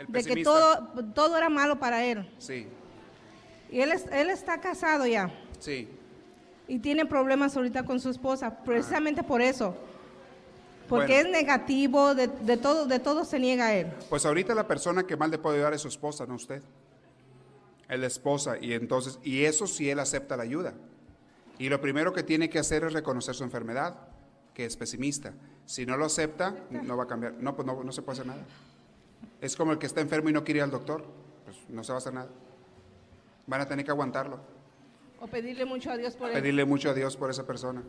de 0.07 0.23
que 0.23 0.43
todo, 0.43 0.87
todo 1.13 1.37
era 1.37 1.49
malo 1.49 1.79
para 1.79 2.03
él. 2.05 2.29
Sí. 2.37 2.65
Y 3.71 3.81
él, 3.81 3.91
él 4.11 4.29
está 4.29 4.59
casado 4.61 5.05
ya. 5.05 5.29
Sí. 5.59 5.89
Y 6.67 6.79
tiene 6.79 7.05
problemas 7.05 7.57
ahorita 7.57 7.83
con 7.83 7.99
su 7.99 8.09
esposa, 8.09 8.63
precisamente 8.63 9.21
por 9.21 9.41
eso 9.41 9.75
porque 10.89 11.19
es 11.19 11.29
negativo, 11.29 12.15
de, 12.15 12.27
todo, 12.57 12.85
de 12.85 12.99
todo 12.99 13.23
se 13.23 13.39
niega 13.39 13.67
a 13.67 13.75
él. 13.75 13.87
Pues 14.09 14.25
ahorita 14.25 14.55
la 14.55 14.67
persona 14.67 15.03
que 15.03 15.15
más 15.15 15.29
le 15.29 15.37
puede 15.37 15.57
ayudar 15.57 15.73
es 15.73 15.81
su 15.81 15.87
esposa, 15.87 16.25
no 16.25 16.35
usted. 16.35 16.61
Es 17.87 17.99
la 17.99 18.07
esposa, 18.07 18.57
y 18.59 18.73
entonces, 18.73 19.19
y 19.23 19.45
eso 19.45 19.67
sí 19.67 19.89
él 19.89 19.99
acepta 19.99 20.35
la 20.35 20.43
ayuda. 20.43 20.73
Y 21.57 21.69
lo 21.69 21.79
primero 21.81 22.13
que 22.13 22.23
tiene 22.23 22.49
que 22.49 22.59
hacer 22.59 22.83
es 22.83 22.93
reconocer 22.93 23.35
su 23.35 23.43
enfermedad, 23.43 23.95
que 24.53 24.65
es 24.65 24.75
pesimista. 24.77 25.33
Si 25.65 25.85
no 25.85 25.97
lo 25.97 26.05
acepta, 26.05 26.55
no 26.69 26.97
va 26.97 27.03
a 27.03 27.07
cambiar. 27.07 27.33
No, 27.33 27.55
pues 27.55 27.65
no, 27.65 27.83
no 27.83 27.91
se 27.91 28.01
puede 28.01 28.19
hacer 28.19 28.27
nada. 28.27 28.43
Es 29.41 29.55
como 29.55 29.71
el 29.71 29.77
que 29.77 29.85
está 29.85 30.01
enfermo 30.01 30.29
y 30.29 30.33
no 30.33 30.43
quiere 30.43 30.59
ir 30.59 30.63
al 30.63 30.71
doctor. 30.71 31.05
Pues 31.45 31.57
no 31.69 31.83
se 31.83 31.91
va 31.91 31.97
a 31.97 31.99
hacer 31.99 32.13
nada. 32.13 32.29
Van 33.45 33.61
a 33.61 33.67
tener 33.67 33.85
que 33.85 33.91
aguantarlo. 33.91 34.39
O 35.19 35.27
pedirle 35.27 35.65
mucho 35.65 35.91
a 35.91 35.97
Dios 35.97 36.15
por 36.15 36.29
él. 36.29 36.33
Pedirle 36.33 36.65
mucho 36.65 36.89
a 36.89 36.93
Dios 36.93 37.17
por 37.17 37.29
esa 37.29 37.45
persona. 37.45 37.83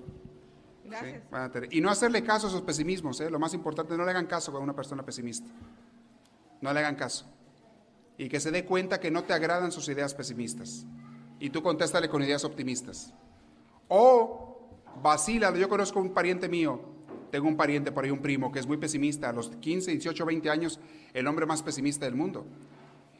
Y 1.70 1.80
no 1.80 1.90
hacerle 1.90 2.22
caso 2.22 2.46
a 2.46 2.50
esos 2.50 2.62
pesimismos, 2.62 3.20
¿eh? 3.20 3.30
lo 3.30 3.38
más 3.38 3.54
importante, 3.54 3.96
no 3.96 4.04
le 4.04 4.10
hagan 4.10 4.26
caso 4.26 4.56
a 4.56 4.60
una 4.60 4.74
persona 4.74 5.04
pesimista. 5.04 5.48
No 6.60 6.72
le 6.72 6.80
hagan 6.80 6.96
caso. 6.96 7.26
Y 8.18 8.28
que 8.28 8.40
se 8.40 8.50
dé 8.50 8.64
cuenta 8.64 9.00
que 9.00 9.10
no 9.10 9.24
te 9.24 9.32
agradan 9.32 9.72
sus 9.72 9.88
ideas 9.88 10.14
pesimistas. 10.14 10.84
Y 11.38 11.50
tú 11.50 11.62
contéstale 11.62 12.08
con 12.08 12.22
ideas 12.22 12.44
optimistas. 12.44 13.12
O 13.88 14.68
vacila, 15.02 15.54
yo 15.54 15.68
conozco 15.68 16.00
un 16.00 16.12
pariente 16.12 16.48
mío, 16.48 16.80
tengo 17.30 17.48
un 17.48 17.56
pariente 17.56 17.92
por 17.92 18.04
ahí, 18.04 18.10
un 18.10 18.20
primo, 18.20 18.52
que 18.52 18.58
es 18.58 18.66
muy 18.66 18.76
pesimista, 18.76 19.30
a 19.30 19.32
los 19.32 19.48
15, 19.48 19.92
18, 19.92 20.26
20 20.26 20.50
años, 20.50 20.80
el 21.14 21.26
hombre 21.26 21.46
más 21.46 21.62
pesimista 21.62 22.04
del 22.04 22.14
mundo. 22.14 22.46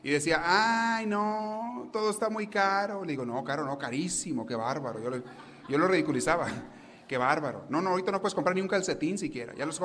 Y 0.03 0.11
decía, 0.11 0.43
ay, 0.45 1.07
no, 1.07 1.89
todo 1.93 2.11
está 2.11 2.31
muy 2.31 2.47
caro. 2.47 3.05
Le 3.05 3.12
digo, 3.12 3.25
no, 3.25 3.43
caro, 3.45 3.64
no, 3.64 3.77
carísimo, 3.79 4.47
qué 4.47 4.55
bárbaro. 4.55 5.03
Yo 5.03 5.11
yo 5.68 5.79
lo 5.79 5.87
ridiculizaba. 5.87 6.49
Qué 7.11 7.19
bárbaro. 7.19 7.65
No, 7.69 7.83
no, 7.83 7.91
ahorita 7.91 8.13
no 8.13 8.21
puedes 8.21 8.37
comprar 8.37 8.55
ni 8.55 8.63
un 8.63 8.69
calcetín 8.69 9.19
siquiera. 9.19 9.53
Ya 9.57 9.67
los, 9.67 9.83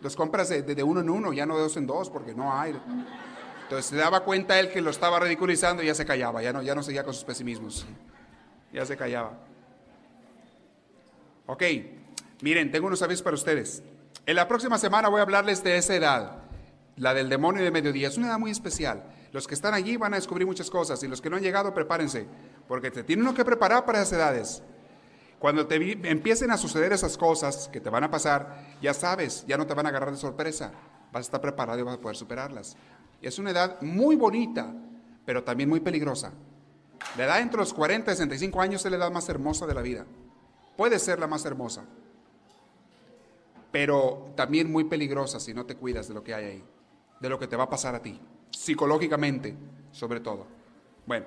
los 0.00 0.16
compras 0.16 0.48
de, 0.48 0.82
uno 0.82 1.02
en 1.02 1.08
uno, 1.08 1.32
ya 1.32 1.46
no 1.46 1.54
de 1.54 1.62
dos 1.62 1.76
en 1.76 1.86
dos, 1.86 2.10
porque 2.10 2.34
no 2.34 2.52
hay. 2.52 2.76
Entonces 3.62 3.86
se 3.86 3.94
daba 3.94 4.24
cuenta 4.24 4.58
él 4.58 4.68
que 4.68 4.80
lo 4.80 4.90
estaba 4.90 5.20
ridiculizando 5.20 5.84
y 5.84 5.86
ya 5.86 5.94
se 5.94 6.04
callaba, 6.04 6.42
ya 6.42 6.52
no, 6.52 6.60
ya 6.60 6.74
no 6.74 6.82
seguía 6.82 7.04
con 7.04 7.14
sus 7.14 7.22
pesimismos. 7.22 7.86
Ya 8.72 8.84
se 8.84 8.96
callaba. 8.96 9.38
Ok, 11.46 11.62
miren, 12.42 12.72
tengo 12.72 12.88
unos 12.88 13.02
avisos 13.02 13.22
para 13.22 13.36
ustedes. 13.36 13.84
En 14.26 14.34
la 14.34 14.48
próxima 14.48 14.78
semana 14.78 15.08
voy 15.08 15.20
a 15.20 15.22
hablarles 15.22 15.62
de 15.62 15.76
esa 15.76 15.94
edad, 15.94 16.38
la 16.96 17.14
del 17.14 17.28
demonio 17.28 17.62
de 17.62 17.70
mediodía. 17.70 18.08
Es 18.08 18.18
una 18.18 18.26
edad 18.26 18.38
muy 18.40 18.50
especial. 18.50 19.04
Los 19.30 19.46
que 19.46 19.54
están 19.54 19.74
allí 19.74 19.96
van 19.96 20.12
a 20.12 20.16
descubrir 20.16 20.44
muchas 20.44 20.70
cosas 20.70 21.00
y 21.04 21.06
los 21.06 21.20
que 21.20 21.30
no 21.30 21.36
han 21.36 21.42
llegado, 21.42 21.72
prepárense, 21.72 22.26
porque 22.66 22.90
te 22.90 23.04
tienen 23.04 23.24
uno 23.24 23.36
que 23.36 23.44
preparar 23.44 23.84
para 23.84 24.02
esas 24.02 24.14
edades. 24.14 24.62
Cuando 25.38 25.66
te 25.66 25.76
empiecen 26.10 26.50
a 26.50 26.56
suceder 26.56 26.92
esas 26.92 27.16
cosas 27.16 27.68
que 27.72 27.80
te 27.80 27.90
van 27.90 28.04
a 28.04 28.10
pasar, 28.10 28.76
ya 28.82 28.92
sabes, 28.92 29.44
ya 29.46 29.56
no 29.56 29.66
te 29.66 29.74
van 29.74 29.86
a 29.86 29.90
agarrar 29.90 30.10
de 30.10 30.16
sorpresa. 30.16 30.72
Vas 31.12 31.20
a 31.20 31.26
estar 31.26 31.40
preparado 31.40 31.78
y 31.78 31.82
vas 31.82 31.96
a 31.96 32.00
poder 32.00 32.16
superarlas. 32.16 32.76
Y 33.22 33.26
es 33.26 33.38
una 33.38 33.50
edad 33.50 33.80
muy 33.80 34.16
bonita, 34.16 34.74
pero 35.24 35.44
también 35.44 35.68
muy 35.68 35.80
peligrosa. 35.80 36.32
La 37.16 37.24
edad 37.24 37.40
entre 37.40 37.60
los 37.60 37.72
40 37.72 38.10
y 38.10 38.14
65 38.14 38.60
años 38.60 38.84
es 38.84 38.90
la 38.90 38.96
edad 38.96 39.12
más 39.12 39.28
hermosa 39.28 39.66
de 39.66 39.74
la 39.74 39.82
vida. 39.82 40.04
Puede 40.76 40.98
ser 40.98 41.18
la 41.18 41.26
más 41.26 41.44
hermosa, 41.44 41.84
pero 43.70 44.32
también 44.36 44.70
muy 44.70 44.84
peligrosa 44.84 45.40
si 45.40 45.54
no 45.54 45.66
te 45.66 45.76
cuidas 45.76 46.08
de 46.08 46.14
lo 46.14 46.22
que 46.22 46.34
hay 46.34 46.44
ahí, 46.44 46.64
de 47.20 47.28
lo 47.28 47.38
que 47.38 47.46
te 47.46 47.56
va 47.56 47.64
a 47.64 47.70
pasar 47.70 47.94
a 47.94 48.02
ti, 48.02 48.20
psicológicamente 48.50 49.56
sobre 49.92 50.20
todo. 50.20 50.46
Bueno, 51.06 51.26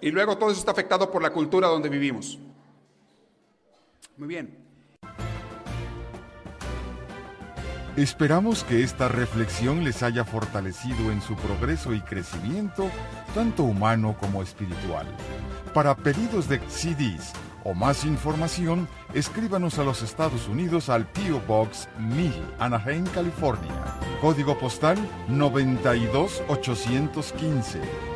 y 0.00 0.10
luego 0.10 0.36
todo 0.38 0.50
eso 0.50 0.60
está 0.60 0.72
afectado 0.72 1.10
por 1.10 1.22
la 1.22 1.32
cultura 1.32 1.68
donde 1.68 1.88
vivimos. 1.88 2.38
Muy 4.16 4.28
bien. 4.28 4.66
Esperamos 7.96 8.64
que 8.64 8.82
esta 8.82 9.08
reflexión 9.08 9.82
les 9.82 10.02
haya 10.02 10.24
fortalecido 10.24 11.10
en 11.10 11.22
su 11.22 11.34
progreso 11.34 11.94
y 11.94 12.02
crecimiento, 12.02 12.90
tanto 13.34 13.62
humano 13.62 14.14
como 14.20 14.42
espiritual. 14.42 15.06
Para 15.72 15.96
pedidos 15.96 16.46
de 16.46 16.60
CDs 16.68 17.32
o 17.64 17.72
más 17.72 18.04
información, 18.04 18.86
escríbanos 19.14 19.78
a 19.78 19.84
los 19.84 20.02
Estados 20.02 20.46
Unidos 20.46 20.90
al 20.90 21.06
PO 21.06 21.40
Box 21.48 21.88
1000, 21.98 22.34
Anaheim, 22.58 23.06
California. 23.14 23.72
Código 24.20 24.58
postal 24.58 24.98
92815. 25.28 28.15